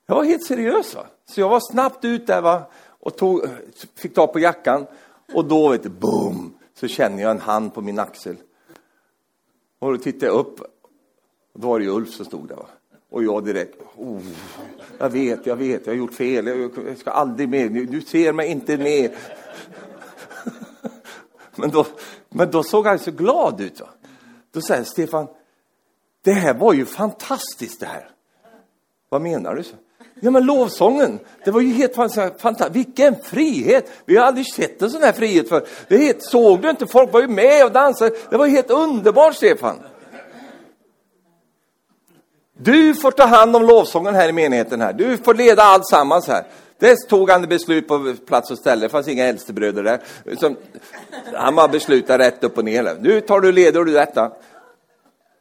Jag 0.05 0.15
var 0.15 0.23
helt 0.23 0.45
seriös. 0.45 0.95
Va? 0.95 1.05
Så 1.25 1.39
jag 1.39 1.49
var 1.49 1.71
snabbt 1.71 2.05
ut 2.05 2.27
där 2.27 2.41
va? 2.41 2.63
och 3.01 3.17
tog, 3.17 3.41
fick 3.95 4.13
ta 4.13 4.27
på 4.27 4.39
jackan 4.39 4.85
och 5.33 5.45
då, 5.45 5.69
vet 5.69 5.83
du, 5.83 5.89
boom, 5.89 6.53
så 6.73 6.87
känner 6.87 7.21
jag 7.21 7.31
en 7.31 7.39
hand 7.39 7.73
på 7.73 7.81
min 7.81 7.99
axel. 7.99 8.35
Och 9.79 9.91
då 9.91 9.97
tittar 9.97 10.27
jag 10.27 10.35
upp, 10.35 10.59
och 11.53 11.59
då 11.59 11.67
var 11.67 11.79
det 11.79 11.85
ju 11.85 11.91
Ulf 11.91 12.09
som 12.09 12.25
stod 12.25 12.47
där. 12.47 12.55
Va? 12.55 12.65
Och 13.09 13.23
jag 13.23 13.45
direkt, 13.45 13.75
oh, 13.95 14.21
jag 14.97 15.09
vet, 15.09 15.45
jag 15.45 15.55
vet, 15.55 15.85
jag 15.85 15.93
har 15.93 15.97
gjort 15.97 16.13
fel, 16.13 16.47
jag 16.87 16.97
ska 16.97 17.11
aldrig 17.11 17.49
mer, 17.49 17.69
du 17.69 18.01
ser 18.01 18.33
mig 18.33 18.47
inte 18.47 18.77
mer. 18.77 19.11
Men 21.55 21.69
då, 21.69 21.85
men 22.29 22.51
då 22.51 22.63
såg 22.63 22.87
han 22.87 22.99
så 22.99 23.11
glad 23.11 23.61
ut. 23.61 23.79
Va? 23.79 23.87
Då 24.53 24.61
säger 24.61 24.83
Stefan, 24.83 25.27
det 26.23 26.33
här 26.33 26.53
var 26.53 26.73
ju 26.73 26.85
fantastiskt 26.85 27.79
det 27.79 27.85
här. 27.85 28.09
Vad 29.09 29.21
menar 29.21 29.55
du? 29.55 29.63
Så? 29.63 29.75
Ja 30.19 30.31
men 30.31 30.45
lovsången, 30.45 31.19
det 31.45 31.51
var 31.51 31.61
ju 31.61 31.73
helt 31.73 31.95
fantastiskt. 31.95 32.75
Vilken 32.75 33.15
frihet! 33.23 33.91
Vi 34.05 34.17
har 34.17 34.25
aldrig 34.25 34.53
sett 34.53 34.81
en 34.81 34.89
sån 34.89 35.01
här 35.01 35.11
frihet 35.11 35.49
för. 35.49 35.67
Det 35.87 35.97
helt, 35.97 36.23
såg 36.23 36.61
du 36.61 36.69
inte? 36.69 36.87
Folk 36.87 37.13
var 37.13 37.21
ju 37.21 37.27
med 37.27 37.65
och 37.65 37.71
dansade. 37.71 38.15
Det 38.29 38.37
var 38.37 38.45
ju 38.45 38.51
helt 38.51 38.69
underbart 38.69 39.35
Stefan. 39.35 39.79
Du 42.57 42.95
får 42.95 43.11
ta 43.11 43.25
hand 43.25 43.55
om 43.55 43.63
lovsången 43.63 44.15
här 44.15 44.29
i 44.29 44.31
menigheten 44.31 44.81
här. 44.81 44.93
Du 44.93 45.17
får 45.17 45.33
leda 45.33 45.63
allt 45.63 45.87
sammans 45.87 46.27
här. 46.27 46.45
Det 46.81 46.95
tog 46.95 47.29
han 47.29 47.41
beslut 47.41 47.87
på 47.87 48.15
plats 48.27 48.51
och 48.51 48.57
ställe, 48.57 48.85
det 48.85 48.89
fanns 48.89 49.07
inga 49.07 49.25
äldstebröder 49.25 49.83
där. 49.83 50.01
Så 50.39 50.55
han 51.33 51.55
bara 51.55 51.67
beslutade 51.67 52.23
rätt 52.23 52.43
upp 52.43 52.57
och 52.57 52.65
ner. 52.65 52.97
Nu 53.01 53.21
tar 53.21 53.41
du 53.41 53.51
leder 53.51 53.83
du 53.83 53.93
detta. 53.93 54.31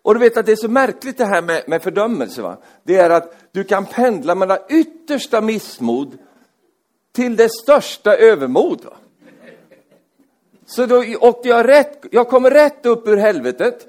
Och 0.03 0.14
du 0.14 0.20
vet 0.20 0.37
att 0.37 0.46
det 0.46 0.53
är 0.53 0.57
så 0.57 0.68
märkligt 0.68 1.18
det 1.18 1.24
här 1.24 1.42
med, 1.42 1.62
med 1.66 1.83
fördömelse. 1.83 2.42
Va? 2.42 2.57
Det 2.85 2.96
är 2.96 3.11
att 3.11 3.35
du 3.53 3.64
kan 3.64 3.87
pendla 3.87 4.35
mellan 4.35 4.59
yttersta 4.68 5.40
missmod 5.40 6.18
till 7.12 7.37
det 7.37 7.48
största 7.48 8.16
övermod. 8.16 8.85
Va? 8.85 8.96
Så 10.66 10.87
då 10.87 11.05
åkte 11.20 11.48
jag 11.48 11.68
rätt, 11.68 12.07
jag 12.11 12.29
kom 12.29 12.50
rätt 12.50 12.87
upp 12.87 13.09
ur 13.09 13.16
helvetet 13.16 13.88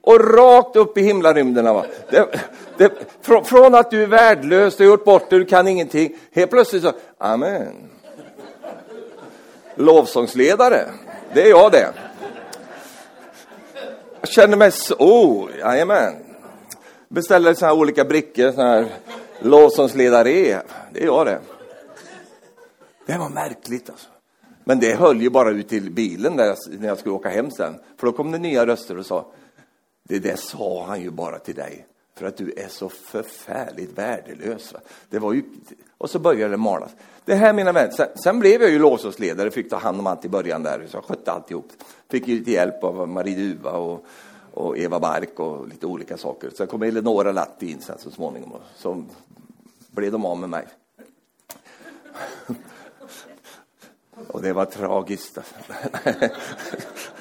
och 0.00 0.34
rakt 0.34 0.76
upp 0.76 0.98
i 0.98 1.02
himlarymderna. 1.02 1.72
Va? 1.72 1.86
Det, 2.10 2.28
det, 2.76 2.92
från, 3.20 3.44
från, 3.44 3.74
att 3.74 3.90
du 3.90 4.02
är 4.02 4.06
värdelös, 4.06 4.76
du 4.76 4.84
har 4.84 4.90
gjort 4.90 5.04
bort 5.04 5.30
det, 5.30 5.38
du 5.38 5.44
kan 5.44 5.68
ingenting. 5.68 6.16
Helt 6.32 6.50
plötsligt 6.50 6.82
så, 6.82 6.92
amen. 7.18 7.74
Lovsångsledare, 9.74 10.84
det 11.34 11.42
är 11.42 11.48
jag 11.48 11.72
det. 11.72 11.92
Jag 14.20 14.28
känner 14.28 14.56
mig 14.56 14.72
så, 14.72 14.94
oh, 14.94 15.48
jajamän. 15.58 16.14
Beställer 17.08 17.54
såna 17.54 17.72
här 17.72 17.78
olika 17.78 18.04
brickor, 18.04 18.52
såna 18.52 18.68
här 18.68 18.86
lovsångsledare, 19.40 20.62
det 20.92 21.02
är 21.02 21.04
jag 21.04 21.26
det. 21.26 21.38
Det 23.06 23.18
var 23.18 23.28
märkligt 23.28 23.90
alltså. 23.90 24.08
Men 24.64 24.80
det 24.80 24.94
höll 24.94 25.22
ju 25.22 25.30
bara 25.30 25.50
ut 25.50 25.68
till 25.68 25.90
bilen 25.90 26.36
där 26.36 26.44
jag, 26.46 26.56
när 26.80 26.88
jag 26.88 26.98
skulle 26.98 27.14
åka 27.14 27.28
hem 27.28 27.50
sen. 27.50 27.74
För 27.96 28.06
då 28.06 28.12
kom 28.12 28.32
det 28.32 28.38
nya 28.38 28.66
röster 28.66 28.98
och 28.98 29.06
sa, 29.06 29.26
det 30.08 30.18
där 30.18 30.36
sa 30.36 30.84
han 30.86 31.00
ju 31.00 31.10
bara 31.10 31.38
till 31.38 31.54
dig 31.54 31.86
för 32.14 32.26
att 32.26 32.36
du 32.36 32.52
är 32.56 32.68
så 32.68 32.88
förfärligt 32.88 33.98
värdelös. 33.98 34.74
Det 35.10 35.18
var 35.18 35.32
ju, 35.32 35.42
och 35.98 36.10
så 36.10 36.18
började 36.18 36.50
det 36.50 36.56
malas. 36.56 36.90
Det 37.24 37.34
här 37.34 37.52
mina 37.52 37.72
vänner, 37.72 37.90
sen, 37.90 38.08
sen 38.14 38.38
blev 38.38 38.62
jag 38.62 38.70
ju 38.70 38.78
låsåsledare, 38.78 39.50
fick 39.50 39.70
ta 39.70 39.76
hand 39.76 40.00
om 40.00 40.06
allt 40.06 40.24
i 40.24 40.28
början 40.28 40.62
där, 40.62 40.86
så 40.88 40.96
jag 40.96 41.04
skötte 41.04 41.32
alltihop. 41.32 41.72
Fick 42.08 42.28
ju 42.28 42.38
lite 42.38 42.50
hjälp 42.50 42.84
av 42.84 43.08
Marie 43.08 43.36
Duva 43.36 43.70
och, 43.70 44.06
och 44.52 44.78
Eva 44.78 45.00
Bark 45.00 45.40
och 45.40 45.68
lite 45.68 45.86
olika 45.86 46.16
saker. 46.16 46.50
Sen 46.56 46.66
kom 46.66 46.82
Eleonora 46.82 47.32
Latti 47.32 47.70
in 47.70 47.80
sen 47.80 47.98
så 47.98 48.10
småningom, 48.10 48.52
och 48.52 48.62
så 48.76 49.04
blev 49.90 50.12
de 50.12 50.24
av 50.24 50.38
med 50.38 50.48
mig. 50.48 50.66
och 54.28 54.42
det 54.42 54.52
var 54.52 54.64
tragiskt. 54.64 55.38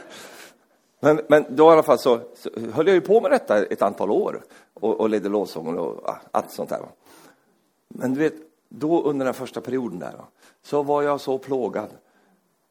Men, 1.00 1.22
men 1.28 1.46
då 1.50 1.70
i 1.70 1.74
alla 1.74 1.84
fall 1.84 2.00
så, 2.00 2.20
så 2.36 2.50
höll 2.74 2.88
jag 2.88 2.94
ju 2.94 3.02
på 3.02 3.22
med 3.22 3.32
detta 3.32 3.66
ett 3.66 3.82
antal 3.82 4.12
år 4.12 4.44
och, 4.74 5.00
och 5.00 5.10
ledde 5.10 5.30
lovsången 5.30 5.78
och 5.78 6.10
allt 6.32 6.52
sånt 6.52 6.70
där. 6.70 6.80
Men 7.88 8.14
du 8.14 8.20
vet, 8.20 8.34
då 8.70 9.04
under 9.04 9.26
den 9.26 9.34
första 9.34 9.62
perioden 9.62 10.00
där 10.00 10.14
så 10.64 10.84
var 10.84 11.02
jag 11.02 11.22
så 11.22 11.38
plågad. 11.38 11.90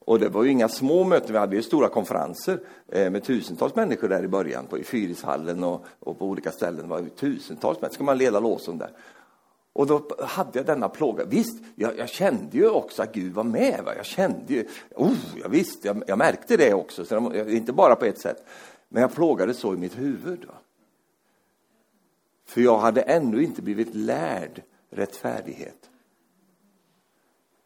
Och 0.05 0.19
det 0.19 0.29
var 0.29 0.45
ju 0.45 0.51
inga 0.51 0.69
små 0.69 1.05
möten, 1.05 1.33
vi 1.33 1.39
hade 1.39 1.57
ju 1.57 1.62
stora 1.62 1.89
konferenser 1.89 2.61
eh, 2.89 3.11
med 3.11 3.25
tusentals 3.25 3.75
människor 3.75 4.09
där 4.09 4.25
i 4.25 4.29
början, 4.29 4.67
på, 4.67 4.79
i 4.79 4.85
Fyrishallen 4.85 5.65
och, 5.65 5.85
och 6.00 6.19
på 6.19 6.27
olika 6.27 6.50
ställen. 6.50 6.83
Det 6.83 6.87
var 6.88 7.00
ju 7.00 7.09
tusentals 7.09 7.81
människor, 7.81 7.94
ska 7.94 8.05
man 8.05 8.19
leda 8.19 8.40
lovsång 8.40 8.79
där. 8.79 8.90
Och 9.77 9.87
då 9.87 10.08
hade 10.20 10.58
jag 10.58 10.66
denna 10.66 10.88
plåga. 10.88 11.24
Visst, 11.24 11.64
jag, 11.74 11.98
jag, 11.98 12.08
kände 12.08 12.56
ju 12.56 12.68
också 12.68 13.02
att 13.02 13.14
Gud 13.14 13.35
var 13.35 13.44
med. 13.44 13.81
Va? 13.85 13.96
Jag 13.96 14.04
kände 14.04 14.54
ju, 14.54 14.68
oh, 14.94 15.16
jag 15.42 15.48
visst, 15.48 15.85
jag, 15.85 16.02
jag 16.06 16.18
märkte 16.18 16.56
det 16.56 16.74
också, 16.74 17.04
så 17.04 17.14
jag, 17.35 17.52
inte 17.52 17.72
bara 17.72 17.96
på 17.96 18.04
ett 18.04 18.20
sätt. 18.20 18.44
Men 18.88 19.02
jag 19.02 19.14
plågade 19.14 19.54
så 19.54 19.74
i 19.74 19.77
mitt 19.77 19.98
huvud. 19.98 20.44
Va? 20.44 20.54
För 22.46 22.60
jag 22.60 22.79
hade 22.79 23.00
ännu 23.00 23.44
inte 23.44 23.62
blivit 23.62 23.94
lärd 23.94 24.62
rättfärdighet. 24.90 25.90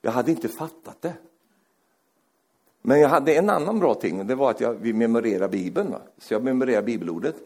Jag 0.03 0.11
hade 0.11 0.31
inte 0.31 0.49
fattat 0.49 1.03
det. 1.03 1.15
Men 2.83 3.01
jag 3.01 3.09
hade 3.09 3.35
en 3.35 3.51
annan 3.51 3.79
bra 3.79 3.95
ting, 3.95 4.27
det 4.27 4.35
var 4.35 4.51
att 4.51 4.61
jag, 4.61 4.75
vi 4.75 4.93
memorerade 4.93 5.49
Bibeln. 5.49 5.91
Va? 5.91 6.01
Så 6.19 6.35
jag 6.35 6.45
memorerade 6.45 6.87
bibelordet. 6.87 7.37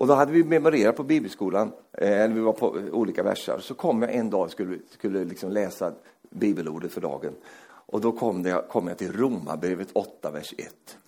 Och 0.00 0.06
då 0.06 0.14
hade 0.14 0.32
vi 0.32 0.44
memorerat 0.44 0.96
på 0.96 1.02
bibelskolan, 1.02 1.72
eh, 1.92 2.20
eller 2.20 2.34
vi 2.34 2.40
var 2.40 2.52
på 2.52 2.68
olika 2.92 3.22
versar. 3.22 3.58
Så 3.58 3.74
kom 3.74 4.02
jag 4.02 4.14
en 4.14 4.30
dag 4.30 4.42
och 4.42 4.50
skulle, 4.50 4.78
skulle 4.90 5.24
liksom 5.24 5.50
läsa 5.50 5.92
bibelordet 6.30 6.92
för 6.92 7.00
dagen. 7.00 7.32
Och 7.62 8.00
då 8.00 8.12
kom, 8.12 8.42
det, 8.42 8.64
kom 8.68 8.88
jag 8.88 8.98
till 8.98 9.12
Romarbrevet 9.12 9.88
8, 9.92 10.30
vers 10.30 10.54
1. 10.58 10.98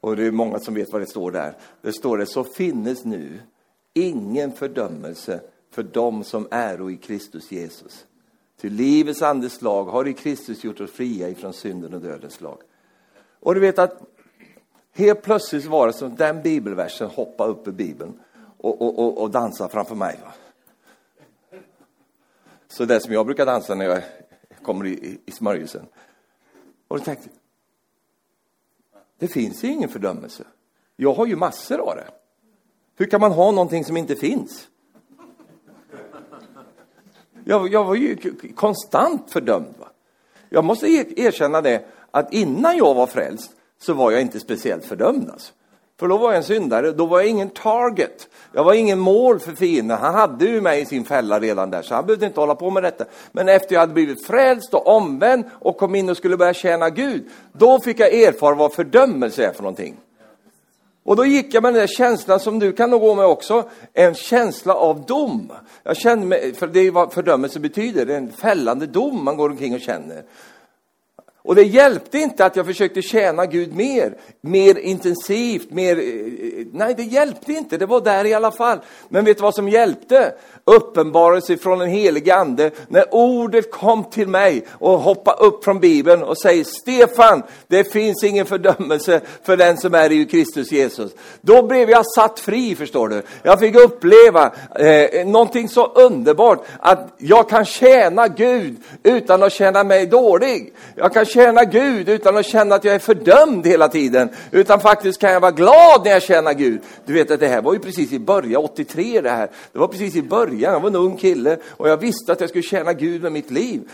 Och 0.00 0.16
det 0.16 0.24
är 0.24 0.30
många 0.30 0.58
som 0.58 0.74
vet 0.74 0.92
vad 0.92 1.02
det 1.02 1.06
står 1.06 1.30
där. 1.30 1.56
Det 1.82 1.92
står 1.92 2.18
det, 2.18 2.26
så 2.26 2.44
finnes 2.44 3.04
nu 3.04 3.40
ingen 3.92 4.52
fördömelse 4.52 5.40
för 5.70 5.82
dem 5.82 6.24
som 6.24 6.48
är 6.50 6.90
i 6.90 6.96
Kristus 6.96 7.52
Jesus. 7.52 8.06
Till 8.60 8.72
livets 8.72 9.22
andes 9.22 9.62
lag 9.62 9.84
har 9.84 10.08
i 10.08 10.12
Kristus 10.12 10.64
gjort 10.64 10.80
oss 10.80 10.90
fria 10.90 11.28
ifrån 11.28 11.52
synden 11.52 11.94
och 11.94 12.00
dödens 12.00 12.40
lag. 12.40 12.58
Och 13.40 13.54
du 13.54 13.60
vet 13.60 13.78
att 13.78 14.13
helt 14.94 15.22
plötsligt 15.22 15.64
var 15.64 15.86
det 15.86 15.92
som 15.92 16.16
den 16.16 16.42
bibelversen 16.42 17.08
hoppade 17.08 17.50
upp 17.50 17.68
i 17.68 17.72
bibeln 17.72 18.20
och, 18.58 18.82
och, 18.82 18.98
och, 18.98 19.22
och 19.22 19.30
dansade 19.30 19.70
framför 19.70 19.94
mig. 19.94 20.20
Va? 20.24 20.32
Så 22.68 22.84
det 22.84 23.00
som 23.00 23.12
jag 23.12 23.26
brukar 23.26 23.46
dansa 23.46 23.74
när 23.74 23.84
jag 23.84 24.02
kommer 24.62 24.86
i, 24.86 24.90
i, 24.90 25.18
i 25.26 25.30
smörjelsen. 25.30 25.86
Och 26.88 26.98
då 26.98 27.04
tänkte 27.04 27.28
det 29.18 29.28
finns 29.28 29.64
ju 29.64 29.68
ingen 29.68 29.88
fördömelse. 29.88 30.44
Jag 30.96 31.14
har 31.14 31.26
ju 31.26 31.36
massor 31.36 31.78
av 31.78 31.96
det. 31.96 32.06
Hur 32.96 33.06
kan 33.06 33.20
man 33.20 33.32
ha 33.32 33.50
någonting 33.50 33.84
som 33.84 33.96
inte 33.96 34.16
finns? 34.16 34.68
Jag, 37.44 37.72
jag 37.72 37.84
var 37.84 37.94
ju 37.94 38.16
konstant 38.54 39.30
fördömd. 39.30 39.74
Va? 39.78 39.88
Jag 40.48 40.64
måste 40.64 40.86
e, 40.86 41.06
erkänna 41.16 41.60
det, 41.60 41.84
att 42.10 42.32
innan 42.32 42.76
jag 42.76 42.94
var 42.94 43.06
frälst 43.06 43.56
så 43.84 43.92
var 43.92 44.10
jag 44.10 44.20
inte 44.20 44.40
speciellt 44.40 44.84
fördömd. 44.84 45.30
Alltså. 45.30 45.52
För 46.00 46.08
då 46.08 46.16
var 46.16 46.28
jag 46.28 46.36
en 46.36 46.44
syndare, 46.44 46.92
då 46.92 47.06
var 47.06 47.20
jag 47.20 47.28
ingen 47.28 47.50
target. 47.50 48.28
Jag 48.52 48.64
var 48.64 48.74
ingen 48.74 48.98
mål 48.98 49.40
för 49.40 49.52
fienden. 49.52 49.98
Han 49.98 50.14
hade 50.14 50.44
ju 50.44 50.60
mig 50.60 50.80
i 50.80 50.86
sin 50.86 51.04
fälla 51.04 51.40
redan 51.40 51.70
där, 51.70 51.82
så 51.82 51.94
han 51.94 52.06
behövde 52.06 52.26
inte 52.26 52.40
hålla 52.40 52.54
på 52.54 52.70
med 52.70 52.82
detta. 52.82 53.04
Men 53.32 53.48
efter 53.48 53.74
jag 53.74 53.80
hade 53.80 53.92
blivit 53.92 54.26
frälst 54.26 54.74
och 54.74 54.86
omvänd 54.86 55.44
och 55.60 55.76
kom 55.76 55.94
in 55.94 56.08
och 56.08 56.16
skulle 56.16 56.36
börja 56.36 56.54
tjäna 56.54 56.90
Gud, 56.90 57.28
då 57.52 57.80
fick 57.80 58.00
jag 58.00 58.14
erfara 58.14 58.54
vad 58.54 58.72
fördömelse 58.72 59.46
är 59.46 59.52
för 59.52 59.62
någonting. 59.62 59.96
Och 61.04 61.16
då 61.16 61.24
gick 61.24 61.54
jag 61.54 61.62
med 61.62 61.74
den 61.74 61.80
där 61.80 61.86
känslan 61.86 62.40
som 62.40 62.58
du 62.58 62.72
kan 62.72 62.90
nog 62.90 63.00
gå 63.00 63.14
med 63.14 63.26
också, 63.26 63.68
en 63.92 64.14
känsla 64.14 64.74
av 64.74 65.06
dom. 65.06 65.52
Jag 65.82 65.96
kände 65.96 66.26
mig, 66.26 66.54
för 66.54 66.66
det 66.66 66.80
är 66.80 66.90
vad 66.90 67.12
fördömelse 67.12 67.60
betyder, 67.60 68.06
det 68.06 68.12
är 68.12 68.18
en 68.18 68.32
fällande 68.32 68.86
dom 68.86 69.24
man 69.24 69.36
går 69.36 69.50
omkring 69.50 69.74
och 69.74 69.80
känner. 69.80 70.22
Och 71.44 71.54
det 71.54 71.62
hjälpte 71.62 72.18
inte 72.18 72.44
att 72.44 72.56
jag 72.56 72.66
försökte 72.66 73.02
tjäna 73.02 73.46
Gud 73.46 73.74
mer, 73.74 74.16
mer 74.40 74.78
intensivt, 74.78 75.70
mer... 75.70 75.98
Eh, 75.98 76.04
eh, 76.04 76.66
nej, 76.72 76.94
det 76.94 77.02
hjälpte 77.02 77.52
inte, 77.52 77.76
det 77.76 77.86
var 77.86 78.00
där 78.00 78.24
i 78.24 78.34
alla 78.34 78.50
fall. 78.50 78.78
Men 79.08 79.24
vet 79.24 79.36
du 79.36 79.42
vad 79.42 79.54
som 79.54 79.68
hjälpte? 79.68 80.34
Uppenbarelse 80.66 81.56
från 81.56 81.78
den 81.78 81.88
helige 81.88 82.34
Ande, 82.34 82.70
när 82.88 83.14
ordet 83.14 83.70
kom 83.70 84.04
till 84.04 84.28
mig 84.28 84.66
och 84.70 84.98
hoppade 84.98 85.44
upp 85.44 85.64
från 85.64 85.80
Bibeln 85.80 86.22
och 86.22 86.38
säger 86.38 86.64
Stefan, 86.64 87.42
det 87.66 87.92
finns 87.92 88.24
ingen 88.24 88.46
fördömelse 88.46 89.20
för 89.42 89.56
den 89.56 89.76
som 89.76 89.94
är 89.94 90.12
i 90.12 90.24
Kristus 90.24 90.72
Jesus. 90.72 91.12
Då 91.40 91.62
blev 91.62 91.90
jag 91.90 92.06
satt 92.06 92.40
fri, 92.40 92.74
förstår 92.74 93.08
du. 93.08 93.22
Jag 93.42 93.60
fick 93.60 93.74
uppleva 93.74 94.52
eh, 94.78 95.26
någonting 95.26 95.68
så 95.68 95.86
underbart, 95.86 96.64
att 96.80 97.08
jag 97.18 97.48
kan 97.48 97.64
tjäna 97.64 98.28
Gud 98.28 98.76
utan 99.02 99.42
att 99.42 99.52
känna 99.52 99.84
mig 99.84 100.06
dålig. 100.06 100.74
Jag 100.94 101.12
kan 101.12 101.24
tjäna 101.24 101.64
Gud 101.64 102.08
utan 102.08 102.36
att 102.36 102.46
känna 102.46 102.74
att 102.74 102.84
jag 102.84 102.94
är 102.94 102.98
fördömd 102.98 103.66
hela 103.66 103.88
tiden. 103.88 104.28
Utan 104.50 104.80
faktiskt 104.80 105.20
kan 105.20 105.32
jag 105.32 105.40
vara 105.40 105.52
glad 105.52 106.04
när 106.04 106.10
jag 106.10 106.22
tjänar 106.22 106.52
Gud. 106.52 106.80
Du 107.06 107.12
vet 107.12 107.30
att 107.30 107.40
det 107.40 107.48
här 107.48 107.62
var 107.62 107.72
ju 107.72 107.78
precis 107.78 108.12
i 108.12 108.18
början, 108.18 108.64
83 108.64 109.20
det 109.20 109.30
här. 109.30 109.50
Det 109.72 109.78
var 109.78 109.88
precis 109.88 110.16
i 110.16 110.22
början, 110.22 110.53
jag 110.60 110.80
var 110.80 110.90
en 110.90 110.96
ung 110.96 111.16
kille 111.16 111.58
och 111.70 111.88
jag 111.88 111.96
visste 111.96 112.32
att 112.32 112.40
jag 112.40 112.48
skulle 112.48 112.62
tjäna 112.62 112.92
Gud 112.92 113.22
med 113.22 113.32
mitt 113.32 113.50
liv. 113.50 113.90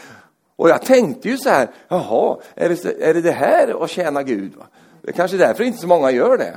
Och 0.56 0.68
jag 0.68 0.82
tänkte 0.82 1.28
ju 1.28 1.36
så 1.36 1.48
här, 1.48 1.68
jaha, 1.88 2.36
är 2.54 2.68
det 2.68 2.84
är 2.84 3.14
det, 3.14 3.20
det 3.20 3.32
här 3.32 3.84
att 3.84 3.90
tjäna 3.90 4.22
Gud? 4.22 4.52
Va? 4.56 4.66
Det 5.02 5.08
är 5.08 5.12
kanske 5.12 5.36
därför 5.36 5.64
inte 5.64 5.78
så 5.78 5.86
många 5.86 6.10
gör 6.10 6.38
det. 6.38 6.54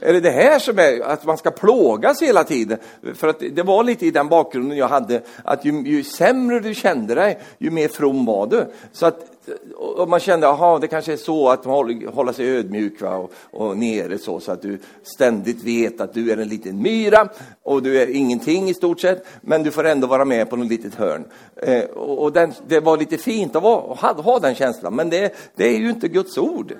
Är 0.00 0.12
det 0.12 0.20
det 0.20 0.30
här 0.30 0.58
som 0.58 0.78
är, 0.78 1.00
att 1.00 1.24
man 1.24 1.38
ska 1.38 1.50
plågas 1.50 2.22
hela 2.22 2.44
tiden? 2.44 2.78
För 3.14 3.28
att 3.28 3.42
det 3.52 3.62
var 3.62 3.84
lite 3.84 4.06
i 4.06 4.10
den 4.10 4.28
bakgrunden 4.28 4.78
jag 4.78 4.88
hade, 4.88 5.22
att 5.44 5.64
ju, 5.64 5.72
ju 5.72 6.04
sämre 6.04 6.60
du 6.60 6.74
kände 6.74 7.14
dig, 7.14 7.38
ju 7.58 7.70
mer 7.70 7.88
from 7.88 8.26
var 8.26 8.46
du. 8.46 8.66
Så 8.92 9.06
att, 9.06 9.35
och 9.76 10.08
man 10.08 10.20
kände, 10.20 10.48
aha, 10.48 10.78
det 10.78 10.88
kanske 10.88 11.12
är 11.12 11.16
så 11.16 11.48
att 11.48 11.64
man 11.64 12.06
håller 12.06 12.32
sig 12.32 12.56
ödmjuk 12.56 13.00
va, 13.00 13.16
och, 13.16 13.32
och 13.50 13.78
nere 13.78 14.18
så, 14.18 14.40
så 14.40 14.52
att 14.52 14.62
du 14.62 14.78
ständigt 15.02 15.62
vet 15.62 16.00
att 16.00 16.14
du 16.14 16.30
är 16.30 16.36
en 16.36 16.48
liten 16.48 16.82
myra 16.82 17.28
och 17.62 17.82
du 17.82 18.02
är 18.02 18.06
ingenting 18.06 18.68
i 18.68 18.74
stort 18.74 19.00
sett, 19.00 19.26
men 19.40 19.62
du 19.62 19.70
får 19.70 19.84
ändå 19.84 20.06
vara 20.06 20.24
med 20.24 20.50
på 20.50 20.56
något 20.56 20.68
litet 20.68 20.94
hörn. 20.94 21.24
Eh, 21.56 21.84
och, 21.84 22.22
och 22.22 22.32
den, 22.32 22.52
det 22.66 22.80
var 22.80 22.96
lite 22.96 23.18
fint 23.18 23.56
att 23.56 23.62
vara, 23.62 23.94
ha, 23.94 24.22
ha 24.22 24.38
den 24.38 24.54
känslan, 24.54 24.94
men 24.94 25.10
det, 25.10 25.34
det 25.56 25.64
är 25.64 25.78
ju 25.78 25.90
inte 25.90 26.08
Guds 26.08 26.38
ord. 26.38 26.74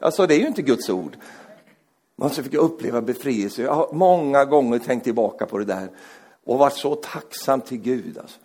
Alltså, 0.00 0.26
det 0.26 0.34
är 0.34 0.38
ju 0.38 0.46
inte 0.46 0.62
Guds 0.62 0.90
ord. 0.90 1.16
Man 2.16 2.30
fick 2.30 2.54
uppleva 2.54 3.00
befrielse. 3.00 3.62
Jag 3.62 3.74
har 3.74 3.88
många 3.92 4.44
gånger 4.44 4.78
tänkt 4.78 5.04
tillbaka 5.04 5.46
på 5.46 5.58
det 5.58 5.64
där 5.64 5.88
och 6.44 6.58
varit 6.58 6.76
så 6.76 6.94
tacksam 6.94 7.60
till 7.60 7.78
Gud. 7.78 8.18
Alltså. 8.18 8.38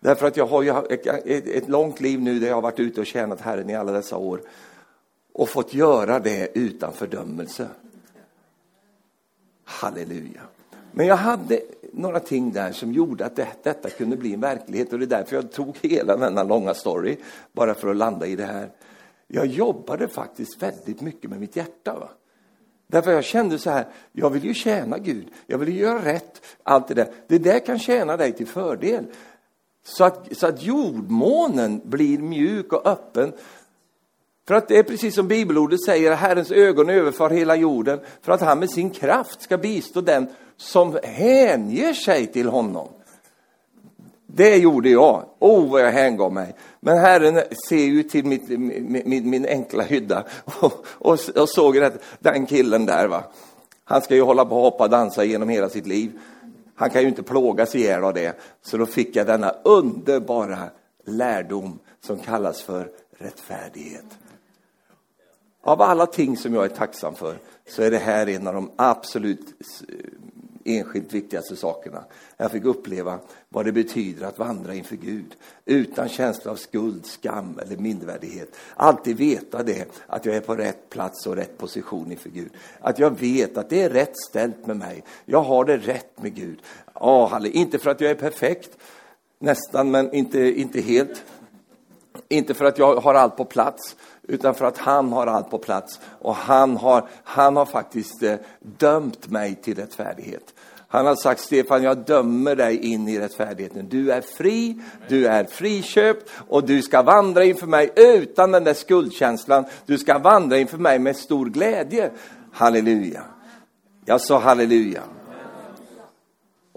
Därför 0.00 0.26
att 0.26 0.36
jag 0.36 0.46
har 0.46 0.62
ju 0.62 0.70
ett, 0.70 1.46
ett 1.46 1.68
långt 1.68 2.00
liv 2.00 2.20
nu 2.20 2.38
där 2.38 2.46
jag 2.46 2.54
har 2.54 2.62
varit 2.62 2.80
ute 2.80 3.00
och 3.00 3.06
tjänat 3.06 3.40
Herren 3.40 3.70
i 3.70 3.74
alla 3.74 3.92
dessa 3.92 4.16
år 4.16 4.40
och 5.32 5.48
fått 5.48 5.74
göra 5.74 6.18
det 6.18 6.48
utan 6.54 6.92
fördömelse. 6.92 7.68
Halleluja. 9.64 10.40
Men 10.92 11.06
jag 11.06 11.16
hade 11.16 11.60
några 11.92 12.20
ting 12.20 12.52
där 12.52 12.72
som 12.72 12.92
gjorde 12.92 13.26
att 13.26 13.36
det, 13.36 13.48
detta 13.62 13.90
kunde 13.90 14.16
bli 14.16 14.34
en 14.34 14.40
verklighet 14.40 14.92
och 14.92 14.98
det 14.98 15.04
är 15.04 15.06
därför 15.06 15.36
jag 15.36 15.52
tog 15.52 15.76
hela 15.82 16.16
denna 16.16 16.42
långa 16.42 16.74
story, 16.74 17.16
bara 17.52 17.74
för 17.74 17.90
att 17.90 17.96
landa 17.96 18.26
i 18.26 18.36
det 18.36 18.46
här. 18.46 18.70
Jag 19.26 19.46
jobbade 19.46 20.08
faktiskt 20.08 20.62
väldigt 20.62 21.00
mycket 21.00 21.30
med 21.30 21.40
mitt 21.40 21.56
hjärta. 21.56 21.98
Va? 21.98 22.08
Därför 22.86 23.12
jag 23.12 23.24
kände 23.24 23.58
så 23.58 23.70
här, 23.70 23.86
jag 24.12 24.30
vill 24.30 24.44
ju 24.44 24.54
tjäna 24.54 24.98
Gud, 24.98 25.28
jag 25.46 25.58
vill 25.58 25.68
ju 25.68 25.80
göra 25.80 26.04
rätt, 26.04 26.42
allt 26.62 26.88
det 26.88 26.94
där. 26.94 27.12
Det 27.26 27.38
där 27.38 27.58
kan 27.58 27.78
tjäna 27.78 28.16
dig 28.16 28.32
till 28.32 28.46
fördel. 28.46 29.04
Så 29.84 30.04
att, 30.04 30.36
så 30.36 30.46
att 30.46 30.62
jordmånen 30.62 31.80
blir 31.84 32.18
mjuk 32.18 32.72
och 32.72 32.86
öppen. 32.86 33.32
För 34.48 34.54
att 34.54 34.68
det 34.68 34.78
är 34.78 34.82
precis 34.82 35.14
som 35.14 35.28
bibelordet 35.28 35.84
säger, 35.84 36.14
Herrens 36.14 36.50
ögon 36.50 36.90
överför 36.90 37.30
hela 37.30 37.56
jorden 37.56 38.00
för 38.22 38.32
att 38.32 38.40
han 38.40 38.58
med 38.58 38.70
sin 38.70 38.90
kraft 38.90 39.42
ska 39.42 39.58
bistå 39.58 40.00
den 40.00 40.26
som 40.56 40.98
hänger 41.02 41.92
sig 41.92 42.26
till 42.26 42.48
honom. 42.48 42.88
Det 44.26 44.56
gjorde 44.56 44.90
jag. 44.90 45.24
Oh, 45.38 45.70
vad 45.70 45.80
jag 45.80 45.92
hängav 45.92 46.32
mig. 46.32 46.54
Men 46.80 46.98
Herren 46.98 47.40
ser 47.68 47.76
ju 47.76 48.02
till 48.02 48.24
mitt, 48.24 48.48
min, 48.48 49.30
min 49.30 49.46
enkla 49.46 49.82
hydda 49.82 50.24
och, 50.44 50.86
och, 50.88 51.18
och 51.34 51.48
såg 51.48 51.78
att 51.78 52.02
den 52.18 52.46
killen 52.46 52.86
där, 52.86 53.08
va? 53.08 53.24
han 53.88 54.02
ska 54.02 54.14
ju 54.14 54.22
hålla 54.22 54.44
på 54.44 54.56
och 54.56 54.62
hoppa 54.62 54.84
och 54.84 54.90
dansa 54.90 55.24
genom 55.24 55.48
hela 55.48 55.68
sitt 55.68 55.86
liv. 55.86 56.12
Han 56.78 56.90
kan 56.90 57.02
ju 57.02 57.08
inte 57.08 57.22
plågas 57.22 57.74
ihjäl 57.74 58.04
av 58.04 58.14
det. 58.14 58.38
Så 58.62 58.76
då 58.76 58.86
fick 58.86 59.16
jag 59.16 59.26
denna 59.26 59.50
underbara 59.50 60.70
lärdom 61.04 61.78
som 62.00 62.18
kallas 62.18 62.62
för 62.62 62.90
rättfärdighet. 63.18 64.18
Av 65.62 65.82
alla 65.82 66.06
ting 66.06 66.36
som 66.36 66.54
jag 66.54 66.64
är 66.64 66.68
tacksam 66.68 67.14
för 67.14 67.38
så 67.68 67.82
är 67.82 67.90
det 67.90 67.98
här 67.98 68.28
en 68.28 68.46
av 68.46 68.54
de 68.54 68.70
absolut 68.76 69.54
enskilt 70.68 71.12
viktigaste 71.12 71.56
sakerna. 71.56 72.04
Jag 72.36 72.50
fick 72.50 72.64
uppleva 72.64 73.18
vad 73.48 73.64
det 73.64 73.72
betyder 73.72 74.26
att 74.26 74.38
vandra 74.38 74.74
inför 74.74 74.96
Gud 74.96 75.36
utan 75.64 76.08
känsla 76.08 76.50
av 76.50 76.56
skuld, 76.56 77.06
skam 77.06 77.58
eller 77.62 77.76
mindervärdighet. 77.76 78.56
Alltid 78.74 79.16
veta 79.16 79.62
det, 79.62 79.88
att 80.06 80.26
jag 80.26 80.36
är 80.36 80.40
på 80.40 80.54
rätt 80.54 80.90
plats 80.90 81.26
och 81.26 81.36
rätt 81.36 81.58
position 81.58 82.12
inför 82.12 82.30
Gud. 82.30 82.50
Att 82.80 82.98
jag 82.98 83.20
vet 83.20 83.56
att 83.56 83.70
det 83.70 83.82
är 83.82 83.90
rätt 83.90 84.18
ställt 84.28 84.66
med 84.66 84.76
mig. 84.76 85.04
Jag 85.24 85.42
har 85.42 85.64
det 85.64 85.76
rätt 85.76 86.22
med 86.22 86.34
Gud. 86.34 86.58
Oh, 86.94 87.46
inte 87.52 87.78
för 87.78 87.90
att 87.90 88.00
jag 88.00 88.10
är 88.10 88.14
perfekt, 88.14 88.78
nästan, 89.38 89.90
men 89.90 90.14
inte, 90.14 90.60
inte 90.60 90.80
helt. 90.80 91.24
Inte 92.28 92.54
för 92.54 92.64
att 92.64 92.78
jag 92.78 92.96
har 92.96 93.14
allt 93.14 93.36
på 93.36 93.44
plats, 93.44 93.96
utan 94.22 94.54
för 94.54 94.64
att 94.64 94.78
han 94.78 95.12
har 95.12 95.26
allt 95.26 95.50
på 95.50 95.58
plats. 95.58 96.00
Och 96.04 96.34
han 96.34 96.76
har, 96.76 97.08
han 97.24 97.56
har 97.56 97.66
faktiskt 97.66 98.22
eh, 98.22 98.36
dömt 98.60 99.30
mig 99.30 99.54
till 99.54 99.74
rättfärdighet. 99.74 100.54
Han 100.90 101.06
har 101.06 101.16
sagt, 101.16 101.40
Stefan, 101.40 101.82
jag 101.82 102.04
dömer 102.04 102.56
dig 102.56 102.92
in 102.92 103.08
i 103.08 103.18
rättfärdigheten. 103.18 103.88
Du 103.88 104.12
är 104.12 104.20
fri, 104.20 104.80
du 105.08 105.26
är 105.26 105.44
friköpt 105.44 106.30
och 106.48 106.66
du 106.66 106.82
ska 106.82 107.02
vandra 107.02 107.44
inför 107.44 107.66
mig 107.66 107.90
utan 107.96 108.52
den 108.52 108.64
där 108.64 108.74
skuldkänslan. 108.74 109.64
Du 109.86 109.98
ska 109.98 110.18
vandra 110.18 110.58
inför 110.58 110.78
mig 110.78 110.98
med 110.98 111.16
stor 111.16 111.46
glädje. 111.46 112.10
Halleluja. 112.52 113.22
Jag 114.04 114.20
sa 114.20 114.38
halleluja. 114.38 115.02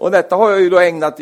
Och 0.02 0.10
detta 0.10 0.36
har 0.36 0.50
jag 0.50 0.60
ju 0.60 0.70
då 0.70 0.78
ägnat 0.78 1.20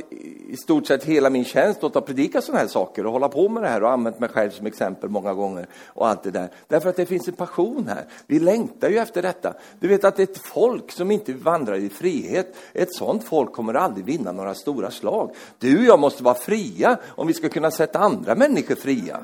i 0.49 0.57
stort 0.57 0.87
sett 0.87 1.05
hela 1.05 1.31
min 1.31 1.45
tjänst 1.45 1.85
åt 1.85 1.97
att 1.97 2.07
predika 2.07 2.41
sådana 2.41 2.61
här 2.61 2.69
saker 2.69 3.07
och 3.07 3.13
hålla 3.13 3.29
på 3.29 3.49
med 3.49 3.63
det 3.63 3.69
här 3.69 3.83
och 3.83 3.91
använt 3.91 4.21
mig 4.21 4.29
själv 4.29 4.51
som 4.51 4.67
exempel 4.67 5.11
många 5.11 5.35
gånger 5.35 5.67
och 5.87 6.09
allt 6.09 6.23
det 6.23 6.31
där. 6.31 6.49
Därför 6.69 6.91
att 6.91 6.97
det 6.97 7.07
finns 7.07 7.29
en 7.29 7.35
passion 7.35 7.87
här. 7.89 8.05
Vi 8.27 8.39
längtar 8.39 8.89
ju 8.89 8.99
efter 8.99 9.23
detta. 9.23 9.55
Du 9.81 9.89
vet 9.89 10.05
att 10.05 10.19
ett 10.19 10.39
folk 10.39 10.93
som 10.93 11.11
inte 11.11 11.33
vandrar 11.33 11.75
i 11.75 11.89
frihet, 11.89 12.57
ett 12.73 12.95
sådant 12.95 13.25
folk 13.25 13.53
kommer 13.53 13.75
aldrig 13.75 14.05
vinna 14.05 14.33
några 14.33 14.55
stora 14.55 14.91
slag. 14.91 15.35
Du 15.59 15.79
och 15.79 15.85
jag 15.85 15.99
måste 15.99 16.23
vara 16.23 16.35
fria 16.35 16.99
om 17.09 17.27
vi 17.27 17.35
ska 17.35 17.49
kunna 17.49 17.71
sätta 17.71 17.99
andra 17.99 18.35
människor 18.35 18.75
fria. 18.75 19.21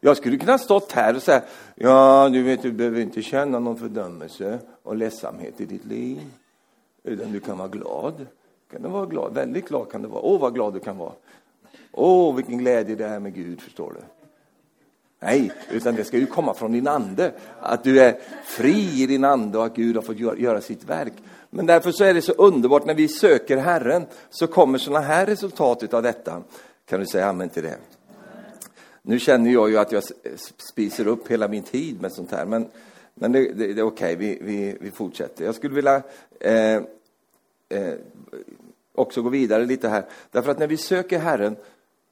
Jag 0.00 0.16
skulle 0.16 0.36
kunna 0.36 0.58
stått 0.58 0.92
här 0.92 1.16
och 1.16 1.22
säga, 1.22 1.42
ja, 1.74 2.28
du 2.32 2.42
vet, 2.42 2.62
du 2.62 2.72
behöver 2.72 3.00
inte 3.00 3.22
känna 3.22 3.58
någon 3.58 3.76
fördömelse 3.76 4.58
och 4.82 4.96
ledsamhet 4.96 5.60
i 5.60 5.64
ditt 5.64 5.84
liv, 5.84 6.20
utan 7.04 7.32
du 7.32 7.40
kan 7.40 7.58
vara 7.58 7.68
glad. 7.68 8.26
Kan 8.72 8.82
du 8.82 8.88
vara 8.88 9.06
glad? 9.06 9.34
Väldigt 9.34 9.68
glad 9.68 9.90
kan 9.90 10.02
du 10.02 10.08
vara. 10.08 10.22
Åh, 10.22 10.40
vad 10.40 10.54
glad 10.54 10.74
du 10.74 10.80
kan 10.80 10.98
vara. 10.98 11.12
Åh, 11.92 12.36
vilken 12.36 12.58
glädje 12.58 12.94
det 12.94 13.06
är 13.06 13.20
med 13.20 13.34
Gud, 13.34 13.60
förstår 13.60 13.92
du. 13.92 14.00
Nej, 15.22 15.52
utan 15.70 15.94
det 15.94 16.04
ska 16.04 16.18
ju 16.18 16.26
komma 16.26 16.54
från 16.54 16.72
din 16.72 16.88
ande. 16.88 17.32
Att 17.60 17.84
du 17.84 18.00
är 18.00 18.18
fri 18.44 19.02
i 19.02 19.06
din 19.06 19.24
ande 19.24 19.58
och 19.58 19.64
att 19.64 19.76
Gud 19.76 19.96
har 19.96 20.02
fått 20.02 20.18
göra 20.18 20.60
sitt 20.60 20.84
verk. 20.84 21.12
Men 21.50 21.66
därför 21.66 21.92
så 21.92 22.04
är 22.04 22.14
det 22.14 22.22
så 22.22 22.32
underbart 22.32 22.86
när 22.86 22.94
vi 22.94 23.08
söker 23.08 23.56
Herren 23.56 24.06
så 24.30 24.46
kommer 24.46 24.78
sådana 24.78 25.06
här 25.06 25.26
resultat 25.26 25.94
av 25.94 26.02
detta. 26.02 26.42
Kan 26.88 27.00
du 27.00 27.06
säga 27.06 27.26
amen 27.26 27.48
till 27.48 27.62
det? 27.62 27.76
Nu 29.02 29.18
känner 29.18 29.50
jag 29.50 29.70
ju 29.70 29.78
att 29.78 29.92
jag 29.92 30.02
spiser 30.56 31.06
upp 31.06 31.28
hela 31.28 31.48
min 31.48 31.62
tid 31.62 32.00
med 32.00 32.12
sånt 32.12 32.30
här, 32.30 32.46
men, 32.46 32.68
men 33.14 33.32
det, 33.32 33.52
det, 33.52 33.72
det 33.72 33.80
är 33.80 33.82
okej, 33.82 34.14
okay. 34.14 34.16
vi, 34.16 34.38
vi, 34.40 34.76
vi 34.80 34.90
fortsätter. 34.90 35.44
Jag 35.44 35.54
skulle 35.54 35.74
vilja 35.74 36.02
eh, 36.40 36.82
eh, 37.68 37.94
också 38.94 39.22
gå 39.22 39.28
vidare 39.28 39.64
lite 39.64 39.88
här, 39.88 40.04
därför 40.30 40.50
att 40.50 40.58
när 40.58 40.66
vi 40.66 40.76
söker 40.76 41.18
Herren, 41.18 41.56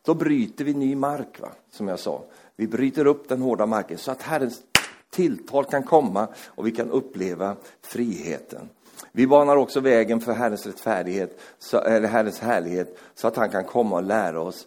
då 0.02 0.14
bryter 0.14 0.64
vi 0.64 0.74
ny 0.74 0.96
mark, 0.96 1.40
va? 1.40 1.48
som 1.70 1.88
jag 1.88 1.98
sa. 1.98 2.24
Vi 2.56 2.66
bryter 2.66 3.06
upp 3.06 3.28
den 3.28 3.42
hårda 3.42 3.66
marken 3.66 3.98
så 3.98 4.10
att 4.10 4.22
Herrens 4.22 4.62
tilltal 5.10 5.64
kan 5.64 5.82
komma 5.82 6.28
och 6.46 6.66
vi 6.66 6.70
kan 6.70 6.90
uppleva 6.90 7.56
friheten. 7.82 8.68
Vi 9.12 9.26
banar 9.26 9.56
också 9.56 9.80
vägen 9.80 10.20
för 10.20 10.32
Herrens 10.32 10.66
rättfärdighet, 10.66 11.40
eller 11.72 12.08
Herrens 12.08 12.40
härlighet, 12.40 12.98
så 13.14 13.28
att 13.28 13.36
han 13.36 13.50
kan 13.50 13.64
komma 13.64 13.96
och 13.96 14.02
lära 14.02 14.40
oss 14.40 14.66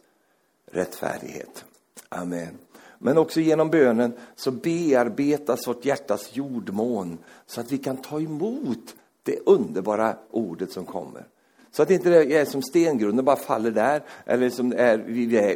rättfärdighet. 0.72 1.66
Amen. 2.10 2.58
Men 3.04 3.18
också 3.18 3.40
genom 3.40 3.70
bönen 3.70 4.14
så 4.36 4.52
bearbetas 4.52 5.68
vårt 5.68 5.86
hjärtas 5.86 6.30
jordmån 6.34 7.18
så 7.46 7.62
att 7.62 7.72
vi 7.72 7.78
kan 7.78 7.98
ta 7.98 8.20
emot 8.20 8.96
det 9.24 9.40
underbara 9.46 10.16
ordet 10.32 10.72
som 10.72 10.86
kommer. 10.86 11.28
Så 11.72 11.82
att 11.82 11.88
det 11.88 11.94
inte 11.94 12.10
är 12.10 12.46
som 12.46 12.62
stengrunden 12.62 13.26
bara 13.26 13.36
faller 13.36 13.72
där, 13.72 14.04
eller 14.26 14.50
som 14.50 14.74
är 14.78 14.98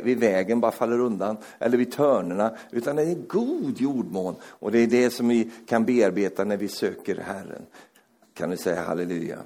vid 0.02 0.20
vägen 0.20 0.60
bara 0.60 0.72
faller 0.72 1.00
undan, 1.00 1.38
eller 1.60 1.78
vid 1.78 1.92
törnerna, 1.92 2.58
utan 2.72 2.96
det 2.96 3.02
är 3.02 3.08
en 3.08 3.28
god 3.28 3.82
jordmån. 3.82 4.36
Och 4.44 4.72
det 4.72 4.80
är 4.80 4.88
det 4.88 5.10
som 5.10 5.28
vi 5.28 5.52
kan 5.68 5.86
bearbeta 5.86 6.44
när 6.44 6.58
vi 6.58 6.68
söker 6.68 7.16
Herren. 7.16 7.66
Kan 8.34 8.50
du 8.50 8.58
säga 8.58 8.84
halleluja? 8.84 9.38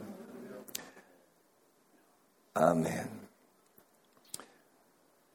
Amen. 2.54 3.19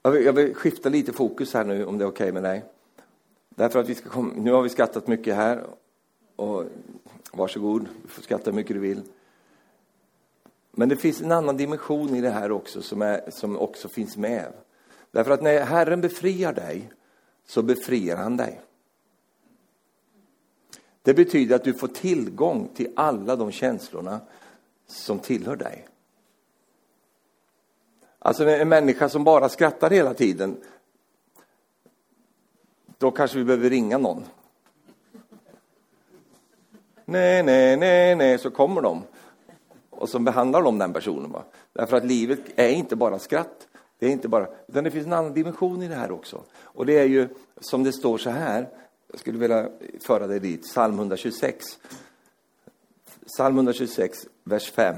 Jag 0.06 0.10
vill, 0.10 0.24
jag 0.24 0.32
vill 0.32 0.54
skifta 0.54 0.88
lite 0.88 1.12
fokus 1.12 1.54
här 1.54 1.64
nu, 1.64 1.84
om 1.84 1.98
det 1.98 2.04
är 2.04 2.08
okej 2.08 2.24
okay 2.24 2.32
med 2.32 2.42
dig. 2.42 2.64
Därför 3.48 3.78
att 3.78 3.88
vi 3.88 3.94
ska 3.94 4.08
komma, 4.08 4.32
nu 4.36 4.52
har 4.52 4.62
vi 4.62 4.68
skattat 4.68 5.06
mycket 5.06 5.34
här, 5.34 5.66
och 6.36 6.64
varsågod, 7.32 7.88
du 8.02 8.08
får 8.08 8.22
skatta 8.22 8.50
hur 8.50 8.56
mycket 8.56 8.76
du 8.76 8.80
vill. 8.80 9.02
Men 10.70 10.88
det 10.88 10.96
finns 10.96 11.20
en 11.20 11.32
annan 11.32 11.56
dimension 11.56 12.16
i 12.16 12.20
det 12.20 12.30
här 12.30 12.52
också 12.52 12.82
som, 12.82 13.02
är, 13.02 13.30
som 13.30 13.58
också 13.58 13.88
finns 13.88 14.16
med. 14.16 14.52
Därför 15.10 15.30
att 15.30 15.42
när 15.42 15.64
Herren 15.64 16.00
befriar 16.00 16.52
dig, 16.52 16.90
så 17.46 17.62
befriar 17.62 18.16
han 18.16 18.36
dig. 18.36 18.60
Det 21.02 21.14
betyder 21.14 21.56
att 21.56 21.64
du 21.64 21.74
får 21.74 21.88
tillgång 21.88 22.68
till 22.74 22.92
alla 22.96 23.36
de 23.36 23.52
känslorna 23.52 24.20
som 24.86 25.18
tillhör 25.18 25.56
dig. 25.56 25.86
Alltså 28.26 28.48
en 28.48 28.68
människa 28.68 29.08
som 29.08 29.24
bara 29.24 29.48
skrattar 29.48 29.90
hela 29.90 30.14
tiden, 30.14 30.56
då 32.98 33.10
kanske 33.10 33.38
vi 33.38 33.44
behöver 33.44 33.70
ringa 33.70 33.98
någon. 33.98 34.24
Nej, 37.04 37.42
nej, 37.42 37.76
nej, 37.76 38.16
nej, 38.16 38.38
så 38.38 38.50
kommer 38.50 38.82
de 38.82 39.02
och 39.90 40.08
så 40.08 40.18
behandlar 40.18 40.62
de 40.62 40.78
den 40.78 40.92
personen. 40.92 41.32
Va? 41.32 41.44
Därför 41.72 41.96
att 41.96 42.04
livet 42.04 42.40
är 42.56 42.68
inte 42.68 42.96
bara 42.96 43.18
skratt, 43.18 43.68
det 43.98 44.06
är 44.06 44.10
inte 44.10 44.28
bara, 44.28 44.48
utan 44.68 44.84
det 44.84 44.90
finns 44.90 45.06
en 45.06 45.12
annan 45.12 45.34
dimension 45.34 45.82
i 45.82 45.88
det 45.88 45.94
här 45.94 46.10
också. 46.10 46.42
Och 46.62 46.86
det 46.86 46.98
är 46.98 47.04
ju 47.04 47.28
som 47.60 47.82
det 47.84 47.92
står 47.92 48.18
så 48.18 48.30
här, 48.30 48.68
jag 49.10 49.20
skulle 49.20 49.38
vilja 49.38 49.68
föra 50.00 50.26
dig 50.26 50.40
dit, 50.40 50.62
psalm 50.62 50.94
126. 50.94 51.78
Psalm 53.26 53.56
126, 53.56 54.26
vers 54.44 54.70
5. 54.70 54.96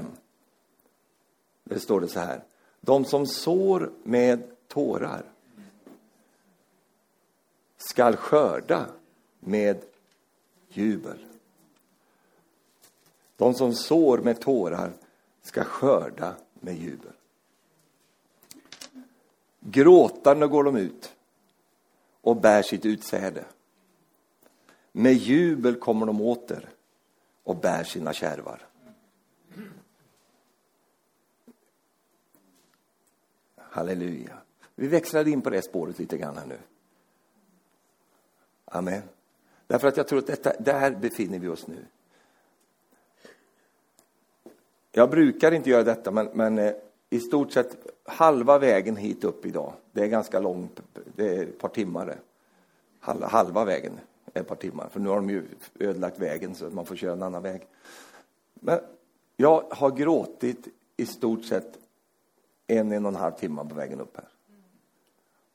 Där 1.63 1.79
står 1.79 2.01
det 2.01 2.07
så 2.07 2.19
här. 2.19 2.43
De 2.81 3.05
som 3.05 3.27
sår 3.27 3.91
med 4.03 4.43
tårar 4.67 5.23
skall 7.77 8.15
skörda 8.15 8.85
med 9.39 9.81
jubel. 10.69 11.25
De 13.35 13.53
som 13.53 13.73
sår 13.73 14.17
med 14.17 14.41
tårar 14.41 14.91
ska 15.41 15.63
skörda 15.63 16.35
med 16.53 16.77
jubel. 16.77 17.11
Gråtande 19.59 20.47
går 20.47 20.63
de 20.63 20.75
ut 20.77 21.13
och 22.21 22.35
bär 22.35 22.61
sitt 22.61 22.85
utsäde. 22.85 23.45
Med 24.91 25.13
jubel 25.13 25.75
kommer 25.75 26.05
de 26.05 26.21
åter 26.21 26.69
och 27.43 27.55
bär 27.55 27.83
sina 27.83 28.13
kärvar. 28.13 28.66
Halleluja. 33.77 34.37
Vi 34.75 34.87
växlar 34.87 35.27
in 35.27 35.41
på 35.41 35.49
det 35.49 35.61
spåret 35.61 35.99
lite 35.99 36.17
grann 36.17 36.37
här 36.37 36.45
nu. 36.45 36.57
Amen. 38.65 39.01
Därför 39.67 39.87
att 39.87 39.97
jag 39.97 40.07
tror 40.07 40.19
att 40.19 40.27
detta, 40.27 40.53
där 40.59 40.91
befinner 40.91 41.39
vi 41.39 41.47
oss 41.47 41.67
nu. 41.67 41.85
Jag 44.91 45.09
brukar 45.09 45.51
inte 45.51 45.69
göra 45.69 45.83
detta, 45.83 46.11
men, 46.11 46.29
men 46.33 46.57
eh, 46.57 46.73
i 47.09 47.19
stort 47.19 47.51
sett 47.51 47.77
halva 48.03 48.59
vägen 48.59 48.95
hit 48.95 49.23
upp 49.23 49.45
idag. 49.45 49.73
Det 49.91 50.01
är 50.01 50.07
ganska 50.07 50.39
långt, 50.39 50.81
det 51.15 51.35
är 51.35 51.43
ett 51.43 51.59
par 51.59 51.69
timmar. 51.69 52.19
Halva, 52.99 53.27
halva 53.27 53.65
vägen 53.65 53.99
är 54.33 54.41
ett 54.41 54.47
par 54.47 54.55
timmar, 54.55 54.89
för 54.89 54.99
nu 54.99 55.09
har 55.09 55.15
de 55.15 55.29
ju 55.29 55.43
ödelagt 55.79 56.19
vägen 56.19 56.55
så 56.55 56.65
att 56.65 56.73
man 56.73 56.85
får 56.85 56.95
köra 56.95 57.13
en 57.13 57.23
annan 57.23 57.43
väg. 57.43 57.67
Men 58.53 58.79
jag 59.35 59.63
har 59.71 59.91
gråtit 59.91 60.67
i 60.97 61.05
stort 61.05 61.45
sett 61.45 61.79
en, 62.67 62.91
en 62.91 63.05
och 63.05 63.11
en 63.11 63.15
halv 63.15 63.31
timme 63.31 63.65
på 63.69 63.75
vägen 63.75 64.01
upp 64.01 64.17
här. 64.17 64.27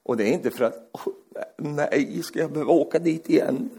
Och 0.03 0.17
det 0.17 0.25
är 0.25 0.33
inte 0.33 0.51
för 0.51 0.65
att, 0.65 0.91
oh, 0.93 1.13
nej, 1.57 2.23
ska 2.23 2.39
jag 2.39 2.53
behöva 2.53 2.73
åka 2.73 2.99
dit 2.99 3.31
igen? 3.31 3.71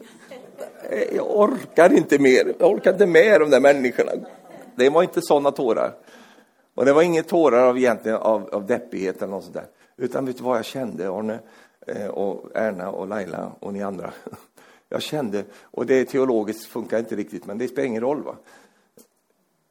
Jag 1.16 1.40
orkar 1.40 1.94
inte 1.94 2.20
mer, 2.20 2.54
jag 2.60 2.72
orkar 2.72 2.92
inte 2.92 3.06
med 3.06 3.42
de 3.42 3.50
där 3.50 3.60
människorna. 3.60 4.12
Det 4.76 4.90
var 4.90 5.04
inte 5.04 5.22
sådana 5.22 5.52
tårar. 5.52 5.96
Och 6.74 6.86
det 6.86 6.94
var 6.94 7.02
inga 7.02 7.24
tårar 7.24 7.68
av, 7.70 7.78
egentligen 7.78 8.18
av, 8.18 8.50
av 8.50 8.66
deppighet 8.66 9.22
eller 9.22 9.32
något 9.32 9.44
sånt 9.44 9.56
där. 9.56 9.68
Utan 9.98 10.26
vet 10.26 10.38
du 10.38 10.44
vad 10.44 10.58
jag 10.58 10.66
kände, 10.66 11.10
Arne 11.10 11.40
eh, 11.88 12.08
och 12.08 12.52
Erna 12.56 12.92
och 12.92 13.08
Laila 13.08 13.52
och 13.60 13.74
ni 13.74 13.84
andra? 13.84 14.14
Jag 14.90 15.02
kände, 15.02 15.44
och 15.62 15.86
det 15.86 16.06
teologiskt 16.06 16.66
funkar 16.66 17.00
inte 17.00 17.16
riktigt, 17.16 17.46
men 17.46 17.58
det 17.58 17.68
spelar 17.68 17.88
ingen 17.88 18.02
roll. 18.02 18.24
va. 18.24 18.36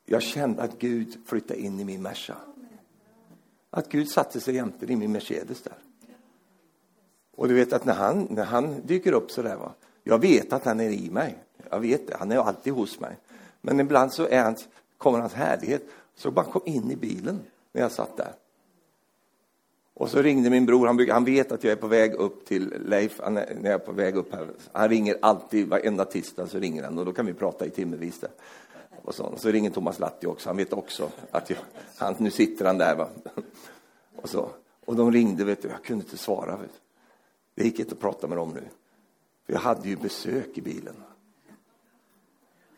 Jag 0.05 0.23
kände 0.23 0.63
att 0.63 0.79
Gud 0.79 1.17
flyttade 1.27 1.61
in 1.61 1.81
i 1.81 1.85
min 1.85 2.03
Merca. 2.03 2.37
Att 3.75 3.89
Gud 3.89 4.11
satte 4.11 4.41
sig 4.41 4.55
jämte 4.55 4.93
i 4.93 4.97
min 4.97 5.13
Mercedes 5.13 5.63
där. 5.63 5.75
Och 7.37 7.49
du 7.49 7.55
vet 7.55 7.73
att 7.73 7.85
när 7.85 7.95
han, 7.95 8.27
när 8.31 8.45
han 8.45 8.87
dyker 8.87 9.13
upp 9.13 9.31
så 9.31 9.43
där, 9.43 9.57
va, 9.57 9.73
jag 10.05 10.19
vet 10.19 10.53
att 10.53 10.65
han 10.65 10.81
är 10.81 10.91
i 10.91 11.11
mig. 11.11 11.39
Jag 11.71 11.81
vet 11.81 12.07
det, 12.07 12.17
han 12.19 12.33
är 12.33 12.37
alltid 12.37 12.73
hos 12.73 13.01
mig. 13.01 13.17
Men 13.61 13.81
ibland 13.81 14.13
så 14.13 14.27
är 14.29 14.43
hans 14.43 14.69
kommer 14.99 15.19
hans 15.19 15.33
härlighet. 15.33 15.83
Så 16.15 16.31
bara 16.31 16.45
kom 16.45 16.63
in 16.65 16.91
i 16.91 16.97
bilen 16.97 17.41
när 17.73 17.83
jag 17.83 17.93
satt 17.93 18.17
där. 18.17 18.33
Och 19.95 20.11
så 20.11 20.23
ringde 20.23 20.51
min 20.51 20.67
bror, 20.67 20.87
han, 20.87 21.09
han 21.11 21.25
vet 21.25 21.53
att 21.53 21.65
jag 21.65 21.73
är 21.73 21.77
på 21.77 21.87
väg 21.87 22.15
upp 22.15 22.47
till 22.47 22.75
Leif, 22.87 23.21
han 23.23 23.37
är, 23.37 23.57
när 23.61 23.71
jag 23.71 23.81
är 23.81 23.87
på 23.87 23.93
väg 23.93 24.17
upp 24.17 24.35
här. 24.35 24.49
Han 24.73 24.89
ringer 24.89 25.17
alltid, 25.23 25.69
varenda 25.69 26.05
tisdag 26.05 26.47
så 26.47 26.59
ringer 26.59 26.83
han 26.83 26.99
och 26.99 27.05
då 27.05 27.13
kan 27.13 27.27
vi 27.27 27.35
prata 27.35 27.67
i 27.67 27.71
timmevis 27.71 28.21
där. 28.21 28.31
Och 29.03 29.15
så, 29.15 29.37
så 29.37 29.51
ringer 29.51 29.71
Thomas 29.71 29.99
Latti 29.99 30.27
också, 30.27 30.49
han 30.49 30.57
vet 30.57 30.73
också 30.73 31.11
att 31.31 31.51
jag, 31.51 31.59
han, 31.97 32.15
nu 32.19 32.31
sitter 32.31 32.65
han 32.65 32.79
där. 32.79 32.97
Va? 32.97 33.09
Och, 34.17 34.29
så. 34.29 34.51
och 34.85 34.97
de 34.97 35.13
ringde, 35.13 35.45
vet 35.45 35.63
du, 35.63 35.69
jag 35.69 35.85
kunde 35.85 36.05
inte 36.05 36.19
svara. 36.19 36.57
Vet 36.57 36.73
du. 36.73 36.79
Det 37.55 37.65
gick 37.65 37.79
inte 37.79 37.93
att 37.93 38.01
prata 38.01 38.27
med 38.27 38.39
dem 38.39 38.51
nu. 38.55 38.63
För 39.47 39.53
jag 39.53 39.61
hade 39.61 39.89
ju 39.89 39.97
besök 39.97 40.59
i 40.59 40.63
bilen. 40.63 40.95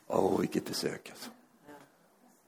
Åh, 0.06 0.34
oh, 0.34 0.40
vilket 0.40 0.64
besök 0.64 1.10
alltså. 1.10 1.30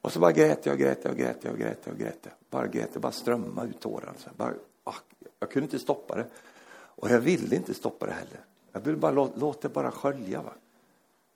Och 0.00 0.12
så 0.12 0.20
bara 0.20 0.32
grät 0.32 0.66
jag, 0.66 0.78
grät 0.78 1.04
jag, 1.04 1.16
grät 1.16 1.44
jag, 1.44 1.58
grät 1.58 1.78
jag, 1.84 1.98
grät 1.98 2.18
jag. 2.22 2.32
Bara 2.50 2.66
grät 2.66 2.90
jag, 2.92 3.02
bara 3.02 3.12
strömmade 3.12 3.68
ut 3.68 3.80
tårar. 3.80 4.14
Så 4.18 4.30
bara, 4.36 4.54
ah, 4.84 4.94
jag 5.38 5.50
kunde 5.50 5.64
inte 5.64 5.78
stoppa 5.78 6.16
det. 6.16 6.26
Och 6.72 7.10
jag 7.10 7.20
ville 7.20 7.56
inte 7.56 7.74
stoppa 7.74 8.06
det 8.06 8.12
heller. 8.12 8.40
Jag 8.72 8.80
ville 8.80 8.96
bara 8.96 9.12
låta 9.12 9.32
låt 9.36 9.60
det 9.60 9.68
bara 9.68 9.90
skölja. 9.90 10.42
Va? 10.42 10.52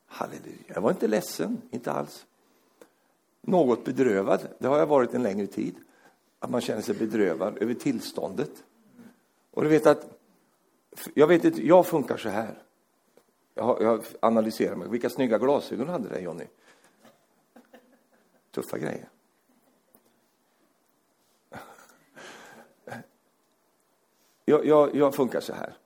Halleluja. 0.07 0.57
Jag 0.66 0.80
var 0.80 0.91
inte 0.91 1.09
ledsen, 1.09 1.62
inte 1.70 1.93
alls. 1.93 2.26
Något 3.41 3.84
bedrövad, 3.84 4.49
det 4.59 4.68
har 4.68 4.78
jag 4.78 4.86
varit 4.86 5.14
en 5.14 5.22
längre 5.22 5.47
tid. 5.47 5.74
Att 6.38 6.51
man 6.51 6.61
känner 6.61 6.82
sig 6.82 6.95
bedrövad 6.95 7.59
över 7.59 7.74
tillståndet. 7.74 8.64
Och 9.51 9.62
du 9.62 9.68
vet 9.68 9.86
att 9.86 10.16
Jag 11.14 11.26
vet 11.26 11.45
inte, 11.45 11.66
jag 11.66 11.86
funkar 11.86 12.16
så 12.16 12.28
här. 12.28 12.62
Jag, 13.55 13.82
jag 13.82 14.05
analyserar 14.20 14.76
mig. 14.76 14.88
Vilka 14.88 15.11
snygga 15.11 15.38
glasögon 15.38 15.88
hade 15.88 16.09
det, 16.09 16.20
Jonny? 16.20 16.45
Tuffa 18.51 18.78
grejer. 18.78 19.09
Jag, 24.45 24.66
jag, 24.66 24.95
jag, 24.95 25.14
funkar 25.14 25.41
så 25.41 25.53
här. 25.53 25.76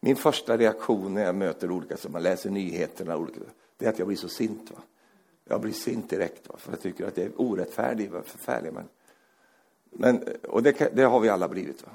Min 0.00 0.16
första 0.16 0.56
reaktion 0.56 1.14
när 1.14 1.24
jag 1.24 1.34
möter 1.34 1.70
olika, 1.70 1.96
som 1.96 2.12
man 2.12 2.22
läser 2.22 2.50
nyheterna, 2.50 3.16
olika, 3.16 3.40
det 3.76 3.86
är 3.86 3.90
att 3.90 3.98
jag 3.98 4.08
blir 4.08 4.16
så 4.16 4.28
sint. 4.28 4.70
Va? 4.70 4.82
Jag 5.52 5.60
blir 5.60 5.72
sint 5.72 6.10
direkt, 6.10 6.48
va? 6.48 6.54
för 6.58 6.72
jag 6.72 6.80
tycker 6.80 7.06
att 7.06 7.14
det 7.14 7.22
är 7.22 7.32
orättfärdigt, 7.36 8.12
förfärligt. 8.24 8.74
Men, 8.74 8.88
men, 9.90 10.24
och 10.48 10.62
det, 10.62 10.96
det, 10.96 11.02
har 11.02 11.20
vi 11.20 11.28
alla 11.28 11.48
blivit. 11.48 11.82
Va? 11.82 11.92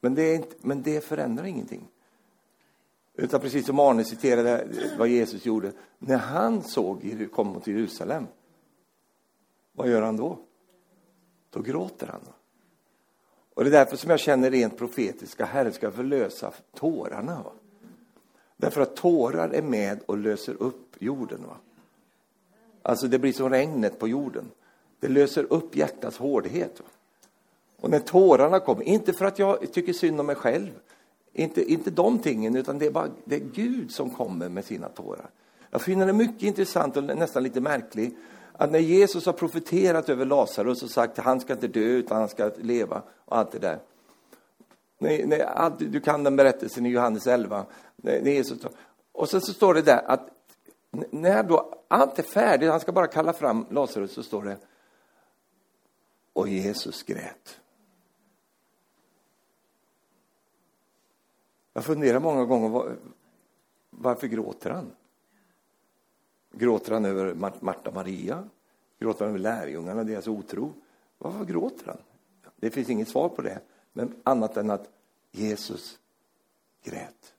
Men, 0.00 0.14
det 0.14 0.34
inte, 0.34 0.56
men 0.60 0.82
det 0.82 1.04
förändrar 1.04 1.44
ingenting. 1.44 1.88
Utan 3.14 3.40
precis 3.40 3.66
som 3.66 3.78
Arne 3.78 4.04
citerade 4.04 4.68
vad 4.98 5.08
Jesus 5.08 5.46
gjorde, 5.46 5.72
när 5.98 6.16
han 6.16 6.62
såg 6.62 7.28
kom 7.32 7.46
mot 7.46 7.66
Jerusalem, 7.66 8.26
vad 9.72 9.88
gör 9.88 10.02
han 10.02 10.16
då? 10.16 10.38
Då 11.50 11.60
gråter 11.60 12.06
han. 12.06 12.20
Och 13.54 13.64
det 13.64 13.70
är 13.70 13.72
därför 13.72 13.96
som 13.96 14.10
jag 14.10 14.20
känner 14.20 14.50
rent 14.50 14.78
profetiska, 14.78 15.44
Herren 15.44 15.72
ska 15.72 15.90
förlösa 15.90 16.52
tårarna. 16.74 17.42
Va? 17.42 17.52
Därför 18.56 18.80
att 18.80 18.96
tårar 18.96 19.48
är 19.48 19.62
med 19.62 20.00
och 20.06 20.18
löser 20.18 20.54
upp 20.62 20.96
jorden. 20.98 21.44
Va? 21.46 21.56
Alltså 22.86 23.08
det 23.08 23.18
blir 23.18 23.32
som 23.32 23.50
regnet 23.50 23.98
på 23.98 24.08
jorden. 24.08 24.50
Det 25.00 25.08
löser 25.08 25.52
upp 25.52 25.76
hjärtats 25.76 26.18
hårdhet. 26.18 26.80
Och 27.80 27.90
när 27.90 27.98
tårarna 27.98 28.60
kommer, 28.60 28.82
inte 28.82 29.12
för 29.12 29.24
att 29.24 29.38
jag 29.38 29.72
tycker 29.72 29.92
synd 29.92 30.20
om 30.20 30.26
mig 30.26 30.36
själv, 30.36 30.70
inte, 31.32 31.72
inte 31.72 31.90
de 31.90 32.18
tingen, 32.18 32.56
utan 32.56 32.78
det 32.78 32.86
är 32.86 32.90
bara 32.90 33.08
det 33.24 33.36
är 33.36 33.40
Gud 33.40 33.90
som 33.90 34.10
kommer 34.10 34.48
med 34.48 34.64
sina 34.64 34.88
tårar. 34.88 35.30
Jag 35.70 35.82
finner 35.82 36.06
det 36.06 36.12
mycket 36.12 36.42
intressant 36.42 36.96
och 36.96 37.04
nästan 37.04 37.42
lite 37.42 37.60
märkligt 37.60 38.16
att 38.52 38.72
när 38.72 38.78
Jesus 38.78 39.26
har 39.26 39.32
profeterat 39.32 40.08
över 40.08 40.24
Lazarus 40.24 40.82
och 40.82 40.90
sagt 40.90 41.18
att 41.18 41.24
han 41.24 41.40
ska 41.40 41.52
inte 41.52 41.68
dö 41.68 41.80
utan 41.80 42.16
han 42.16 42.28
ska 42.28 42.50
leva 42.56 43.02
och 43.24 43.36
allt 43.36 43.52
det 43.52 43.58
där. 43.58 43.78
Nej, 44.98 45.26
nej, 45.26 45.46
du 45.78 46.00
kan 46.00 46.24
den 46.24 46.36
berättelsen 46.36 46.86
i 46.86 46.88
Johannes 46.88 47.26
11. 47.26 47.64
Nej, 47.96 48.34
Jesus, 48.34 48.58
och 49.12 49.28
sen 49.28 49.40
så 49.40 49.52
står 49.52 49.74
det 49.74 49.82
där 49.82 50.02
att 50.06 50.28
när 51.10 51.42
då 51.42 51.84
allt 51.88 52.18
är 52.18 52.22
färdigt, 52.22 52.70
han 52.70 52.80
ska 52.80 52.92
bara 52.92 53.06
kalla 53.06 53.32
fram 53.32 53.66
Lazarus, 53.70 54.12
så 54.12 54.22
står 54.22 54.42
det 54.42 54.58
och 56.32 56.48
Jesus 56.48 57.02
grät. 57.02 57.60
Jag 61.72 61.84
funderar 61.84 62.20
många 62.20 62.44
gånger, 62.44 62.68
var, 62.68 62.96
varför 63.90 64.26
gråter 64.26 64.70
han? 64.70 64.92
Gråter 66.52 66.92
han 66.92 67.04
över 67.04 67.34
Marta 67.60 67.88
och 67.88 67.94
Maria? 67.94 68.48
Gråter 68.98 69.20
han 69.24 69.28
över 69.28 69.38
lärjungarna 69.38 70.00
och 70.00 70.06
deras 70.06 70.28
otro? 70.28 70.72
Varför 71.18 71.44
gråter 71.44 71.86
han? 71.86 71.98
Det 72.56 72.70
finns 72.70 72.90
inget 72.90 73.08
svar 73.08 73.28
på 73.28 73.42
det, 73.42 73.60
men 73.92 74.14
annat 74.22 74.56
än 74.56 74.70
att 74.70 74.90
Jesus 75.30 75.98
grät. 76.82 77.33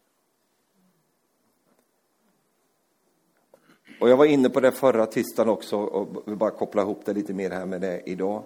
Och 4.00 4.10
jag 4.10 4.18
var 4.18 4.26
inne 4.26 4.50
på 4.50 4.60
det 4.60 4.72
förra 4.72 5.06
tisdagen 5.06 5.50
också 5.50 5.78
och 5.78 6.28
vill 6.28 6.36
bara 6.36 6.52
koppla 6.52 6.82
ihop 6.82 7.02
det 7.06 7.14
lite 7.14 7.34
mer 7.34 7.50
här 7.50 7.66
med 7.66 7.82
det 7.82 8.02
idag. 8.06 8.44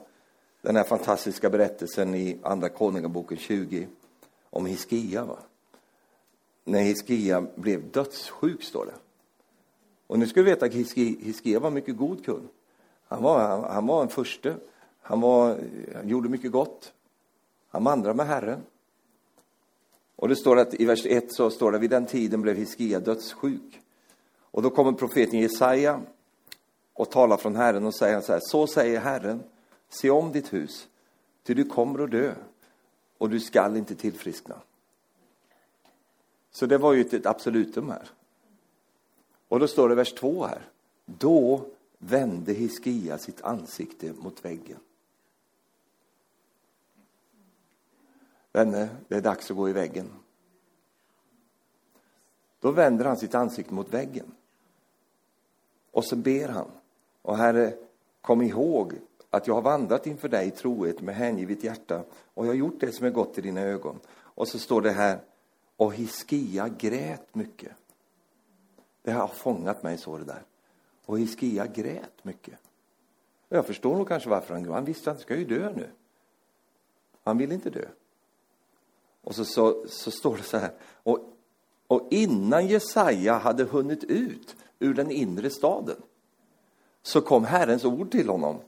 Den 0.61 0.75
här 0.75 0.83
fantastiska 0.83 1.49
berättelsen 1.49 2.15
i 2.15 2.39
Andra 2.43 2.69
Konungaboken 2.69 3.37
20 3.37 3.87
om 4.49 4.65
Hiskia. 4.65 5.25
Va? 5.25 5.37
När 6.63 6.79
Hiskia 6.79 7.45
blev 7.55 7.91
dödssjuk, 7.91 8.63
står 8.63 8.85
det. 8.85 8.93
Och 10.07 10.19
nu 10.19 10.27
ska 10.27 10.41
vi 10.41 10.49
veta 10.49 10.65
att 10.65 10.73
Hiskia 10.73 11.59
var 11.59 11.71
mycket 11.71 11.97
god 11.97 12.25
kung. 12.25 12.47
Han 13.07 13.23
var, 13.23 13.39
han, 13.39 13.63
han 13.63 13.87
var 13.87 14.01
en 14.01 14.09
förste. 14.09 14.55
Han, 15.01 15.21
var, 15.21 15.57
han 15.95 16.09
gjorde 16.09 16.29
mycket 16.29 16.51
gott. 16.51 16.93
Han 17.69 17.83
vandrade 17.83 18.17
med 18.17 18.27
Herren. 18.27 18.61
Och 20.15 20.29
det 20.29 20.35
står 20.35 20.59
att 20.59 20.73
i 20.73 20.85
vers 20.85 21.05
1 21.05 21.33
så 21.33 21.49
står 21.49 21.71
det 21.71 21.79
vid 21.79 21.89
den 21.89 22.05
tiden 22.05 22.41
blev 22.41 22.55
Hiskia 22.55 22.99
dödssjuk. 22.99 23.81
Och 24.51 24.61
då 24.61 24.69
kommer 24.69 24.91
profeten 24.91 25.39
Jesaja 25.39 26.01
och 26.93 27.11
talar 27.11 27.37
från 27.37 27.55
Herren 27.55 27.85
och 27.85 27.95
säger 27.95 28.21
så 28.21 28.33
här, 28.33 28.39
så 28.43 28.67
säger 28.67 28.99
Herren, 28.99 29.43
se 29.89 30.09
om 30.09 30.31
ditt 30.31 30.53
hus, 30.53 30.87
ty 31.43 31.53
du 31.53 31.65
kommer 31.65 32.03
att 32.03 32.11
dö 32.11 32.35
och 33.17 33.29
du 33.29 33.39
skall 33.39 33.77
inte 33.77 33.95
tillfriskna. 33.95 34.55
Så 36.51 36.65
det 36.65 36.77
var 36.77 36.93
ju 36.93 37.01
ett 37.01 37.25
absolutum 37.25 37.89
här. 37.89 38.09
Och 39.47 39.59
då 39.59 39.67
står 39.67 39.89
det 39.89 39.95
vers 39.95 40.13
2 40.13 40.45
här. 40.45 40.69
Då 41.05 41.65
vände 41.97 42.53
Hiskia 42.53 43.17
sitt 43.17 43.41
ansikte 43.41 44.13
mot 44.13 44.45
väggen. 44.45 44.79
Vänner, 48.51 48.89
det 49.07 49.15
är 49.15 49.21
dags 49.21 49.51
att 49.51 49.57
gå 49.57 49.69
i 49.69 49.73
väggen. 49.73 50.09
Då 52.59 52.71
vänder 52.71 53.05
han 53.05 53.17
sitt 53.17 53.35
ansikte 53.35 53.73
mot 53.73 53.93
väggen. 53.93 54.31
Och 55.91 56.05
så 56.05 56.15
ber 56.15 56.47
han. 56.47 56.71
Och 57.21 57.37
Herre, 57.37 57.73
kom 58.21 58.41
ihåg 58.41 58.93
att 59.29 59.47
jag 59.47 59.53
har 59.53 59.61
vandrat 59.61 60.07
inför 60.07 60.29
dig 60.29 60.47
i 60.47 60.51
trohet 60.51 61.01
med 61.01 61.15
hängivet 61.15 61.63
hjärta 61.63 62.03
och 62.33 62.45
jag 62.45 62.51
har 62.51 62.55
gjort 62.55 62.79
det 62.79 62.91
som 62.91 63.05
är 63.05 63.09
gott 63.09 63.37
i 63.37 63.41
dina 63.41 63.61
ögon. 63.61 63.99
Och 64.17 64.47
så 64.47 64.59
står 64.59 64.81
det 64.81 64.91
här, 64.91 65.19
och 65.77 65.93
Hiskia 65.93 66.67
grät 66.67 67.35
mycket. 67.35 67.71
Det 69.01 69.11
har 69.11 69.27
fångat 69.27 69.83
mig, 69.83 69.97
så 69.97 70.17
det 70.17 70.23
där. 70.23 70.43
Och 71.05 71.19
Hiskia 71.19 71.67
grät 71.67 72.23
mycket. 72.23 72.59
Jag 73.49 73.65
förstår 73.65 73.95
nog 73.95 74.07
kanske 74.07 74.29
varför 74.29 74.53
han 74.53 74.63
grät. 74.63 74.73
Han 74.73 74.85
visste 74.85 75.11
att 75.11 75.17
han 75.17 75.21
ska 75.21 75.35
ju 75.35 75.45
dö 75.45 75.73
nu. 75.75 75.89
Han 77.23 77.37
vill 77.37 77.51
inte 77.51 77.69
dö. 77.69 77.85
Och 79.21 79.35
så, 79.35 79.45
så, 79.45 79.85
så 79.87 80.11
står 80.11 80.37
det 80.37 80.43
så 80.43 80.57
här. 80.57 80.71
Och, 81.03 81.19
och 81.87 82.07
innan 82.11 82.67
Jesaja 82.67 83.37
hade 83.37 83.63
hunnit 83.63 84.03
ut 84.03 84.55
ur 84.79 84.93
den 84.93 85.11
inre 85.11 85.49
staden 85.49 86.01
så 87.01 87.21
kom 87.21 87.45
Herrens 87.45 87.85
ord 87.85 88.11
till 88.11 88.29
honom. 88.29 88.59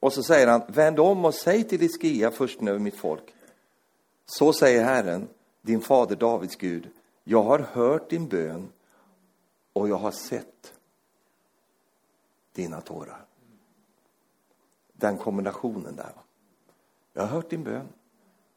Och 0.00 0.12
så 0.12 0.22
säger 0.22 0.46
han, 0.46 0.62
vänd 0.68 1.00
om 1.00 1.24
och 1.24 1.34
säg 1.34 1.64
till 1.64 1.82
Iskia, 1.82 2.30
först 2.30 2.62
över 2.62 2.78
mitt 2.78 2.96
folk. 2.96 3.34
Så 4.26 4.52
säger 4.52 4.84
Herren, 4.84 5.28
din 5.62 5.80
fader 5.80 6.16
Davids 6.16 6.56
Gud, 6.56 6.88
jag 7.24 7.42
har 7.42 7.58
hört 7.58 8.10
din 8.10 8.28
bön 8.28 8.68
och 9.72 9.88
jag 9.88 9.96
har 9.96 10.10
sett 10.10 10.74
dina 12.52 12.80
tårar. 12.80 13.24
Den 14.92 15.18
kombinationen 15.18 15.96
där. 15.96 16.12
Jag 17.12 17.22
har 17.22 17.28
hört 17.28 17.50
din 17.50 17.64
bön 17.64 17.88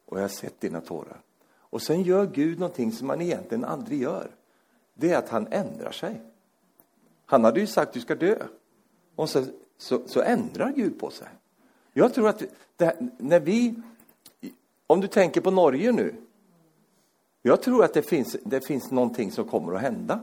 och 0.06 0.18
jag 0.18 0.24
har 0.24 0.30
sett 0.30 0.60
dina 0.60 0.82
tårar. 0.82 1.22
Och 1.56 1.82
sen 1.82 2.02
gör 2.02 2.26
Gud 2.26 2.60
någonting 2.60 2.92
som 2.92 3.08
man 3.08 3.22
egentligen 3.22 3.66
aldrig 3.66 4.02
gör. 4.02 4.32
Det 4.94 5.12
är 5.12 5.18
att 5.18 5.30
han 5.30 5.48
ändrar 5.52 5.92
sig. 5.92 6.22
Han 7.26 7.44
hade 7.44 7.60
ju 7.60 7.68
sagt 7.68 7.88
att 7.88 7.94
du 7.94 8.00
ska 8.00 8.16
dö. 8.16 8.36
Och 9.16 9.30
så, 9.30 9.46
så, 9.78 10.02
så 10.06 10.22
ändrar 10.22 10.72
Gud 10.72 11.00
på 11.00 11.10
sig. 11.10 11.28
Jag 11.94 12.14
tror 12.14 12.30
att 12.30 12.44
det, 12.76 12.98
när 13.18 13.40
vi, 13.40 13.76
om 14.88 15.02
du 15.02 15.08
tänker 15.08 15.42
på 15.42 15.52
Norge 15.52 15.92
nu. 15.92 16.16
Jag 17.42 17.62
tror 17.62 17.84
att 17.84 17.94
det 17.94 18.02
finns, 18.02 18.38
det 18.44 18.68
finns 18.68 18.92
någonting 18.92 19.32
som 19.32 19.46
kommer 19.46 19.74
att 19.74 19.82
hända 19.82 20.20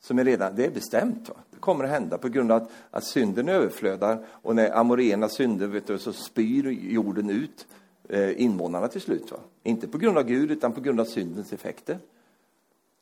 som 0.00 0.18
är 0.18 0.24
redan, 0.24 0.56
det 0.56 0.66
är 0.66 0.70
bestämt. 0.70 1.28
Va? 1.28 1.34
Det 1.50 1.58
kommer 1.58 1.84
att 1.84 1.90
hända 1.90 2.18
på 2.18 2.28
grund 2.28 2.52
av 2.52 2.62
att, 2.62 2.70
att 2.90 3.04
synden 3.04 3.48
överflödar 3.48 4.26
och 4.28 4.56
när 4.56 4.78
amorena 4.78 5.28
synder 5.28 5.66
vet 5.66 5.86
du, 5.86 5.98
så 5.98 6.12
spyr 6.12 6.70
jorden 6.70 7.30
ut 7.30 7.66
eh, 8.08 8.42
invånarna 8.42 8.88
till 8.88 9.00
slut. 9.00 9.30
Va? 9.30 9.38
Inte 9.62 9.88
på 9.88 9.98
grund 9.98 10.18
av 10.18 10.24
Gud 10.24 10.50
utan 10.50 10.72
på 10.72 10.80
grund 10.80 11.00
av 11.00 11.04
syndens 11.04 11.52
effekter. 11.52 11.98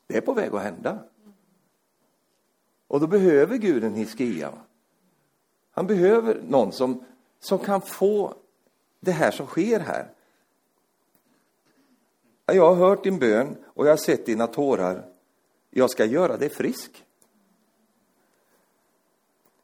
Det 0.09 0.17
är 0.17 0.21
på 0.21 0.33
väg 0.33 0.53
att 0.53 0.61
hända. 0.61 1.03
Och 2.87 2.99
då 2.99 3.07
behöver 3.07 3.57
Gud 3.57 3.83
en 3.83 3.95
Hiskia. 3.95 4.51
Han 5.71 5.87
behöver 5.87 6.41
någon 6.47 6.71
som, 6.71 7.03
som 7.39 7.59
kan 7.59 7.81
få 7.81 8.33
det 8.99 9.11
här 9.11 9.31
som 9.31 9.45
sker 9.45 9.79
här. 9.79 10.11
Jag 12.45 12.75
har 12.75 12.87
hört 12.87 13.03
din 13.03 13.19
bön 13.19 13.55
och 13.65 13.85
jag 13.85 13.91
har 13.91 13.97
sett 13.97 14.25
dina 14.25 14.47
tårar 14.47 15.09
jag 15.69 15.89
ska 15.89 16.05
göra 16.05 16.37
dig 16.37 16.49
frisk. 16.49 17.05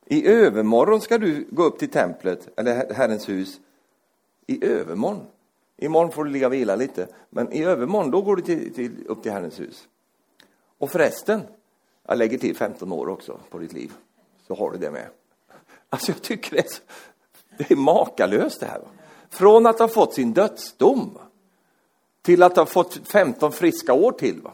I 0.05 0.27
övermorgon 0.27 1.01
ska 1.01 1.17
du 1.17 1.47
gå 1.49 1.63
upp 1.63 1.79
till 1.79 1.89
templet, 1.89 2.59
eller 2.59 2.93
Herrens 2.93 3.29
hus. 3.29 3.59
I 4.47 4.65
övermorgon. 4.65 5.25
Imorgon 5.77 6.11
får 6.11 6.23
du 6.23 6.31
ligga 6.31 6.47
och 6.47 6.53
vila 6.53 6.75
lite, 6.75 7.07
men 7.29 7.53
i 7.53 7.63
övermorgon 7.63 8.11
då 8.11 8.21
går 8.21 8.35
du 8.35 8.41
till, 8.41 8.73
till, 8.73 9.07
upp 9.07 9.23
till 9.23 9.31
Herrens 9.31 9.59
hus. 9.59 9.87
Och 10.85 10.91
förresten, 10.91 11.41
jag 12.07 12.17
lägger 12.17 12.37
till 12.37 12.55
15 12.55 12.91
år 12.91 13.09
också 13.09 13.39
på 13.49 13.57
ditt 13.57 13.73
liv, 13.73 13.91
så 14.47 14.55
har 14.55 14.71
du 14.71 14.77
det 14.77 14.91
med. 14.91 15.07
Alltså 15.89 16.11
jag 16.11 16.21
tycker 16.21 16.55
det 16.55 16.59
är, 16.59 16.69
så, 16.69 16.81
det 17.57 17.71
är 17.71 17.75
makalöst 17.75 18.59
det 18.59 18.65
här. 18.65 18.81
Från 19.29 19.65
att 19.65 19.79
ha 19.79 19.87
fått 19.87 20.13
sin 20.13 20.33
dödsdom 20.33 21.17
till 22.21 22.43
att 22.43 22.55
ha 22.55 22.65
fått 22.65 23.07
15 23.07 23.51
friska 23.51 23.93
år 23.93 24.11
till. 24.11 24.41
Va? 24.41 24.51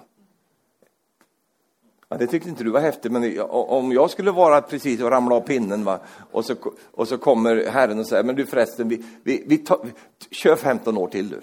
Ja, 2.09 2.17
det 2.17 2.27
tyckte 2.27 2.49
inte 2.49 2.63
du 2.63 2.71
var 2.71 2.81
häftigt, 2.81 3.11
men 3.11 3.39
om 3.49 3.91
jag 3.91 4.09
skulle 4.09 4.31
vara 4.31 4.61
precis 4.61 5.01
och 5.01 5.11
ramla 5.11 5.35
av 5.35 5.41
pinnen 5.41 5.83
va? 5.83 5.99
Och, 6.31 6.45
så, 6.45 6.55
och 6.91 7.07
så 7.07 7.17
kommer 7.17 7.65
Herren 7.65 7.99
och 7.99 8.07
säger, 8.07 8.23
men 8.23 8.35
du 8.35 8.45
förresten, 8.45 8.89
vi, 8.89 9.03
vi, 9.23 9.43
vi, 9.47 9.57
ta, 9.57 9.83
vi 9.83 9.91
kör 10.35 10.55
15 10.55 10.97
år 10.97 11.07
till 11.07 11.29
du. 11.29 11.41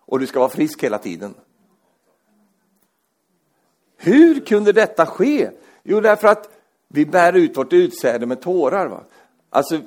Och 0.00 0.18
du 0.18 0.26
ska 0.26 0.38
vara 0.38 0.50
frisk 0.50 0.82
hela 0.82 0.98
tiden. 0.98 1.34
Hur 3.98 4.40
kunde 4.40 4.72
detta 4.72 5.06
ske? 5.06 5.50
Jo, 5.82 6.00
därför 6.00 6.28
att 6.28 6.48
vi 6.88 7.06
bär 7.06 7.32
ut 7.32 7.56
vårt 7.56 7.72
utsäde 7.72 8.26
med 8.26 8.40
tårar. 8.40 8.86
Va? 8.86 9.00
Alltså, 9.50 9.80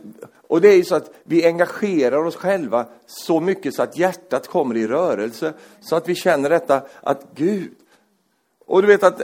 och 0.47 0.62
det 0.62 0.70
är 0.70 0.76
ju 0.76 0.84
så 0.84 0.95
att 0.95 1.12
vi 1.24 1.45
engagerar 1.45 2.26
oss 2.26 2.36
själva 2.36 2.86
så 3.05 3.39
mycket 3.39 3.76
så 3.76 3.84
att 3.84 3.97
hjärtat 3.97 4.47
kommer 4.47 4.78
i 4.78 4.88
rörelse. 4.88 5.53
Så 5.82 5.95
att 5.95 6.09
vi 6.09 6.16
känner 6.16 6.49
detta 6.49 6.82
att 7.01 7.26
Gud, 7.36 7.72
och 8.66 8.82
du 8.82 8.88
vet 8.88 9.03
att, 9.03 9.22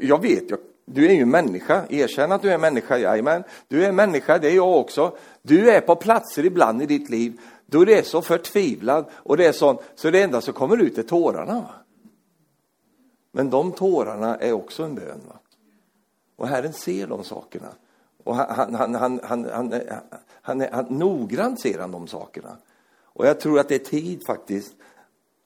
jag 0.00 0.22
vet, 0.22 0.44
du 0.84 1.06
är 1.06 1.14
ju 1.14 1.24
människa, 1.24 1.84
erkänn 1.88 2.32
att 2.32 2.42
du 2.42 2.52
är 2.52 2.58
människa, 2.58 2.98
jajamän. 2.98 3.44
Du 3.68 3.84
är 3.84 3.92
människa, 3.92 4.38
det 4.38 4.48
är 4.48 4.54
jag 4.54 4.76
också. 4.76 5.16
Du 5.42 5.70
är 5.70 5.80
på 5.80 5.96
platser 5.96 6.44
ibland 6.44 6.82
i 6.82 6.86
ditt 6.86 7.10
liv 7.10 7.40
då 7.66 7.84
du 7.84 7.92
är 7.92 8.02
så 8.02 8.22
förtvivlad 8.22 9.04
och 9.12 9.36
det 9.36 9.46
är 9.46 9.52
sånt, 9.52 9.80
så 9.94 10.10
det 10.10 10.22
enda 10.22 10.40
som 10.40 10.54
kommer 10.54 10.82
ut 10.82 10.98
är 10.98 11.02
tårarna. 11.02 11.54
Va? 11.54 11.74
Men 13.32 13.50
de 13.50 13.72
tårarna 13.72 14.36
är 14.36 14.52
också 14.52 14.82
en 14.82 14.94
bön. 14.94 15.20
Va? 15.28 15.38
Och 16.36 16.48
Herren 16.48 16.72
ser 16.72 17.06
de 17.06 17.24
sakerna. 17.24 17.68
Och 18.24 18.36
han, 18.36 18.74
han, 18.74 18.94
han, 18.94 19.20
han, 19.22 19.50
han, 19.50 19.72
han, 20.42 20.64
han, 20.72 20.86
noggrant 20.88 21.60
ser 21.60 21.78
han 21.78 21.90
de 21.90 22.06
sakerna. 22.06 22.56
Och 23.02 23.26
jag 23.26 23.40
tror 23.40 23.58
att 23.58 23.68
det 23.68 23.74
är 23.74 23.90
tid 23.90 24.26
faktiskt 24.26 24.74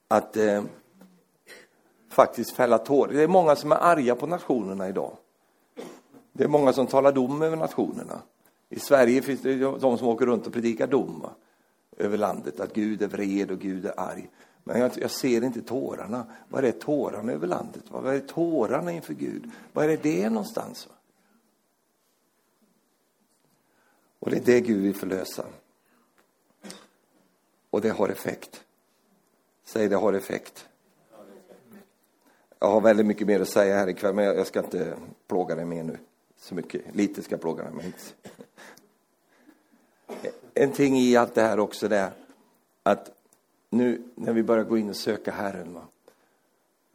att 0.08 0.36
eh, 0.36 0.62
faktiskt 2.08 2.50
fälla 2.50 2.78
tårar. 2.78 3.12
Det 3.12 3.22
är 3.22 3.28
många 3.28 3.56
som 3.56 3.72
är 3.72 3.76
arga 3.76 4.14
på 4.14 4.26
nationerna 4.26 4.88
idag. 4.88 5.16
Det 6.32 6.44
är 6.44 6.48
många 6.48 6.72
som 6.72 6.86
talar 6.86 7.12
dom 7.12 7.42
över 7.42 7.56
nationerna. 7.56 8.22
I 8.68 8.80
Sverige 8.80 9.22
finns 9.22 9.40
det 9.40 9.54
de 9.56 9.98
som 9.98 10.08
åker 10.08 10.26
runt 10.26 10.46
och 10.46 10.52
predikar 10.52 10.86
dom 10.86 11.20
va? 11.20 11.30
över 11.96 12.18
landet, 12.18 12.60
att 12.60 12.74
Gud 12.74 13.02
är 13.02 13.08
vred 13.08 13.50
och 13.50 13.58
Gud 13.58 13.86
är 13.86 14.00
arg. 14.00 14.30
Men 14.64 14.80
jag, 14.80 14.92
jag 14.96 15.10
ser 15.10 15.44
inte 15.44 15.62
tårarna. 15.62 16.26
Var 16.48 16.62
är 16.62 16.72
tårarna 16.72 17.32
över 17.32 17.46
landet? 17.46 17.82
Var 17.88 18.12
är 18.12 18.20
tårarna 18.20 18.92
inför 18.92 19.14
Gud? 19.14 19.50
Var 19.72 19.84
är 19.84 19.96
det 19.96 20.30
någonstans? 20.30 20.88
Och 24.18 24.30
det 24.30 24.36
är 24.36 24.44
det 24.44 24.60
Gud 24.60 24.82
vill 24.82 24.94
förlösa. 24.94 25.46
Och 27.70 27.80
det 27.80 27.90
har 27.90 28.08
effekt. 28.08 28.64
Säg 29.64 29.88
det 29.88 29.96
har 29.96 30.12
effekt. 30.12 30.68
Jag 32.58 32.70
har 32.70 32.80
väldigt 32.80 33.06
mycket 33.06 33.26
mer 33.26 33.40
att 33.40 33.48
säga 33.48 33.76
här 33.76 33.88
ikväll, 33.88 34.14
men 34.14 34.24
jag 34.24 34.46
ska 34.46 34.58
inte 34.58 34.96
plåga 35.26 35.54
dig 35.54 35.64
mer 35.64 35.82
nu. 35.82 35.98
Så 36.36 36.54
mycket. 36.54 36.94
Lite 36.94 37.22
ska 37.22 37.32
jag 37.32 37.40
plåga 37.40 37.64
dig 37.64 37.72
med. 37.72 37.92
En 40.54 40.72
ting 40.72 40.96
i 40.96 41.16
allt 41.16 41.34
det 41.34 41.42
här 41.42 41.58
också 41.58 41.88
det 41.88 41.96
är 41.96 42.10
att 42.82 43.10
nu 43.74 44.02
när 44.14 44.32
vi 44.32 44.42
börjar 44.42 44.64
gå 44.64 44.78
in 44.78 44.88
och 44.88 44.96
söka 44.96 45.30
Herren 45.30 45.74
va, 45.74 45.82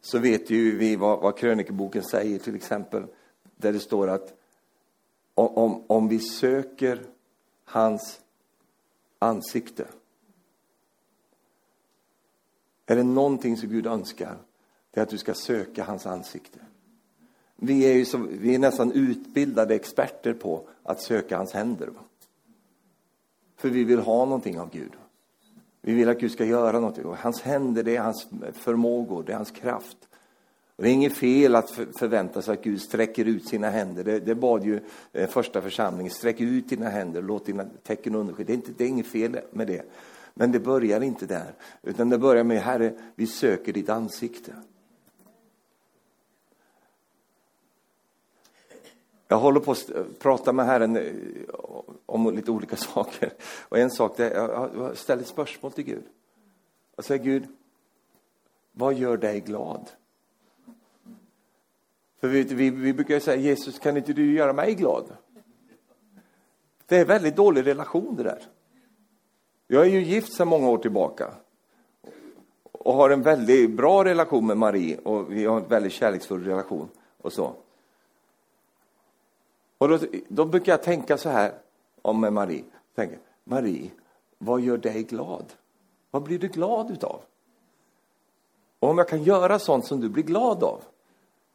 så 0.00 0.18
vet 0.18 0.50
ju 0.50 0.76
vi 0.76 0.96
vad, 0.96 1.20
vad 1.20 1.38
krönikeboken 1.38 2.02
säger 2.02 2.38
till 2.38 2.54
exempel 2.54 3.06
där 3.56 3.72
det 3.72 3.80
står 3.80 4.08
att 4.08 4.34
om, 5.34 5.84
om 5.86 6.08
vi 6.08 6.18
söker 6.18 7.06
hans 7.64 8.20
ansikte. 9.18 9.86
Är 12.86 12.96
det 12.96 13.02
någonting 13.02 13.56
som 13.56 13.68
Gud 13.68 13.86
önskar, 13.86 14.38
det 14.90 15.00
är 15.00 15.02
att 15.02 15.10
du 15.10 15.18
ska 15.18 15.34
söka 15.34 15.84
hans 15.84 16.06
ansikte. 16.06 16.58
Vi 17.56 17.82
är, 17.82 17.92
ju 17.92 18.04
som, 18.04 18.28
vi 18.40 18.54
är 18.54 18.58
nästan 18.58 18.92
utbildade 18.92 19.74
experter 19.74 20.34
på 20.34 20.68
att 20.82 21.02
söka 21.02 21.36
hans 21.36 21.52
händer. 21.52 21.86
Va? 21.86 22.00
För 23.56 23.68
vi 23.68 23.84
vill 23.84 23.98
ha 23.98 24.24
någonting 24.24 24.60
av 24.60 24.70
Gud. 24.70 24.92
Vi 25.82 25.92
vill 25.92 26.08
att 26.08 26.20
Gud 26.20 26.32
ska 26.32 26.44
göra 26.44 26.72
någonting. 26.80 27.04
Och 27.04 27.16
hans 27.16 27.42
händer, 27.42 27.82
det 27.82 27.96
är 27.96 28.00
hans 28.00 28.28
förmågor, 28.52 29.22
det 29.22 29.32
är 29.32 29.36
hans 29.36 29.50
kraft. 29.50 29.96
Och 30.76 30.84
det 30.84 30.90
är 30.90 30.92
inget 30.94 31.16
fel 31.16 31.54
att 31.54 31.70
förvänta 31.70 32.42
sig 32.42 32.54
att 32.54 32.62
Gud 32.62 32.80
sträcker 32.80 33.24
ut 33.24 33.48
sina 33.48 33.70
händer. 33.70 34.04
Det, 34.04 34.20
det 34.20 34.34
bad 34.34 34.64
ju 34.64 34.80
eh, 35.12 35.28
första 35.28 35.62
församlingen, 35.62 36.12
sträck 36.12 36.40
ut 36.40 36.68
dina 36.68 36.88
händer, 36.88 37.22
låt 37.22 37.46
dina 37.46 37.64
tecken 37.82 38.14
underskyda. 38.14 38.46
Det 38.46 38.52
är, 38.52 38.54
inte, 38.54 38.72
det 38.76 38.84
är 38.84 38.88
inget 38.88 39.06
fel 39.06 39.40
med 39.50 39.66
det. 39.66 39.82
Men 40.34 40.52
det 40.52 40.60
börjar 40.60 41.00
inte 41.00 41.26
där, 41.26 41.54
utan 41.82 42.08
det 42.08 42.18
börjar 42.18 42.44
med, 42.44 42.62
Herre, 42.62 42.92
vi 43.14 43.26
söker 43.26 43.72
ditt 43.72 43.88
ansikte. 43.88 44.52
Jag 49.30 49.38
håller 49.38 49.60
på 49.60 49.72
att 49.72 49.90
prata 50.18 50.52
med 50.52 50.66
Herren 50.66 50.96
eh, 50.96 51.12
om 52.06 52.34
lite 52.34 52.50
olika 52.50 52.76
saker. 52.94 53.32
Och 53.68 53.78
en 53.78 53.90
sak, 53.90 54.18
är 54.18 54.34
jag 54.74 54.96
ställer 54.96 55.22
ett 55.22 55.28
spörsmål 55.28 55.72
till 55.72 55.84
Gud. 55.84 56.04
Jag 56.96 57.04
säger 57.04 57.24
Gud, 57.24 57.46
vad 58.72 58.94
gör 58.94 59.16
dig 59.16 59.40
glad? 59.40 59.90
För 62.20 62.28
vi, 62.28 62.42
vi, 62.42 62.70
vi 62.70 62.92
brukar 62.92 63.20
säga, 63.20 63.36
Jesus 63.36 63.78
kan 63.78 63.96
inte 63.96 64.12
du 64.12 64.32
göra 64.34 64.52
mig 64.52 64.74
glad? 64.74 65.04
Det 66.86 66.96
är 66.96 67.00
en 67.00 67.06
väldigt 67.06 67.36
dålig 67.36 67.66
relation 67.66 68.16
det 68.16 68.22
där. 68.22 68.42
Jag 69.66 69.82
är 69.82 69.90
ju 69.90 70.02
gift 70.02 70.32
sedan 70.32 70.48
många 70.48 70.68
år 70.68 70.78
tillbaka. 70.78 71.30
Och 72.72 72.94
har 72.94 73.10
en 73.10 73.22
väldigt 73.22 73.70
bra 73.70 74.04
relation 74.04 74.46
med 74.46 74.56
Marie 74.56 74.98
och 74.98 75.32
vi 75.32 75.44
har 75.44 75.56
en 75.60 75.68
väldigt 75.68 75.92
kärleksfull 75.92 76.44
relation 76.44 76.88
och 77.18 77.32
så. 77.32 77.54
Och 79.80 79.88
då, 79.88 79.98
då 80.28 80.44
brukar 80.44 80.72
jag 80.72 80.82
tänka 80.82 81.18
så 81.18 81.28
här 81.28 81.52
om 82.02 82.20
med 82.20 82.32
Marie. 82.32 82.64
Tänker, 82.94 83.18
Marie, 83.44 83.90
vad 84.38 84.60
gör 84.60 84.78
dig 84.78 85.02
glad? 85.02 85.44
Vad 86.10 86.22
blir 86.22 86.38
du 86.38 86.48
glad 86.48 86.90
utav? 86.90 87.20
Och 88.78 88.88
om 88.88 88.98
jag 88.98 89.08
kan 89.08 89.22
göra 89.22 89.58
sånt 89.58 89.86
som 89.86 90.00
du 90.00 90.08
blir 90.08 90.24
glad 90.24 90.64
av, 90.64 90.82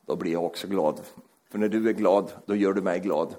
då 0.05 0.15
blir 0.15 0.31
jag 0.31 0.43
också 0.43 0.67
glad. 0.67 1.01
För 1.49 1.57
när 1.57 1.69
du 1.69 1.89
är 1.89 1.93
glad, 1.93 2.31
då 2.45 2.55
gör 2.55 2.73
du 2.73 2.81
mig 2.81 2.99
glad. 2.99 3.35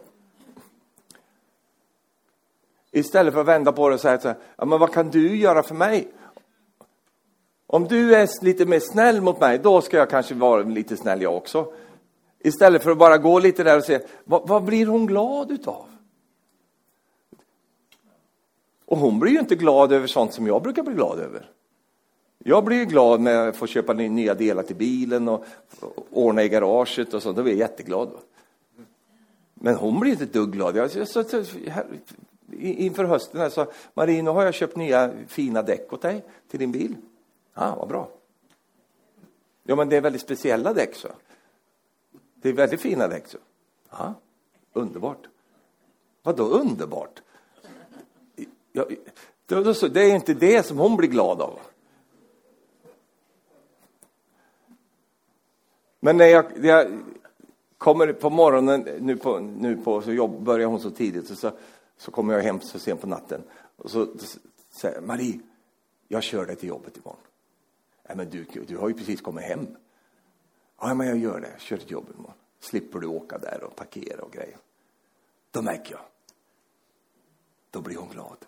Istället 2.91 3.35
för 3.35 3.41
att 3.41 3.47
vända 3.47 3.73
på 3.73 3.89
det 3.89 3.95
och 3.95 4.01
säga 4.01 4.21
så 4.21 4.29
här, 4.29 4.37
ja, 4.57 4.65
men 4.65 4.79
vad 4.79 4.93
kan 4.93 5.11
du 5.11 5.37
göra 5.37 5.63
för 5.63 5.75
mig? 5.75 6.09
Om 7.67 7.85
du 7.85 8.15
är 8.15 8.45
lite 8.45 8.67
mer 8.67 8.81
snäll 8.81 9.21
mot 9.21 9.41
mig, 9.41 9.59
då 9.59 9.81
ska 9.81 9.97
jag 9.97 10.11
kanske 10.11 10.35
vara 10.35 10.63
lite 10.63 10.97
snäll 10.97 11.23
jag 11.23 11.37
också. 11.37 11.73
Istället 12.39 12.83
för 12.83 12.91
att 12.91 12.99
bara 12.99 13.19
gå 13.19 13.39
lite 13.39 13.63
där 13.63 13.77
och 13.77 13.85
se, 13.85 14.01
vad, 14.25 14.49
vad 14.49 14.65
blir 14.65 14.87
hon 14.87 15.07
glad 15.07 15.51
utav? 15.51 15.87
Och 18.85 18.99
hon 18.99 19.19
blir 19.19 19.33
ju 19.33 19.39
inte 19.39 19.55
glad 19.55 19.93
över 19.93 20.07
sånt 20.07 20.33
som 20.33 20.47
jag 20.47 20.63
brukar 20.63 20.83
bli 20.83 20.95
glad 20.95 21.19
över. 21.19 21.51
Jag 22.39 22.65
blir 22.65 22.85
glad 22.85 23.21
när 23.21 23.33
jag 23.33 23.57
får 23.57 23.67
köpa 23.67 23.93
nya 23.93 24.35
delar 24.35 24.63
till 24.63 24.77
bilen 24.77 25.29
och 25.29 25.45
ordna 26.11 26.43
i 26.43 26.49
garaget 26.49 27.15
och 27.15 27.23
sånt. 27.23 27.37
Då 27.37 27.43
blir 27.43 27.53
jag 27.53 27.59
jätteglad. 27.59 28.11
Men 29.55 29.75
hon 29.75 30.01
blir 30.01 30.13
inte 30.13 30.25
ett 30.25 30.33
dugg 30.33 30.53
glad. 30.53 30.77
Jag, 30.77 30.91
så, 30.91 31.25
så, 31.25 31.45
här, 31.69 31.87
inför 32.59 33.05
hösten 33.05 33.41
här 33.41 33.49
sa 33.49 33.67
Marie, 33.95 34.23
nu 34.23 34.31
har 34.31 34.45
jag 34.45 34.55
köpt 34.55 34.77
nya 34.77 35.11
fina 35.29 35.63
däck 35.63 35.93
åt 35.93 36.03
dig 36.03 36.25
till 36.51 36.59
din 36.59 36.73
bil. 36.73 36.97
Ja, 37.55 37.63
ah, 37.63 37.77
vad 37.77 37.89
bra. 37.89 38.09
Ja, 39.63 39.77
men 39.77 39.89
det 39.89 39.97
är 39.97 40.01
väldigt 40.01 40.23
speciella 40.23 40.73
däck, 40.73 40.95
så. 40.95 41.09
Det 42.47 42.51
är 42.51 42.55
väldigt 42.55 42.81
fina 42.81 43.11
så. 43.27 43.39
Ja, 43.91 44.15
underbart. 44.73 45.27
Vad 46.23 46.37
då 46.37 46.45
underbart? 46.45 47.23
Ja, 48.73 48.87
det 49.47 50.01
är 50.01 50.15
inte 50.15 50.35
det 50.35 50.67
som 50.67 50.79
hon 50.79 50.97
blir 50.97 51.09
glad 51.09 51.41
av. 51.41 51.59
Men 56.01 56.17
när 56.17 56.27
jag, 56.27 56.45
när 56.57 56.69
jag 56.69 56.99
kommer 57.79 58.13
på 58.13 58.31
morgonen, 58.31 58.81
nu 59.01 59.17
på, 59.17 59.39
nu 59.39 59.77
på 59.77 60.03
så 60.03 60.13
jobb, 60.13 60.43
börjar 60.43 60.67
hon 60.67 60.81
så 60.81 60.91
tidigt, 60.91 61.39
så, 61.39 61.53
så 61.97 62.11
kommer 62.11 62.35
jag 62.35 62.43
hem 62.43 62.61
så 62.61 62.79
sent 62.79 63.01
på 63.01 63.07
natten. 63.07 63.43
Och 63.77 63.91
så 63.91 64.07
säger 64.71 65.01
Marie, 65.01 65.41
jag 66.09 66.23
kör 66.23 66.47
dig 66.47 66.57
till 66.57 66.69
jobbet 66.69 66.97
imorgon. 66.97 67.21
Nej, 68.09 68.17
men 68.17 68.31
du, 68.31 68.65
du 68.67 68.77
har 68.77 68.89
ju 68.89 68.95
precis 68.95 69.21
kommit 69.21 69.45
hem. 69.45 69.67
Ja, 70.79 70.95
men 70.95 71.07
jag 71.07 71.19
gör 71.19 71.41
det. 71.41 71.51
Jag 71.51 71.61
kör 71.61 71.77
ett 71.77 71.91
jobb 71.91 72.11
imorgon. 72.15 72.35
Slipper 72.61 72.99
du 72.99 73.07
åka 73.07 73.39
där 73.39 73.65
och 73.65 73.77
parkera 73.77 74.23
och 74.23 74.33
grejer. 74.33 74.59
Då 75.51 75.63
märker 75.63 75.93
jag. 75.93 76.05
Då 77.71 77.81
blir 77.81 77.97
hon 77.97 78.09
glad. 78.09 78.47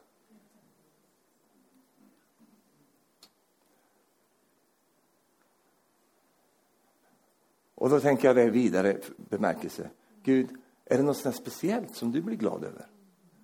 Och 7.75 7.91
då 7.91 8.01
tänker 8.01 8.29
jag 8.29 8.37
det 8.37 8.51
vidare 8.51 9.01
bemärkelse. 9.17 9.91
Gud, 10.23 10.51
är 10.85 10.97
det 10.97 11.03
något 11.03 11.35
speciellt 11.35 11.97
som 11.97 12.13
du 12.13 12.23
blir 12.23 12.37
glad 12.37 12.65
över? 12.65 12.87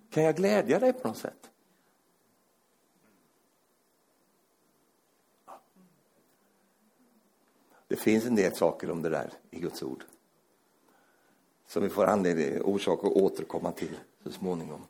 Kan 0.09 0.23
jag 0.23 0.35
glädja 0.35 0.79
dig 0.79 0.93
på 0.93 1.07
något 1.07 1.17
sätt? 1.17 1.49
Det 7.95 8.01
finns 8.01 8.25
en 8.25 8.35
del 8.35 8.55
saker 8.55 8.91
om 8.91 9.01
det 9.01 9.09
där 9.09 9.33
i 9.51 9.59
Guds 9.59 9.83
ord 9.83 10.03
som 11.67 11.83
vi 11.83 11.89
får 11.89 12.05
anledning, 12.05 12.61
orsak 12.61 13.03
att 13.03 13.11
återkomma 13.11 13.71
till 13.71 13.99
så 14.23 14.31
småningom. 14.31 14.81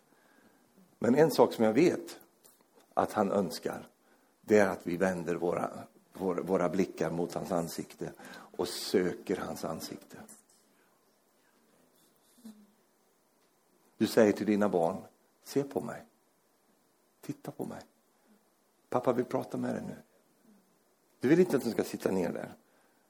Men 1.00 1.16
en 1.16 1.32
sak 1.32 1.54
som 1.54 1.66
jag 1.66 1.74
vet 1.74 2.20
att 2.94 3.14
han 3.14 3.32
önskar, 3.32 3.88
det 4.42 4.60
är 4.60 4.70
att 4.70 4.88
vi 4.88 4.98
vänder 4.98 5.36
våra, 5.36 5.70
våra, 6.14 6.42
våra 6.42 6.70
blickar 6.70 7.12
mot 7.12 7.34
hans 7.34 7.52
ansikte 7.52 8.12
och 8.30 8.68
söker 8.68 9.38
hans 9.38 9.66
ansikte. 9.66 10.18
Du 13.98 14.08
säger 14.08 14.32
till 14.32 14.46
dina 14.46 14.70
barn, 14.70 14.98
se 15.44 15.64
på 15.64 15.82
mig. 15.82 16.04
Titta 17.22 17.52
på 17.52 17.66
mig. 17.66 17.82
Pappa 18.90 19.14
vill 19.14 19.26
prata 19.26 19.58
med 19.58 19.76
dig 19.76 19.84
nu. 19.88 19.96
Du 21.20 21.28
vill 21.28 21.40
inte 21.40 21.58
att 21.58 21.64
de 21.64 21.72
ska 21.72 21.84
sitta 21.84 22.12
ner 22.12 22.30
där. 22.34 22.56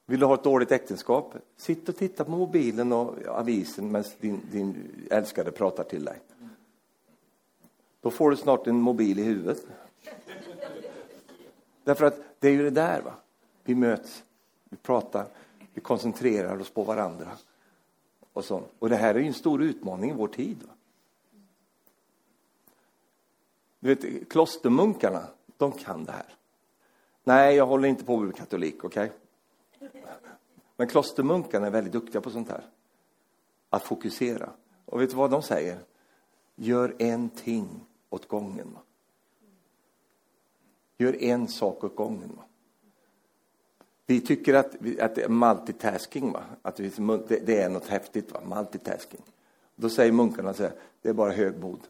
Vill 0.06 0.20
du 0.20 0.26
ha 0.26 0.34
ett 0.34 0.44
dåligt 0.44 0.72
äktenskap? 0.72 1.34
Sitt 1.56 1.88
och 1.88 1.96
titta 1.96 2.24
på 2.24 2.30
mobilen 2.30 2.92
och 2.92 3.26
avisen 3.26 3.92
medan 3.92 4.10
din, 4.20 4.40
din 4.50 4.90
älskade 5.10 5.52
pratar 5.52 5.84
till 5.84 6.04
dig. 6.04 6.20
Då 8.00 8.10
får 8.10 8.30
du 8.30 8.36
snart 8.36 8.66
en 8.66 8.80
mobil 8.80 9.18
i 9.18 9.22
huvudet. 9.22 9.66
Därför 11.84 12.06
att 12.06 12.20
det 12.38 12.48
är 12.48 12.52
ju 12.52 12.62
det 12.62 12.70
där, 12.70 13.02
va? 13.02 13.14
vi 13.64 13.74
möts, 13.74 14.24
vi 14.64 14.76
pratar, 14.76 15.26
vi 15.74 15.80
koncentrerar 15.80 16.60
oss 16.60 16.70
på 16.70 16.82
varandra. 16.82 17.28
Och, 18.32 18.44
sånt. 18.44 18.66
och 18.78 18.88
det 18.88 18.96
här 18.96 19.14
är 19.14 19.18
ju 19.18 19.26
en 19.26 19.34
stor 19.34 19.62
utmaning 19.62 20.10
i 20.10 20.14
vår 20.14 20.28
tid. 20.28 20.56
Va? 20.66 20.72
Du 23.80 23.94
vet, 23.94 24.28
klostermunkarna, 24.28 25.22
de 25.56 25.72
kan 25.72 26.04
det 26.04 26.12
här. 26.12 26.34
Nej, 27.24 27.56
jag 27.56 27.66
håller 27.66 27.88
inte 27.88 28.04
på 28.04 28.16
med 28.16 28.36
katolik, 28.36 28.84
okej? 28.84 29.04
Okay? 29.04 29.16
Men 30.76 30.88
klostermunkarna 30.88 31.66
är 31.66 31.70
väldigt 31.70 31.92
duktiga 31.92 32.20
på 32.20 32.30
sånt 32.30 32.48
här. 32.48 32.64
Att 33.70 33.82
fokusera. 33.82 34.50
Och 34.84 35.00
vet 35.00 35.10
du 35.10 35.16
vad 35.16 35.30
de 35.30 35.42
säger? 35.42 35.78
Gör 36.54 36.94
en 36.98 37.28
ting 37.28 37.86
åt 38.10 38.28
gången. 38.28 38.78
Gör 40.98 41.22
en 41.22 41.48
sak 41.48 41.84
åt 41.84 41.96
gången. 41.96 42.38
Vi 44.06 44.20
tycker 44.20 44.54
att, 44.54 44.74
att 45.00 45.14
det 45.14 45.22
är 45.22 45.28
multitasking, 45.28 46.32
va? 46.32 46.44
att 46.62 46.80
vi, 46.80 46.92
det, 47.28 47.62
är 47.62 47.68
något 47.68 47.86
häftigt, 47.86 48.32
va? 48.32 48.40
multitasking. 48.56 49.22
Då 49.74 49.88
säger 49.88 50.12
munkarna 50.12 50.54
så 50.54 50.62
här, 50.62 50.72
det 51.02 51.08
är 51.08 51.12
bara 51.12 51.32
högmod. 51.32 51.80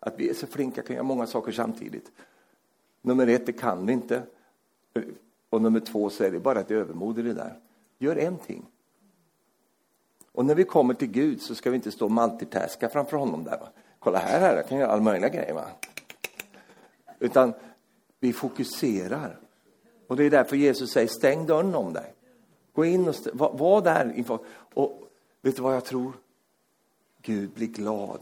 Att 0.00 0.20
vi 0.20 0.30
är 0.30 0.34
så 0.34 0.46
flinka, 0.46 0.82
kan 0.82 0.96
göra 0.96 1.04
många 1.04 1.26
saker 1.26 1.52
samtidigt. 1.52 2.12
Nummer 3.02 3.26
ett, 3.26 3.46
det 3.46 3.52
kan 3.52 3.86
vi 3.86 3.92
inte. 3.92 4.22
Och 5.52 5.62
nummer 5.62 5.80
två, 5.80 6.10
så 6.10 6.24
är 6.24 6.30
det 6.30 6.40
bara 6.40 6.60
ett 6.60 6.70
övermod 6.70 7.18
i 7.18 7.22
det 7.22 7.32
där. 7.32 7.58
Gör 7.98 8.16
en 8.16 8.38
ting. 8.38 8.66
Och 10.32 10.44
när 10.44 10.54
vi 10.54 10.64
kommer 10.64 10.94
till 10.94 11.10
Gud 11.10 11.42
så 11.42 11.54
ska 11.54 11.70
vi 11.70 11.76
inte 11.76 11.90
stå 11.90 12.04
och 12.04 12.12
multitaska 12.12 12.88
framför 12.88 13.16
honom 13.16 13.44
där. 13.44 13.58
Va? 13.58 13.68
Kolla 13.98 14.18
här, 14.18 14.40
här, 14.40 14.56
jag 14.56 14.68
kan 14.68 14.78
göra 14.78 14.90
alla 14.90 15.02
möjliga 15.02 15.28
grejer. 15.28 15.54
Va? 15.54 15.64
Utan 17.18 17.52
vi 18.20 18.32
fokuserar. 18.32 19.40
Och 20.06 20.16
det 20.16 20.24
är 20.24 20.30
därför 20.30 20.56
Jesus 20.56 20.90
säger, 20.90 21.08
stäng 21.08 21.46
dörren 21.46 21.74
om 21.74 21.92
dig. 21.92 22.14
Gå 22.72 22.84
in 22.84 23.08
och 23.08 23.14
var, 23.32 23.52
var 23.52 23.82
där 23.82 24.12
inför. 24.16 24.38
Och 24.74 25.08
vet 25.42 25.56
du 25.56 25.62
vad 25.62 25.74
jag 25.74 25.84
tror? 25.84 26.12
Gud 27.22 27.50
blir 27.50 27.68
glad 27.68 28.20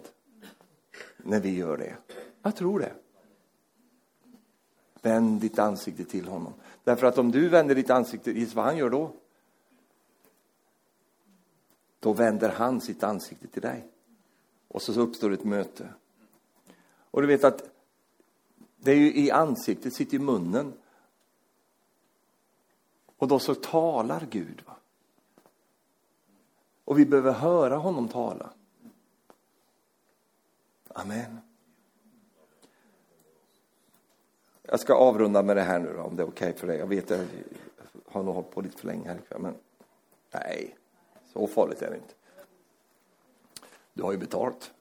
när 1.17 1.41
vi 1.41 1.57
gör 1.57 1.77
det. 1.77 1.97
Jag 2.43 2.57
tror 2.57 2.79
det. 2.79 2.93
Vänd 5.03 5.41
ditt 5.41 5.59
ansikte 5.59 6.05
till 6.05 6.29
honom. 6.29 6.53
Därför 6.91 7.07
att 7.07 7.19
om 7.19 7.31
du 7.31 7.49
vänder 7.49 7.75
ditt 7.75 7.91
ansikte, 7.91 8.31
gissa 8.31 8.57
vad 8.57 8.65
han 8.65 8.77
gör 8.77 8.91
då? 8.91 9.13
Då 12.01 12.13
vänder 12.13 12.49
han 12.49 12.81
sitt 12.81 13.03
ansikte 13.03 13.47
till 13.47 13.63
dig. 13.63 13.87
Och 14.69 14.83
så 14.83 15.01
uppstår 15.01 15.33
ett 15.33 15.45
möte. 15.45 15.89
Och 17.11 17.21
du 17.21 17.27
vet 17.27 17.45
att 17.45 17.63
det 18.77 18.91
är 18.91 18.97
ju 18.97 19.15
i 19.15 19.31
ansiktet 19.31 19.95
sitter 19.95 20.17
i 20.17 20.19
munnen. 20.19 20.73
Och 23.17 23.29
då 23.29 23.39
så 23.39 23.55
talar 23.55 24.27
Gud. 24.31 24.63
Va? 24.67 24.77
Och 26.85 26.99
vi 26.99 27.07
behöver 27.07 27.33
höra 27.33 27.77
honom 27.77 28.09
tala. 28.09 28.51
Amen. 30.89 31.41
Jag 34.73 34.81
ska 34.81 34.95
avrunda 34.95 35.43
med 35.43 35.57
det 35.57 35.63
här 35.63 35.79
nu 35.79 35.93
då, 35.93 36.03
om 36.03 36.17
det 36.17 36.23
är 36.23 36.29
okej 36.29 36.49
okay 36.49 36.61
för 36.61 36.67
dig. 36.67 36.79
Jag 36.79 36.87
vet 36.87 37.11
att 37.11 37.21
jag 37.21 38.13
har 38.13 38.23
nog 38.23 38.35
hållit 38.35 38.51
på 38.51 38.61
lite 38.61 38.79
för 38.79 38.87
länge 38.87 39.09
här 39.09 39.19
ikväll, 39.19 39.41
men 39.41 39.55
nej, 40.33 40.77
så 41.33 41.47
farligt 41.47 41.83
är 41.83 41.91
det 41.91 41.97
inte. 41.97 42.15
Du 43.93 44.03
har 44.03 44.13
ju 44.13 44.19
betalt. 44.19 44.73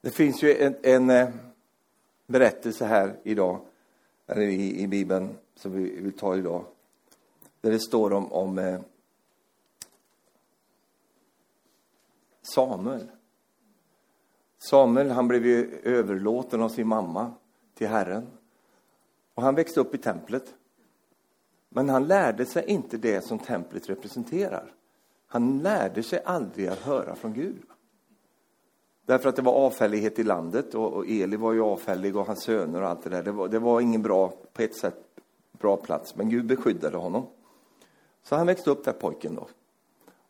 Det 0.00 0.10
finns 0.10 0.42
ju 0.42 0.56
en, 0.56 0.76
en 0.82 1.10
eh, 1.10 1.28
berättelse 2.26 2.84
här 2.84 3.16
idag, 3.22 3.60
eller 4.26 4.42
i, 4.42 4.80
i 4.80 4.86
Bibeln, 4.86 5.38
som 5.54 5.72
vi 5.72 6.00
vill 6.00 6.18
ta 6.18 6.36
idag. 6.36 6.64
Där 7.60 7.70
det 7.70 7.80
står 7.80 8.12
om, 8.12 8.32
om 8.32 8.58
eh, 8.58 8.80
Samuel. 12.42 13.08
Samuel 14.64 15.10
han 15.10 15.28
blev 15.28 15.46
ju 15.46 15.80
överlåten 15.82 16.62
av 16.62 16.68
sin 16.68 16.88
mamma 16.88 17.32
till 17.74 17.88
Herren. 17.88 18.26
Och 19.34 19.42
han 19.42 19.54
växte 19.54 19.80
upp 19.80 19.94
i 19.94 19.98
templet. 19.98 20.54
Men 21.68 21.88
han 21.88 22.06
lärde 22.06 22.46
sig 22.46 22.64
inte 22.66 22.96
det 22.96 23.24
som 23.24 23.38
templet 23.38 23.90
representerar. 23.90 24.72
Han 25.26 25.58
lärde 25.58 26.02
sig 26.02 26.22
aldrig 26.24 26.66
att 26.66 26.78
höra 26.78 27.14
från 27.14 27.32
Gud. 27.32 27.62
Därför 29.06 29.28
att 29.28 29.36
det 29.36 29.42
var 29.42 29.52
avfällighet 29.52 30.18
i 30.18 30.22
landet 30.22 30.74
och, 30.74 30.92
och 30.92 31.06
Eli 31.08 31.36
var 31.36 31.52
ju 31.52 31.62
avfällig 31.62 32.16
och 32.16 32.26
hans 32.26 32.42
söner 32.42 32.82
och 32.82 32.88
allt 32.88 33.02
det 33.02 33.10
där. 33.10 33.22
Det 33.22 33.32
var, 33.32 33.48
det 33.48 33.58
var 33.58 33.80
ingen 33.80 34.02
bra, 34.02 34.32
på 34.52 34.62
ett 34.62 34.76
sätt, 34.76 34.98
bra 35.52 35.76
plats. 35.76 36.16
Men 36.16 36.28
Gud 36.28 36.46
beskyddade 36.46 36.96
honom. 36.96 37.26
Så 38.22 38.36
han 38.36 38.46
växte 38.46 38.70
upp 38.70 38.84
där 38.84 38.92
pojken 38.92 39.34
då. 39.34 39.48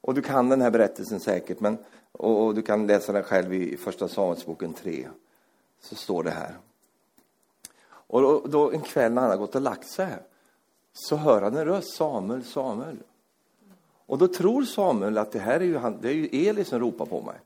Och 0.07 0.15
du 0.15 0.23
kan 0.23 0.49
den 0.49 0.61
här 0.61 0.71
berättelsen 0.71 1.21
säkert, 1.21 1.61
men, 1.61 1.79
och, 2.13 2.45
och 2.45 2.55
du 2.55 2.63
kan 2.63 2.87
läsa 2.87 3.13
den 3.13 3.23
själv 3.23 3.55
i 3.55 3.77
Första 3.77 4.09
Samuelsboken 4.09 4.73
3. 4.73 5.09
Så 5.81 5.95
står 5.95 6.23
det 6.23 6.31
här. 6.31 6.57
Och 7.87 8.23
då, 8.23 8.43
då, 8.47 8.73
en 8.73 8.81
kväll 8.81 9.13
när 9.13 9.23
han 9.23 9.31
har 9.31 9.39
gått 9.39 9.55
och 9.55 9.61
lagt 9.61 9.87
sig 9.87 10.07
här, 10.07 10.23
så 10.93 11.17
hör 11.17 11.43
han 11.43 11.57
en 11.57 11.65
röst, 11.65 11.97
Samuel, 11.97 12.45
Samuel. 12.45 12.97
Och 14.07 14.19
då 14.19 14.29
tror 14.29 14.63
Samuel 14.63 15.19
att 15.19 15.33
det 15.33 15.39
här 15.39 15.61
är 15.61 15.65
ju, 15.65 15.77
han, 15.77 15.99
det 16.01 16.09
är 16.09 16.15
ju 16.15 16.49
Eli 16.49 16.65
som 16.65 16.81
ropar 16.81 17.07
på 17.07 17.23
mig. 17.23 17.37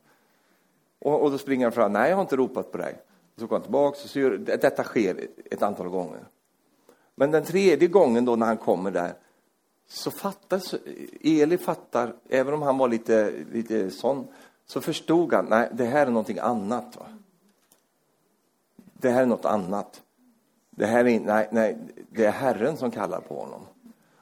Och, 0.99 1.23
och 1.23 1.31
då 1.31 1.39
springer 1.39 1.67
han 1.67 1.73
fram, 1.73 1.93
nej 1.93 2.11
jag 2.11 2.17
har 2.17 2.23
inte 2.23 2.37
ropat 2.37 2.73
på 2.73 2.79
dig. 2.79 3.01
Så 3.37 3.47
går 3.47 3.57
han 3.57 3.63
tillbaka, 3.63 3.99
och 4.05 4.11
så 4.11 4.19
gör, 4.19 4.39
detta 4.39 4.85
sker 4.85 5.27
ett 5.51 5.63
antal 5.63 5.89
gånger. 5.89 6.21
Men 7.15 7.31
den 7.31 7.45
tredje 7.45 7.89
gången 7.89 8.25
då 8.25 8.37
när 8.37 8.47
han 8.47 8.57
kommer 8.57 8.91
där, 8.91 9.15
så 9.89 10.11
fattar, 10.11 10.63
Eli 11.21 11.59
fattar, 11.59 12.15
även 12.29 12.55
om 12.55 12.63
han 12.63 12.79
var 12.79 12.89
lite, 12.89 13.33
lite 13.53 13.91
sån, 13.91 14.29
så 14.67 14.81
förstod 14.81 15.33
han, 15.33 15.45
nej 15.45 15.69
det 15.73 15.85
här 15.85 16.07
är 16.07 16.11
någonting 16.11 16.39
annat. 16.39 16.97
Va? 16.97 17.07
Det 18.77 19.11
här 19.11 19.23
är 19.23 19.27
något 19.27 19.45
annat. 19.45 20.03
Det 20.71 20.87
här 20.87 21.07
är, 21.07 21.21
nej, 21.21 21.49
nej, 21.53 21.79
det 22.11 22.25
är 22.25 22.31
Herren 22.31 22.77
som 22.77 22.91
kallar 22.91 23.21
på 23.21 23.41
honom. 23.41 23.61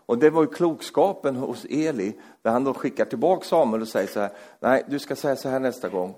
Och 0.07 0.19
det 0.19 0.31
var 0.31 0.43
ju 0.43 0.49
klokskapen 0.49 1.37
hos 1.37 1.65
Eli, 1.65 2.13
där 2.43 2.51
han 2.51 2.65
då 2.65 2.75
skickar 2.75 3.05
tillbaka 3.05 3.45
Samuel 3.45 3.83
och 3.83 3.89
säger 3.89 4.09
så 4.09 4.21
här, 4.21 4.31
nej 4.61 4.85
du 4.89 4.99
ska 4.99 5.17
säga 5.17 5.37
så 5.37 5.49
här 5.49 5.61
nästa 5.61 5.89
gång. 5.89 6.15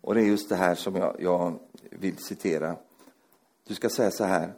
Och 0.00 0.14
det 0.14 0.20
är 0.20 0.24
just 0.24 0.48
det 0.48 0.56
här 0.56 0.74
som 0.74 0.96
jag, 0.96 1.16
jag 1.18 1.58
vill 1.90 2.18
citera. 2.18 2.76
Du 3.66 3.74
ska 3.74 3.88
säga 3.88 4.10
så 4.10 4.24
här, 4.24 4.52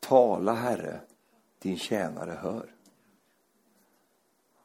tala 0.00 0.54
Herre, 0.54 1.00
din 1.58 1.78
tjänare 1.78 2.38
hör. 2.42 2.73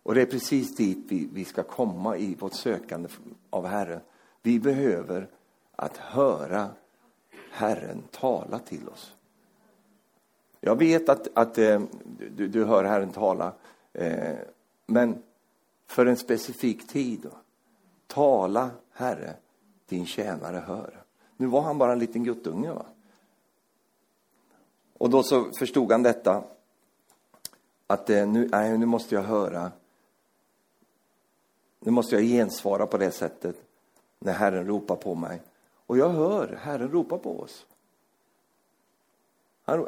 Och 0.03 0.15
det 0.15 0.21
är 0.21 0.25
precis 0.25 0.75
dit 0.75 0.97
vi, 1.07 1.29
vi 1.33 1.45
ska 1.45 1.63
komma 1.63 2.17
i 2.17 2.35
vårt 2.35 2.53
sökande 2.53 3.09
av 3.49 3.65
Herren. 3.65 4.01
Vi 4.41 4.59
behöver 4.59 5.27
att 5.75 5.97
höra 5.97 6.69
Herren 7.51 8.03
tala 8.11 8.59
till 8.59 8.89
oss. 8.89 9.15
Jag 10.61 10.75
vet 10.75 11.09
att, 11.09 11.27
att 11.33 11.57
eh, 11.57 11.81
du, 12.35 12.47
du, 12.47 12.65
hör 12.65 12.83
Herren 12.83 13.11
tala, 13.11 13.53
eh, 13.93 14.37
men 14.85 15.23
för 15.87 16.05
en 16.05 16.17
specifik 16.17 16.87
tid. 16.87 17.19
Då. 17.23 17.29
Tala, 18.07 18.69
Herre, 18.91 19.33
din 19.85 20.05
tjänare 20.05 20.63
hör. 20.67 21.03
Nu 21.37 21.47
var 21.47 21.61
han 21.61 21.77
bara 21.77 21.91
en 21.91 21.99
liten 21.99 22.23
guttunge. 22.23 22.71
Va? 22.71 22.85
Och 24.97 25.09
då 25.09 25.23
så 25.23 25.51
förstod 25.59 25.91
han 25.91 26.03
detta, 26.03 26.43
att 27.87 28.09
eh, 28.09 28.27
nu, 28.27 28.47
nej, 28.51 28.77
nu 28.77 28.85
måste 28.85 29.15
jag 29.15 29.21
höra 29.21 29.71
nu 31.79 31.91
måste 31.91 32.15
jag 32.15 32.23
gensvara 32.23 32.87
på 32.87 32.97
det 32.97 33.11
sättet 33.11 33.55
när 34.19 34.33
Herren 34.33 34.67
ropar 34.67 34.95
på 34.95 35.15
mig. 35.15 35.41
Och 35.85 35.97
jag 35.97 36.09
hör 36.09 36.59
Herren 36.61 36.91
ropa 36.91 37.17
på 37.17 37.39
oss. 37.39 37.65
Han, 39.63 39.87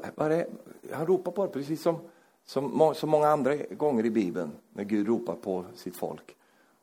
han 0.91 1.05
ropar 1.05 1.31
på 1.31 1.41
oss 1.41 1.51
precis 1.51 1.81
som, 1.81 1.99
som 2.45 2.93
så 2.95 3.07
många 3.07 3.27
andra 3.27 3.55
gånger 3.55 4.05
i 4.05 4.09
Bibeln 4.09 4.51
när 4.73 4.83
Gud 4.83 5.07
ropar 5.07 5.35
på 5.35 5.65
sitt 5.75 5.95
folk. 5.95 6.35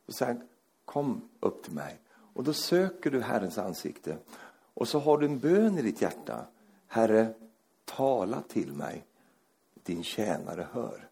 Och 0.05 0.13
säger 0.13 0.41
kom 0.85 1.21
upp 1.39 1.63
till 1.63 1.73
mig. 1.73 1.99
Och 2.33 2.43
då 2.43 2.53
söker 2.53 3.11
du 3.11 3.21
Herrens 3.21 3.57
ansikte. 3.57 4.17
Och 4.73 4.87
så 4.87 4.99
har 4.99 5.17
du 5.17 5.25
en 5.25 5.39
bön 5.39 5.77
i 5.77 5.81
ditt 5.81 6.01
hjärta. 6.01 6.45
Herre, 6.87 7.33
tala 7.85 8.41
till 8.41 8.73
mig, 8.73 9.05
din 9.83 10.03
tjänare 10.03 10.67
hör. 10.71 11.09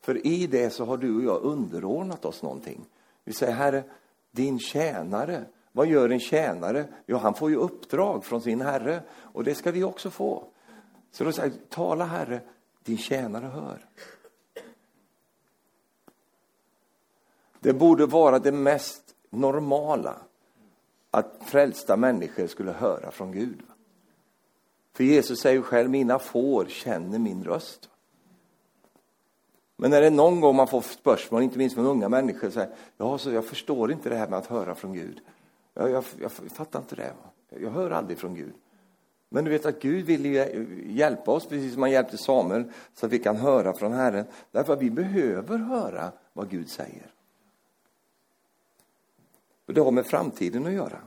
För 0.00 0.26
i 0.26 0.46
det 0.46 0.70
så 0.70 0.84
har 0.84 0.96
du 0.96 1.16
och 1.16 1.22
jag 1.22 1.42
underordnat 1.42 2.24
oss 2.24 2.42
någonting. 2.42 2.84
Vi 3.28 3.34
säger, 3.34 3.52
Herre, 3.52 3.84
din 4.30 4.58
tjänare, 4.58 5.44
vad 5.72 5.86
gör 5.86 6.08
en 6.08 6.20
tjänare? 6.20 6.86
Jo, 7.06 7.16
han 7.16 7.34
får 7.34 7.50
ju 7.50 7.56
uppdrag 7.56 8.24
från 8.24 8.40
sin 8.40 8.60
herre 8.60 9.02
och 9.10 9.44
det 9.44 9.54
ska 9.54 9.70
vi 9.70 9.84
också 9.84 10.10
få. 10.10 10.44
Så 11.10 11.24
då 11.24 11.32
säger 11.32 11.52
tala 11.68 12.04
Herre, 12.04 12.40
din 12.84 12.98
tjänare 12.98 13.46
hör. 13.46 13.86
Det 17.60 17.72
borde 17.72 18.06
vara 18.06 18.38
det 18.38 18.52
mest 18.52 19.14
normala 19.30 20.16
att 21.10 21.40
frälsta 21.46 21.96
människor 21.96 22.46
skulle 22.46 22.72
höra 22.72 23.10
från 23.10 23.32
Gud. 23.32 23.62
För 24.92 25.04
Jesus 25.04 25.40
säger 25.40 25.62
själv, 25.62 25.90
mina 25.90 26.18
får 26.18 26.66
känner 26.66 27.18
min 27.18 27.44
röst. 27.44 27.90
Men 29.80 29.90
när 29.90 30.00
det 30.00 30.10
någon 30.10 30.40
gång 30.40 30.56
man 30.56 30.68
får 30.68 30.80
spörsmål, 30.80 31.42
inte 31.42 31.58
minst 31.58 31.74
från 31.74 31.86
unga 31.86 32.08
människor, 32.08 32.50
så 32.50 32.60
här, 32.60 32.68
ja, 32.96 33.18
så 33.18 33.30
jag 33.30 33.44
förstår 33.44 33.92
inte 33.92 34.08
det 34.08 34.16
här 34.16 34.28
med 34.28 34.38
att 34.38 34.46
höra 34.46 34.74
från 34.74 34.92
Gud. 34.92 35.20
Jag, 35.74 35.90
jag, 35.90 36.04
jag 36.20 36.32
fattar 36.32 36.78
inte 36.78 36.96
det. 36.96 37.12
Jag 37.60 37.70
hör 37.70 37.90
aldrig 37.90 38.18
från 38.18 38.34
Gud. 38.34 38.52
Men 39.28 39.44
du 39.44 39.50
vet 39.50 39.66
att 39.66 39.80
Gud 39.80 40.06
vill 40.06 40.24
hjälpa 40.96 41.30
oss, 41.30 41.46
precis 41.46 41.72
som 41.72 41.82
han 41.82 41.90
hjälpte 41.90 42.18
Samuel, 42.18 42.64
så 42.94 43.06
att 43.06 43.12
vi 43.12 43.18
kan 43.18 43.36
höra 43.36 43.72
från 43.72 43.92
Herren. 43.92 44.24
Därför 44.50 44.72
att 44.72 44.82
vi 44.82 44.90
behöver 44.90 45.58
höra 45.58 46.12
vad 46.32 46.50
Gud 46.50 46.68
säger. 46.68 47.14
Och 49.66 49.74
det 49.74 49.80
har 49.80 49.90
med 49.90 50.06
framtiden 50.06 50.66
att 50.66 50.72
göra. 50.72 50.98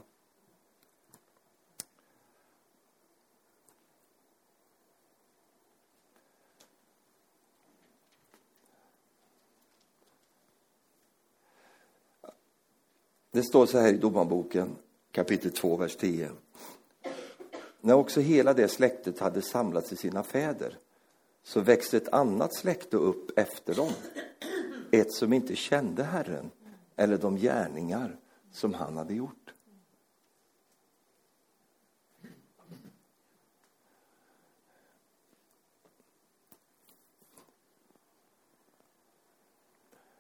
Det 13.32 13.44
står 13.44 13.66
så 13.66 13.80
här 13.80 13.94
i 13.94 13.98
Domarboken 13.98 14.76
kapitel 15.12 15.52
2, 15.52 15.76
vers 15.76 15.96
10. 15.96 16.30
När 17.82 17.94
också 17.94 18.20
hela 18.20 18.54
det 18.54 18.68
släktet 18.68 19.20
hade 19.20 19.42
samlats 19.42 19.90
till 19.90 19.98
sina 19.98 20.24
fäder 20.24 20.78
så 21.44 21.60
växte 21.62 21.98
ett 21.98 22.14
annat 22.14 22.56
släkte 22.56 22.98
upp 22.98 23.40
efter 23.40 23.76
dem. 23.76 23.92
Ett 24.92 25.14
som 25.14 25.34
inte 25.34 25.56
kände 25.56 26.04
Herren 26.04 26.52
eller 26.96 27.18
de 27.18 27.38
gärningar 27.38 28.20
som 28.52 28.74
han 28.74 28.98
hade 28.98 29.14
gjort. 29.14 29.54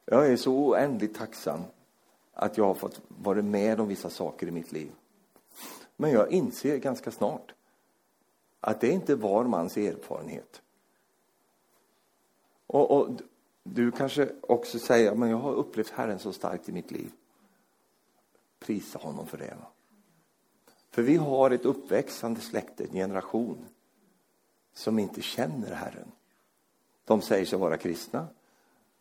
Jag 0.05 0.27
är 0.27 0.37
så 0.37 0.53
oändligt 0.53 1.15
tacksam 1.15 1.61
att 2.33 2.57
jag 2.57 2.65
har 2.65 2.73
fått 2.73 3.01
vara 3.07 3.41
med 3.41 3.79
om 3.79 3.87
vissa 3.87 4.09
saker 4.09 4.47
i 4.47 4.51
mitt 4.51 4.71
liv. 4.71 4.91
Men 5.95 6.11
jag 6.11 6.31
inser 6.31 6.77
ganska 6.77 7.11
snart 7.11 7.53
att 8.59 8.81
det 8.81 8.87
är 8.87 8.91
inte 8.91 9.15
var 9.15 9.43
mans 9.43 9.77
erfarenhet. 9.77 10.61
Och, 12.67 12.91
och 12.91 13.09
du 13.63 13.91
kanske 13.91 14.29
också 14.41 14.79
säger, 14.79 15.15
men 15.15 15.29
jag 15.29 15.37
har 15.37 15.53
upplevt 15.53 15.89
Herren 15.89 16.19
så 16.19 16.33
starkt 16.33 16.69
i 16.69 16.71
mitt 16.71 16.91
liv. 16.91 17.11
Prisa 18.59 18.99
honom 18.99 19.27
för 19.27 19.37
det. 19.37 19.57
För 20.91 21.01
vi 21.01 21.15
har 21.15 21.51
ett 21.51 21.65
uppväxande 21.65 22.41
släkte, 22.41 22.83
en 22.83 22.93
generation, 22.93 23.65
som 24.73 24.99
inte 24.99 25.21
känner 25.21 25.73
Herren. 25.73 26.11
De 27.05 27.21
säger 27.21 27.45
sig 27.45 27.59
vara 27.59 27.77
kristna, 27.77 28.27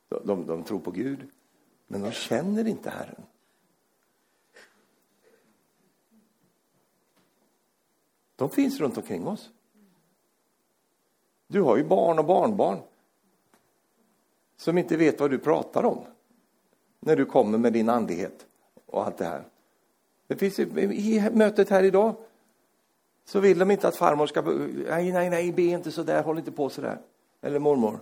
de, 0.08 0.26
de, 0.26 0.46
de 0.46 0.64
tror 0.64 0.78
på 0.78 0.90
Gud, 0.90 1.30
men 1.92 2.02
de 2.02 2.12
känner 2.12 2.66
inte 2.66 2.90
Herren. 2.90 3.22
De 8.36 8.50
finns 8.50 8.80
runt 8.80 8.96
omkring 8.96 9.26
oss. 9.26 9.50
Du 11.46 11.60
har 11.60 11.76
ju 11.76 11.84
barn 11.84 12.18
och 12.18 12.24
barnbarn 12.24 12.78
som 14.56 14.78
inte 14.78 14.96
vet 14.96 15.20
vad 15.20 15.30
du 15.30 15.38
pratar 15.38 15.84
om 15.84 16.04
när 17.00 17.16
du 17.16 17.24
kommer 17.24 17.58
med 17.58 17.72
din 17.72 17.88
andlighet 17.88 18.46
och 18.86 19.04
allt 19.04 19.16
det 19.16 19.24
här. 19.24 19.44
Det 20.26 20.36
finns 20.36 20.58
I 20.58 21.30
mötet 21.32 21.70
här 21.70 21.82
idag 21.82 22.14
så 23.24 23.40
vill 23.40 23.58
de 23.58 23.70
inte 23.70 23.88
att 23.88 23.96
farmor 23.96 24.26
ska... 24.26 24.42
Nej, 24.42 25.12
nej, 25.12 25.30
nej, 25.30 25.52
be 25.52 25.62
inte 25.62 25.92
så 25.92 26.02
där, 26.02 26.22
håll 26.22 26.38
inte 26.38 26.52
på 26.52 26.68
så 26.68 26.80
där. 26.80 26.98
Eller 27.40 27.58
mormor. 27.58 28.00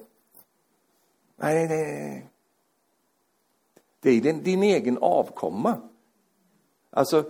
Nej, 1.36 1.54
nej, 1.54 1.68
nej. 1.68 2.28
Det 4.00 4.10
är 4.10 4.20
din, 4.20 4.42
din 4.42 4.62
egen 4.62 4.98
avkomma. 4.98 5.76
Alltså, 6.90 7.24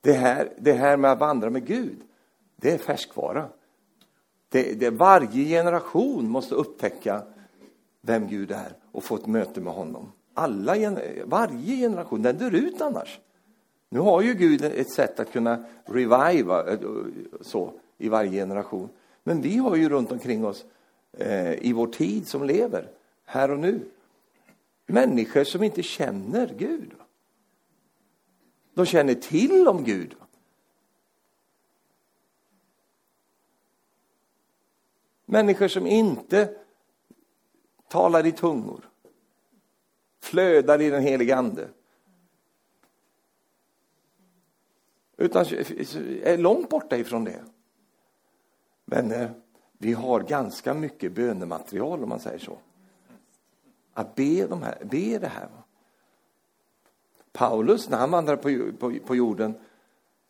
det 0.00 0.12
här, 0.12 0.52
det 0.58 0.72
här 0.72 0.96
med 0.96 1.12
att 1.12 1.20
vandra 1.20 1.50
med 1.50 1.66
Gud, 1.66 1.98
det 2.56 2.70
är 2.70 2.78
färskvara. 2.78 3.48
Det, 4.48 4.80
det, 4.80 4.90
varje 4.90 5.44
generation 5.44 6.28
måste 6.28 6.54
upptäcka 6.54 7.22
vem 8.00 8.28
Gud 8.28 8.50
är 8.50 8.76
och 8.92 9.04
få 9.04 9.14
ett 9.14 9.26
möte 9.26 9.60
med 9.60 9.72
honom. 9.72 10.12
Alla, 10.34 10.96
varje 11.24 11.76
generation, 11.76 12.22
den 12.22 12.38
dör 12.38 12.54
ut 12.54 12.80
annars. 12.80 13.20
Nu 13.88 14.00
har 14.00 14.22
ju 14.22 14.34
Gud 14.34 14.64
ett 14.64 14.90
sätt 14.90 15.20
att 15.20 15.32
kunna 15.32 15.64
reviva 15.84 16.72
eh, 16.72 16.78
så 17.40 17.72
i 17.98 18.08
varje 18.08 18.30
generation. 18.30 18.88
Men 19.24 19.40
vi 19.40 19.56
har 19.56 19.76
ju 19.76 19.88
runt 19.88 20.12
omkring 20.12 20.44
oss 20.44 20.64
eh, 21.12 21.52
i 21.52 21.72
vår 21.72 21.86
tid 21.86 22.28
som 22.28 22.44
lever, 22.44 22.88
här 23.24 23.50
och 23.50 23.58
nu, 23.58 23.80
människor 24.86 25.44
som 25.44 25.62
inte 25.62 25.82
känner 25.82 26.54
Gud. 26.58 26.92
De 28.74 28.86
känner 28.86 29.14
till 29.14 29.68
om 29.68 29.84
Gud. 29.84 30.14
Människor 35.24 35.68
som 35.68 35.86
inte 35.86 36.56
talar 37.88 38.26
i 38.26 38.32
tungor, 38.32 38.90
flödar 40.20 40.80
i 40.80 40.90
den 40.90 41.02
helige 41.02 41.36
Ande. 41.36 41.68
Utan 45.16 45.44
är 46.22 46.38
långt 46.38 46.68
borta 46.68 46.96
ifrån 46.96 47.24
det. 47.24 47.44
Men 48.84 49.10
eh, 49.10 49.30
vi 49.78 49.92
har 49.92 50.20
ganska 50.20 50.74
mycket 50.74 51.12
bönematerial 51.12 52.02
om 52.02 52.08
man 52.08 52.20
säger 52.20 52.38
så. 52.38 52.58
Att 53.94 54.14
be, 54.14 54.46
de 54.46 54.62
här, 54.62 54.78
be 54.84 55.18
det 55.18 55.28
här. 55.28 55.48
Paulus, 57.32 57.88
när 57.88 57.98
han 57.98 58.10
vandrade 58.10 58.42
på, 58.42 58.76
på, 58.78 58.98
på 59.06 59.16
jorden, 59.16 59.54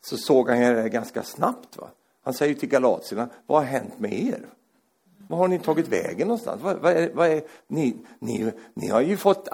så 0.04 0.16
såg 0.16 0.48
han 0.48 0.58
det 0.58 0.88
ganska 0.88 1.22
snabbt. 1.22 1.76
Va? 1.76 1.88
Han 2.22 2.34
säger 2.34 2.54
till 2.54 2.68
galatierna, 2.68 3.28
vad 3.46 3.58
har 3.58 3.66
hänt 3.66 3.98
med 3.98 4.12
er? 4.12 4.46
Var 5.28 5.38
har 5.38 5.48
ni 5.48 5.58
tagit 5.58 5.88
vägen 5.88 6.28
någonstans? 6.28 6.62
Vad, 6.62 6.76
vad 6.76 6.92
är, 6.92 7.12
vad 7.14 7.28
är, 7.28 7.42
ni, 7.66 7.96
ni, 8.18 8.52
ni 8.74 8.88
har 8.88 9.00
ju 9.00 9.16
fått 9.16 9.48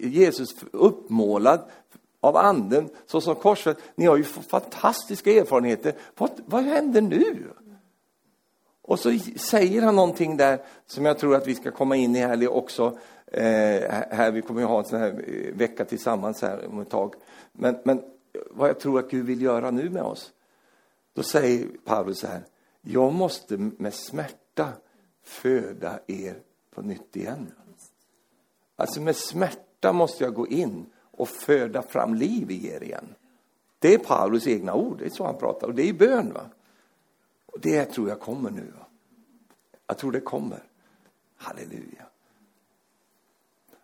Jesus 0.00 0.48
uppmålad 0.72 1.60
av 2.20 2.36
anden 2.36 2.88
såsom 3.06 3.34
korsfäst. 3.34 3.80
Ni 3.94 4.06
har 4.06 4.16
ju 4.16 4.24
fantastiska 4.24 5.32
erfarenheter. 5.32 5.94
Vad, 6.18 6.30
vad 6.46 6.62
händer 6.62 7.00
nu? 7.00 7.48
Och 8.90 8.98
så 8.98 9.18
säger 9.36 9.82
han 9.82 9.96
någonting 9.96 10.36
där 10.36 10.58
som 10.86 11.04
jag 11.04 11.18
tror 11.18 11.36
att 11.36 11.46
vi 11.46 11.54
ska 11.54 11.70
komma 11.70 11.96
in 11.96 12.16
i 12.16 12.18
här 12.18 12.48
också. 12.48 12.98
Eh, 13.26 13.44
här, 14.10 14.30
vi 14.30 14.42
kommer 14.42 14.60
ju 14.60 14.66
ha 14.66 14.78
en 14.78 14.84
sån 14.84 15.00
här 15.00 15.24
eh, 15.26 15.54
vecka 15.54 15.84
tillsammans 15.84 16.42
här 16.42 16.66
om 16.66 16.80
ett 16.80 16.90
tag. 16.90 17.14
Men, 17.52 17.78
men 17.84 18.02
vad 18.50 18.68
jag 18.68 18.80
tror 18.80 18.98
att 18.98 19.10
Gud 19.10 19.26
vill 19.26 19.42
göra 19.42 19.70
nu 19.70 19.90
med 19.90 20.02
oss. 20.02 20.32
Då 21.12 21.22
säger 21.22 21.66
Paulus 21.84 22.18
så 22.18 22.26
här. 22.26 22.44
Jag 22.80 23.12
måste 23.12 23.56
med 23.56 23.94
smärta 23.94 24.68
föda 25.24 25.98
er 26.06 26.34
på 26.74 26.82
nytt 26.82 27.16
igen. 27.16 27.52
Alltså 28.76 29.00
med 29.00 29.16
smärta 29.16 29.92
måste 29.92 30.24
jag 30.24 30.34
gå 30.34 30.46
in 30.46 30.86
och 31.10 31.28
föda 31.28 31.82
fram 31.82 32.14
liv 32.14 32.50
i 32.50 32.68
er 32.68 32.82
igen. 32.82 33.14
Det 33.78 33.94
är 33.94 33.98
Paulus 33.98 34.46
egna 34.46 34.74
ord, 34.74 34.98
det 34.98 35.04
är 35.04 35.10
så 35.10 35.24
han 35.24 35.38
pratar. 35.38 35.66
Och 35.66 35.74
det 35.74 35.88
är 35.88 35.92
bön. 35.92 36.32
Va? 36.32 36.42
Och 37.52 37.60
det 37.60 37.84
tror 37.84 38.08
jag 38.08 38.20
kommer 38.20 38.50
nu. 38.50 38.72
Jag 39.86 39.98
tror 39.98 40.12
det 40.12 40.20
kommer. 40.20 40.62
Halleluja. 41.36 42.06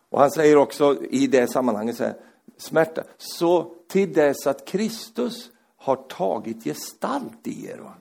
Och 0.09 0.21
han 0.21 0.31
säger 0.31 0.57
också 0.57 1.05
i 1.05 1.27
det 1.27 1.49
sammanhanget 1.49 1.97
så 1.97 2.05
här, 2.05 2.15
smärta. 2.57 3.03
Så 3.19 3.75
till 3.89 4.13
dess 4.13 4.47
att 4.47 4.65
Kristus 4.67 5.51
har 5.77 5.97
tagit 5.97 6.65
gestalt 6.65 7.47
i 7.47 7.67
er. 7.67 7.79
Va? 7.79 7.95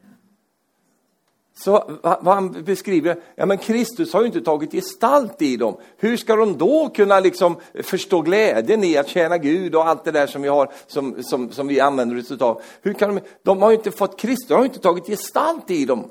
Så 1.58 2.00
vad 2.02 2.36
han 2.36 2.64
beskriver, 2.64 3.18
ja 3.36 3.46
men 3.46 3.58
Kristus 3.58 4.14
har 4.14 4.22
ju 4.22 4.28
inte 4.28 4.42
tagit 4.42 4.72
gestalt 4.72 5.42
i 5.42 5.58
dem. 5.58 5.78
Hur 5.98 6.18
ska 6.18 6.36
de 6.36 6.58
då 6.58 6.90
kunna 6.90 7.20
liksom 7.20 7.58
förstå 7.84 8.22
glädjen 8.22 8.84
i 8.84 8.98
att 8.98 9.08
tjäna 9.08 9.38
Gud 9.38 9.76
och 9.76 9.88
allt 9.88 10.04
det 10.04 10.12
där 10.12 10.28
som 10.28 10.42
vi 10.42 10.48
har, 10.48 10.72
som, 10.88 11.24
som, 11.24 11.52
som 11.52 11.68
vi 11.68 11.80
använder 11.80 12.20
oss 12.20 12.32
utav. 12.32 12.62
Hur 12.82 12.94
kan 12.94 13.16
de, 13.16 13.22
de 13.44 13.62
har 13.62 13.70
ju 13.70 13.78
inte 13.78 13.92
fått 13.92 14.20
Kristus, 14.20 14.50
har 14.50 14.60
ju 14.60 14.66
inte 14.66 14.80
tagit 14.80 15.08
gestalt 15.08 15.72
i 15.72 15.86
dem. 15.86 16.10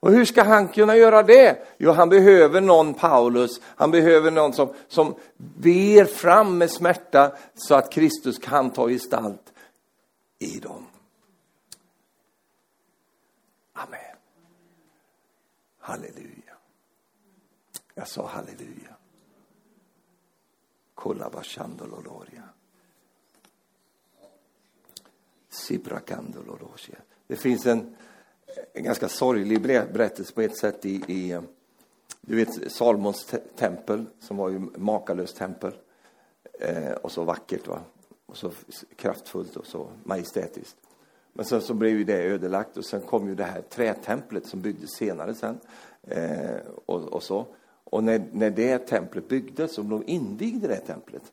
Och 0.00 0.12
hur 0.12 0.24
ska 0.24 0.42
han 0.42 0.68
kunna 0.68 0.96
göra 0.96 1.22
det? 1.22 1.66
Jo, 1.78 1.90
han 1.90 2.08
behöver 2.08 2.60
någon 2.60 2.94
Paulus, 2.94 3.60
han 3.64 3.90
behöver 3.90 4.30
någon 4.30 4.52
som, 4.52 4.68
som 4.88 5.14
ber 5.36 6.04
fram 6.04 6.58
med 6.58 6.70
smärta 6.70 7.32
så 7.54 7.74
att 7.74 7.92
Kristus 7.92 8.38
kan 8.38 8.70
ta 8.70 8.88
gestalt 8.88 9.52
i 10.38 10.58
dem. 10.58 10.86
Amen. 13.72 14.00
Halleluja. 15.86 16.56
Jag 17.94 18.08
sa 18.08 18.26
halleluja. 18.26 18.96
Kolla 20.94 21.30
bashandololoria. 21.30 22.42
Sibrakandololosia. 25.48 26.98
Det 27.26 27.36
finns 27.36 27.66
en, 27.66 27.96
en 28.72 28.84
ganska 28.84 29.08
sorglig 29.08 29.62
berättelse 29.62 30.34
på 30.34 30.40
ett 30.40 30.58
sätt 30.58 30.84
i, 30.84 30.94
i 30.94 31.40
du 32.20 32.36
vet 32.36 32.72
Salmons 32.72 33.34
tempel 33.56 34.06
som 34.20 34.36
var 34.36 34.48
ju 34.48 34.58
makalöst 34.58 35.36
tempel 35.36 35.72
eh, 36.60 36.92
och 36.92 37.12
så 37.12 37.24
vackert 37.24 37.66
va 37.66 37.80
och 38.26 38.36
så 38.36 38.52
kraftfullt 38.96 39.56
och 39.56 39.66
så 39.66 39.90
majestätiskt. 40.04 40.85
Men 41.36 41.44
sen 41.44 41.62
så 41.62 41.74
blev 41.74 41.98
ju 41.98 42.04
det 42.04 42.22
ödelagt 42.22 42.76
och 42.76 42.84
sen 42.84 43.00
kom 43.00 43.28
ju 43.28 43.34
det 43.34 43.44
här 43.44 43.60
trätemplet 43.60 44.46
som 44.46 44.60
byggdes 44.60 44.90
senare 44.90 45.34
sen. 45.34 45.60
Eh, 46.02 46.56
och, 46.86 47.02
och, 47.02 47.22
så. 47.22 47.46
Och 47.84 48.04
när, 48.04 48.24
när 48.32 48.50
det 48.50 48.78
templet 48.78 49.28
byggdes 49.28 49.78
och 49.78 49.84
de 49.84 50.02
invigde 50.06 50.68
det 50.68 50.80
templet 50.80 51.32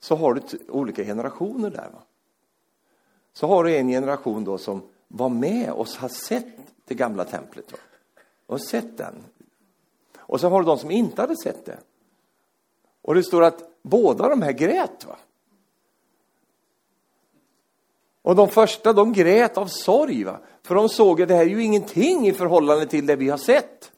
så 0.00 0.16
har 0.16 0.34
du 0.34 0.42
olika 0.68 1.04
generationer 1.04 1.70
där. 1.70 1.90
Va? 1.92 2.02
Så 3.32 3.46
har 3.46 3.64
du 3.64 3.76
en 3.76 3.88
generation 3.88 4.44
då 4.44 4.58
som 4.58 4.82
var 5.08 5.28
med 5.28 5.72
och 5.72 5.88
har 5.88 6.08
sett 6.08 6.56
det 6.84 6.94
gamla 6.94 7.24
templet. 7.24 7.72
Va? 7.72 7.78
Och 8.46 8.60
sett 8.60 8.98
den. 8.98 9.14
Och 10.16 10.40
så 10.40 10.48
har 10.48 10.60
du 10.60 10.66
de 10.66 10.78
som 10.78 10.90
inte 10.90 11.20
hade 11.20 11.36
sett 11.36 11.64
det. 11.64 11.78
Och 13.02 13.14
det 13.14 13.22
står 13.22 13.42
att 13.42 13.62
båda 13.82 14.28
de 14.28 14.42
här 14.42 14.52
grät. 14.52 15.06
Va? 15.06 15.16
Och 18.26 18.36
de 18.36 18.48
första, 18.48 18.92
de 18.92 19.12
grät 19.12 19.58
av 19.58 19.66
sorg, 19.66 20.24
va? 20.24 20.40
för 20.62 20.74
de 20.74 20.88
såg 20.88 21.22
att 21.22 21.28
det 21.28 21.34
här 21.34 21.42
är 21.42 21.48
ju 21.48 21.62
ingenting 21.62 22.28
i 22.28 22.32
förhållande 22.32 22.86
till 22.86 23.06
det 23.06 23.16
vi 23.16 23.28
har 23.28 23.38
sett. 23.38 23.92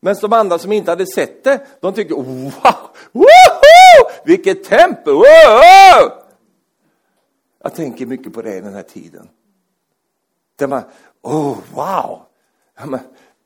Men 0.00 0.16
de 0.20 0.32
andra 0.32 0.58
som 0.58 0.72
inte 0.72 0.90
hade 0.90 1.06
sett 1.06 1.44
det, 1.44 1.66
de 1.80 1.92
tyckte, 1.92 2.14
wow, 2.14 2.52
woho! 3.12 4.10
vilket 4.24 4.64
tempel, 4.64 5.14
wow! 5.14 6.12
Jag 7.62 7.74
tänker 7.74 8.06
mycket 8.06 8.32
på 8.32 8.42
det 8.42 8.56
i 8.56 8.60
den 8.60 8.74
här 8.74 8.82
tiden. 8.82 9.28
Där 10.56 10.66
man, 10.66 10.82
oh, 11.22 11.58
wow! 11.74 12.22
men, 12.84 13.00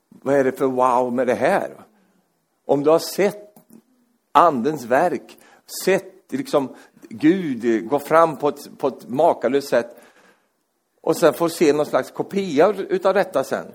vad 0.09 0.35
är 0.35 0.45
det 0.45 0.53
för 0.53 0.67
wow 0.67 1.13
med 1.13 1.27
det 1.27 1.35
här? 1.35 1.71
Om 2.65 2.85
du 2.85 2.91
har 2.91 2.99
sett 2.99 3.55
andens 4.33 4.85
verk, 4.85 5.39
sett 5.85 6.18
liksom 6.37 6.75
Gud 7.09 7.89
går 7.89 7.99
fram 7.99 8.37
på 8.37 8.49
ett, 8.49 8.79
på 8.79 8.89
ett 8.89 9.09
makalöst 9.09 9.69
sätt 9.69 9.97
och 11.01 11.17
sen 11.17 11.35
får 11.35 11.49
se 11.49 11.73
någon 11.73 11.87
slags 11.87 12.11
kopia 12.11 12.73
utav 12.73 13.15
detta 13.15 13.45
sen. 13.45 13.67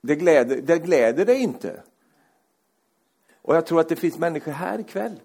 Det 0.00 0.14
gläder, 0.14 0.62
det 0.62 0.78
gläder 0.78 1.26
dig 1.26 1.36
inte. 1.36 1.82
Och 3.42 3.56
jag 3.56 3.66
tror 3.66 3.80
att 3.80 3.88
det 3.88 3.96
finns 3.96 4.18
människor 4.18 4.52
här 4.52 4.78
ikväll 4.78 5.20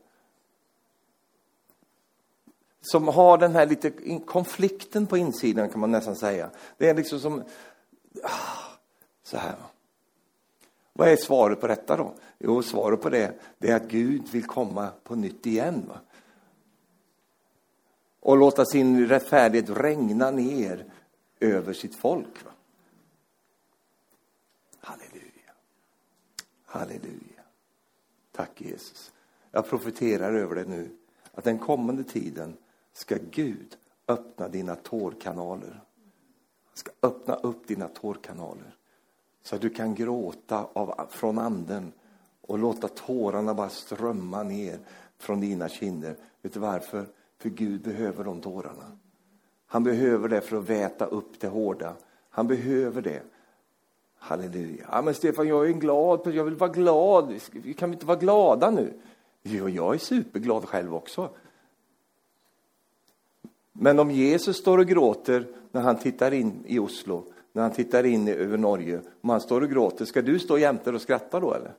som 2.81 3.07
har 3.07 3.37
den 3.37 3.55
här 3.55 3.65
lite 3.65 3.91
konflikten 4.25 5.07
på 5.07 5.17
insidan 5.17 5.69
kan 5.69 5.79
man 5.79 5.91
nästan 5.91 6.15
säga. 6.15 6.49
Det 6.77 6.89
är 6.89 6.93
liksom 6.93 7.19
som 7.19 7.43
ah, 8.23 8.29
så 9.23 9.37
här. 9.37 9.55
Vad 10.97 11.09
är 11.09 11.15
svaret 11.15 11.61
på 11.61 11.67
detta 11.67 11.97
då? 11.97 12.13
Jo, 12.39 12.61
svaret 12.61 13.01
på 13.01 13.09
det, 13.09 13.39
det 13.57 13.69
är 13.69 13.75
att 13.75 13.87
Gud 13.87 14.27
vill 14.27 14.45
komma 14.45 14.91
på 15.03 15.15
nytt 15.15 15.45
igen. 15.45 15.85
Va? 15.87 15.99
Och 18.19 18.37
låta 18.37 18.65
sin 18.65 19.07
rättfärdighet 19.07 19.69
regna 19.69 20.31
ner 20.31 20.85
över 21.39 21.73
sitt 21.73 21.95
folk. 21.95 22.45
Va? 22.45 22.51
Halleluja. 24.79 25.53
Halleluja. 26.65 27.43
Tack 28.31 28.61
Jesus. 28.61 29.11
Jag 29.51 29.69
profeterar 29.69 30.33
över 30.33 30.55
det 30.55 30.65
nu, 30.65 30.89
att 31.33 31.43
den 31.43 31.59
kommande 31.59 32.03
tiden 32.03 32.57
ska 32.93 33.17
Gud 33.31 33.77
öppna 34.07 34.47
dina 34.47 34.75
tårkanaler. 34.75 35.81
Han 36.65 36.73
ska 36.73 36.91
öppna 37.01 37.35
upp 37.35 37.67
dina 37.67 37.87
tårkanaler. 37.87 38.74
Så 39.45 39.55
att 39.55 39.61
du 39.61 39.69
kan 39.69 39.95
gråta 39.95 40.67
av, 40.73 41.07
från 41.09 41.39
anden 41.39 41.91
och 42.41 42.59
låta 42.59 42.87
tårarna 42.87 43.53
bara 43.53 43.69
strömma 43.69 44.43
ner 44.43 44.79
från 45.17 45.41
dina 45.41 45.69
kinder. 45.69 46.15
Vet 46.41 46.53
du 46.53 46.59
varför? 46.59 47.05
För 47.37 47.49
Gud 47.49 47.81
behöver 47.81 48.23
de 48.23 48.41
tårarna. 48.41 48.97
Han 49.67 49.83
behöver 49.83 50.29
det 50.29 50.41
för 50.41 50.57
att 50.57 50.69
väta 50.69 51.05
upp 51.05 51.39
det 51.39 51.47
hårda. 51.47 51.93
Han 52.29 52.47
behöver 52.47 53.01
det. 53.01 53.21
Halleluja. 54.17 54.85
Ja, 54.91 55.01
men 55.01 55.13
Stefan, 55.13 55.47
jag 55.47 55.65
är 55.65 55.69
en 55.69 55.79
glad. 55.79 56.33
Jag 56.33 56.43
vill 56.43 56.55
vara 56.55 56.71
glad. 56.71 57.39
Kan 57.77 57.89
vi 57.89 57.93
inte 57.93 58.05
vara 58.05 58.17
glada 58.17 58.71
nu? 58.71 58.93
Jo, 59.43 59.69
jag 59.69 59.93
är 59.93 59.99
superglad 59.99 60.65
själv 60.65 60.95
också. 60.95 61.29
Men 63.71 63.99
om 63.99 64.11
Jesus 64.11 64.57
står 64.57 64.77
och 64.77 64.87
gråter 64.87 65.47
när 65.71 65.81
han 65.81 65.99
tittar 65.99 66.33
in 66.33 66.63
i 66.65 66.79
Oslo 66.79 67.23
när 67.55 67.61
han 67.61 67.71
tittar 67.71 68.03
in 68.03 68.27
över 68.27 68.57
Norge. 68.57 69.01
Om 69.21 69.29
han 69.29 69.41
står 69.41 69.61
och 69.61 69.69
gråter, 69.69 70.05
ska 70.05 70.21
du 70.21 70.39
stå 70.39 70.57
jämte 70.57 70.91
och 70.91 71.01
skratta 71.01 71.39
då 71.39 71.53
eller? 71.53 71.71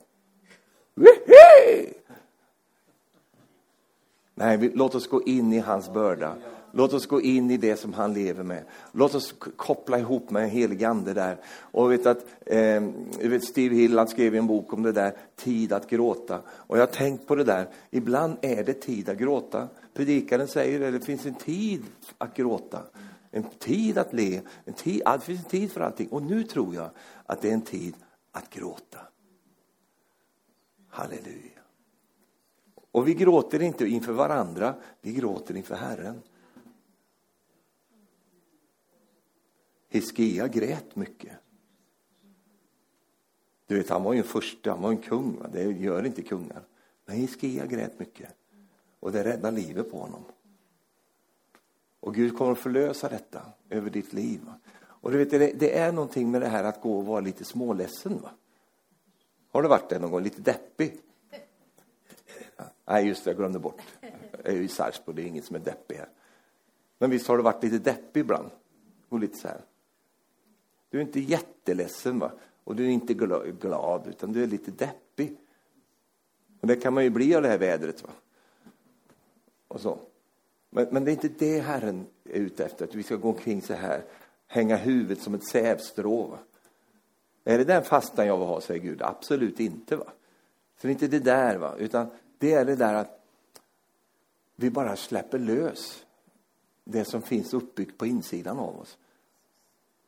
Nej, 4.35 4.71
låt 4.75 4.95
oss 4.95 5.07
gå 5.07 5.23
in 5.23 5.53
i 5.53 5.59
hans 5.59 5.93
börda. 5.93 6.37
Låt 6.73 6.93
oss 6.93 7.07
gå 7.07 7.21
in 7.21 7.51
i 7.51 7.57
det 7.57 7.77
som 7.77 7.93
han 7.93 8.15
lever 8.15 8.43
med. 8.43 8.63
Låt 8.93 9.15
oss 9.15 9.35
koppla 9.57 9.99
ihop 9.99 10.31
med 10.31 10.43
en 10.43 10.51
helig 10.51 10.85
ande 10.85 11.15
där. 11.15 11.37
Och 11.59 11.93
vet 11.93 12.07
att, 12.07 12.27
eh, 12.47 12.83
vet 13.21 13.45
Steve 13.45 13.75
Hill 13.75 13.99
han 13.99 14.09
skrev 14.09 14.35
en 14.35 14.47
bok 14.47 14.73
om 14.73 14.83
det 14.83 14.93
där, 14.93 15.13
tid 15.37 15.73
att 15.73 15.91
gråta. 15.91 16.41
Och 16.49 16.77
jag 16.77 16.83
har 16.83 16.93
tänkt 16.93 17.27
på 17.27 17.35
det 17.35 17.45
där, 17.45 17.69
ibland 17.91 18.37
är 18.41 18.65
det 18.65 18.75
tid 18.75 19.09
att 19.09 19.19
gråta. 19.19 19.69
Predikaren 19.95 20.49
säger 20.49 20.81
det, 20.81 20.91
det 20.91 21.01
finns 21.01 21.27
en 21.27 21.35
tid 21.35 21.83
att 22.19 22.37
gråta 22.37 22.79
en 23.37 23.45
tid 23.59 23.99
att 23.99 24.13
le, 24.13 24.43
en 24.65 24.75
tid, 24.75 25.03
det 25.05 25.21
finns 25.21 25.45
en 25.45 25.51
tid 25.51 25.73
för 25.73 25.81
allting. 25.81 26.09
Och 26.09 26.23
nu 26.23 26.45
tror 26.45 26.75
jag 26.75 26.91
att 27.27 27.43
det 27.43 27.49
är 27.49 27.55
en 27.55 27.63
tid 27.63 27.95
att 28.33 28.51
gråta. 28.51 28.99
Halleluja. 30.89 31.61
Och 32.91 33.09
vi 33.09 33.15
gråter 33.15 33.63
inte 33.63 33.87
inför 33.87 34.13
varandra, 34.13 34.75
vi 35.01 35.13
gråter 35.13 35.57
inför 35.57 35.75
Herren. 35.75 36.23
Hiskia 39.89 40.49
grät 40.49 40.97
mycket. 40.97 41.33
Du 43.67 43.77
vet, 43.77 43.89
han 43.89 44.03
var 44.03 44.13
ju 44.13 44.19
en 44.19 44.25
första, 44.25 44.71
han 44.71 44.83
var 44.83 44.91
en 44.91 44.97
kung, 44.97 45.37
va? 45.39 45.49
det 45.53 45.63
gör 45.63 46.07
inte 46.07 46.23
kungar. 46.23 46.63
Men 47.05 47.17
Hiskia 47.17 47.67
grät 47.67 47.99
mycket. 47.99 48.35
Och 49.01 49.13
det 49.13 49.25
räddade 49.25 49.57
livet 49.57 49.91
på 49.91 49.99
honom. 49.99 50.25
Och 52.07 52.15
Gud 52.15 52.39
kommer 52.39 52.53
att 52.53 52.59
förlösa 52.59 53.09
detta 53.09 53.43
över 53.71 53.91
ditt 53.91 54.13
liv. 54.13 54.41
Och 54.85 55.11
du 55.11 55.25
vet, 55.25 55.61
det, 55.61 55.79
är 55.79 55.93
någonting 55.93 56.31
med 56.31 56.41
det 56.41 56.49
här 56.49 56.65
att 56.65 56.81
gå 56.81 56.99
och 56.99 57.07
vara 57.07 57.21
lite 57.21 57.45
småledsen. 57.45 58.21
Va? 58.23 58.31
Har 59.53 59.63
du 59.63 59.69
varit 59.69 59.89
det 59.89 59.99
någon 59.99 60.11
gång? 60.11 60.23
Lite 60.23 60.41
deppig? 60.41 60.99
Nej, 62.85 63.07
just 63.07 63.25
det, 63.25 63.31
jag 63.31 63.39
glömde 63.39 63.59
bort. 63.59 63.81
Jag 64.01 64.47
är 64.47 64.57
ju 64.57 64.65
i 64.65 64.69
Sarpsborg, 64.69 65.17
det 65.17 65.23
är 65.23 65.27
ingen 65.27 65.43
som 65.43 65.57
är 65.57 65.61
deppig 65.61 65.97
här. 65.97 66.09
Men 66.99 67.11
visst 67.11 67.27
har 67.27 67.37
du 67.37 67.43
varit 67.43 67.63
lite 67.63 67.79
deppig 67.79 68.21
ibland? 68.21 68.51
Och 69.09 69.21
lite 69.21 69.39
så 69.39 69.49
här. 69.49 69.61
Du 70.91 70.99
är 70.99 71.03
inte 71.03 71.21
jätteledsen 71.21 72.19
va? 72.19 72.33
och 72.65 72.77
du 72.77 72.85
är 72.85 72.91
inte 72.91 73.15
glad, 73.15 74.07
utan 74.07 74.33
du 74.33 74.43
är 74.43 74.47
lite 74.47 74.71
deppig. 74.71 75.37
Och 76.61 76.67
det 76.67 76.77
kan 76.77 76.95
man 76.95 77.05
ju 77.05 77.11
bli 77.11 77.35
av 77.35 77.43
det 77.43 77.49
här 77.49 77.59
vädret. 77.59 78.03
Va? 78.03 78.11
Och 79.69 79.81
så. 79.81 79.99
Men, 80.71 80.87
men 80.91 81.05
det 81.05 81.11
är 81.11 81.13
inte 81.13 81.29
det 81.29 81.61
Herren 81.61 82.07
är 82.25 82.39
ute 82.39 82.65
efter, 82.65 82.85
att 82.85 82.95
vi 82.95 83.03
ska 83.03 83.17
gå 83.17 83.29
omkring 83.29 83.63
så 83.63 83.75
här, 83.75 84.05
hänga 84.47 84.77
huvudet 84.77 85.23
som 85.23 85.35
ett 85.35 85.49
sävstrå. 85.49 86.39
Är 87.45 87.59
det 87.59 87.65
den 87.65 87.85
fastan 87.85 88.27
jag 88.27 88.39
vill 88.39 88.47
ha, 88.47 88.61
säger 88.61 88.81
Gud? 88.81 89.03
Absolut 89.03 89.61
inte. 89.61 89.97
va. 89.97 90.13
Så 90.77 90.87
det 90.87 90.89
är 90.89 90.93
inte 90.93 91.09
det 91.09 91.19
där, 91.19 91.57
va? 91.57 91.75
utan 91.79 92.07
det 92.39 92.53
är 92.53 92.65
det 92.65 92.77
där 92.77 92.95
att 92.95 93.23
vi 94.57 94.71
bara 94.71 94.97
släpper 94.97 95.39
lös 95.39 96.05
det 96.85 97.05
som 97.05 97.23
finns 97.23 97.55
uppbyggt 97.55 97.99
på 97.99 98.07
insidan 98.07 98.59
av 98.59 98.81
oss. 98.81 98.99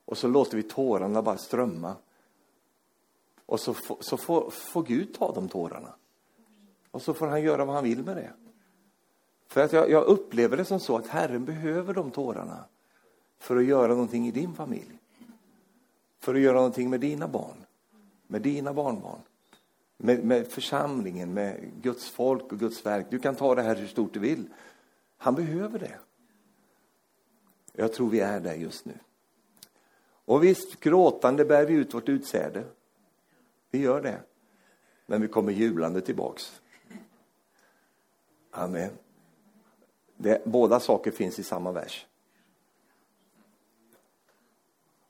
Och 0.05 0.19
så 0.19 0.29
låter 0.29 0.57
vi 0.57 0.63
tårarna 0.63 1.23
bara 1.23 1.39
strömma. 1.39 1.97
Och 3.47 3.61
så, 3.61 3.75
så 4.01 4.17
får, 4.17 4.51
får 4.51 4.83
Gud 4.83 5.15
ta 5.15 5.33
de 5.33 5.49
tårarna. 5.49 5.95
Och 6.91 7.03
så 7.03 7.15
får 7.15 7.27
han 7.27 7.43
göra 7.43 7.65
vad 7.65 7.75
han 7.75 7.85
vill 7.85 8.05
med 8.05 8.17
det. 8.17 8.33
För 9.49 9.61
att 9.65 9.73
jag, 9.73 9.91
jag 9.91 10.05
upplever 10.05 10.57
det 10.57 10.65
som 10.65 10.81
så 10.81 10.97
att 10.97 11.07
Herren 11.07 11.45
behöver 11.45 11.95
de 11.95 12.11
tårarna 12.11 12.65
för 13.39 13.57
att 13.57 13.65
göra 13.65 13.89
någonting 13.89 14.29
i 14.29 14.31
din 14.31 14.55
familj. 14.55 14.99
För 16.20 16.35
att 16.35 16.41
göra 16.41 16.57
någonting 16.57 16.91
med 16.91 17.01
dina 17.01 17.29
barn, 17.29 17.65
med 18.27 18.43
dina 18.43 18.73
barnbarn, 18.73 19.20
med, 19.97 20.25
med 20.25 20.47
församlingen, 20.47 21.35
med 21.35 21.70
Guds 21.83 22.09
folk 22.09 22.53
och 22.53 22.59
Guds 22.59 22.87
verk. 22.87 23.07
Du 23.11 23.19
kan 23.19 23.35
ta 23.35 23.55
det 23.55 23.62
här 23.62 23.77
hur 23.77 23.87
stort 23.87 24.15
du 24.15 24.20
vill. 24.20 24.49
Han 25.16 25.35
behöver 25.35 25.79
det. 25.79 25.99
Jag 27.73 27.93
tror 27.93 28.11
vi 28.11 28.20
är 28.20 28.41
där 28.41 28.55
just 28.55 28.85
nu. 28.85 28.95
Och 30.25 30.45
visst, 30.45 30.81
gråtande 30.81 31.45
bär 31.45 31.66
vi 31.66 31.75
ut 31.75 31.95
vårt 31.95 32.09
utsäde. 32.09 32.65
Vi 33.70 33.79
gör 33.79 34.03
det. 34.03 34.20
Men 35.07 35.23
vi 35.23 35.29
kommer 35.29 35.53
jublande 35.53 36.01
tillbaks. 36.01 36.61
Amen. 38.51 38.91
Det, 40.20 40.45
båda 40.45 40.81
saker 40.81 41.11
finns 41.11 41.39
i 41.39 41.43
samma 41.43 41.73
vers. 41.73 42.07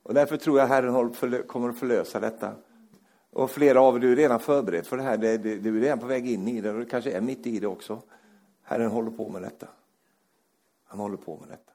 Och 0.02 0.14
därför 0.14 0.36
tror 0.36 0.59
jag 0.59 0.66
Herren 0.66 1.44
kommer 1.47 1.68
att 1.68 1.78
förlösa 1.78 2.20
detta. 2.20 2.55
Och 3.30 3.51
flera 3.51 3.80
av 3.80 3.97
er 3.97 4.01
du 4.01 4.12
är 4.12 4.16
redan 4.16 4.40
förberedd 4.40 4.86
för 4.86 4.97
det 4.97 5.02
här. 5.02 5.16
Du 5.16 5.78
är 5.78 5.80
redan 5.80 5.98
på 5.98 6.06
väg 6.06 6.30
in 6.30 6.48
i 6.48 6.60
det 6.60 6.70
och 6.70 6.78
du 6.78 6.85
kanske 6.85 7.10
är 7.10 7.20
mitt 7.20 7.47
i 7.47 7.60
det 7.60 7.66
också. 7.66 8.02
Herren 8.62 8.90
håller 8.90 9.10
på 9.10 9.28
med 9.28 9.43
detta. 9.43 9.68
Han 10.85 11.01
håller 11.01 11.16
på 11.16 11.36
med 11.36 11.48
detta. 11.48 11.72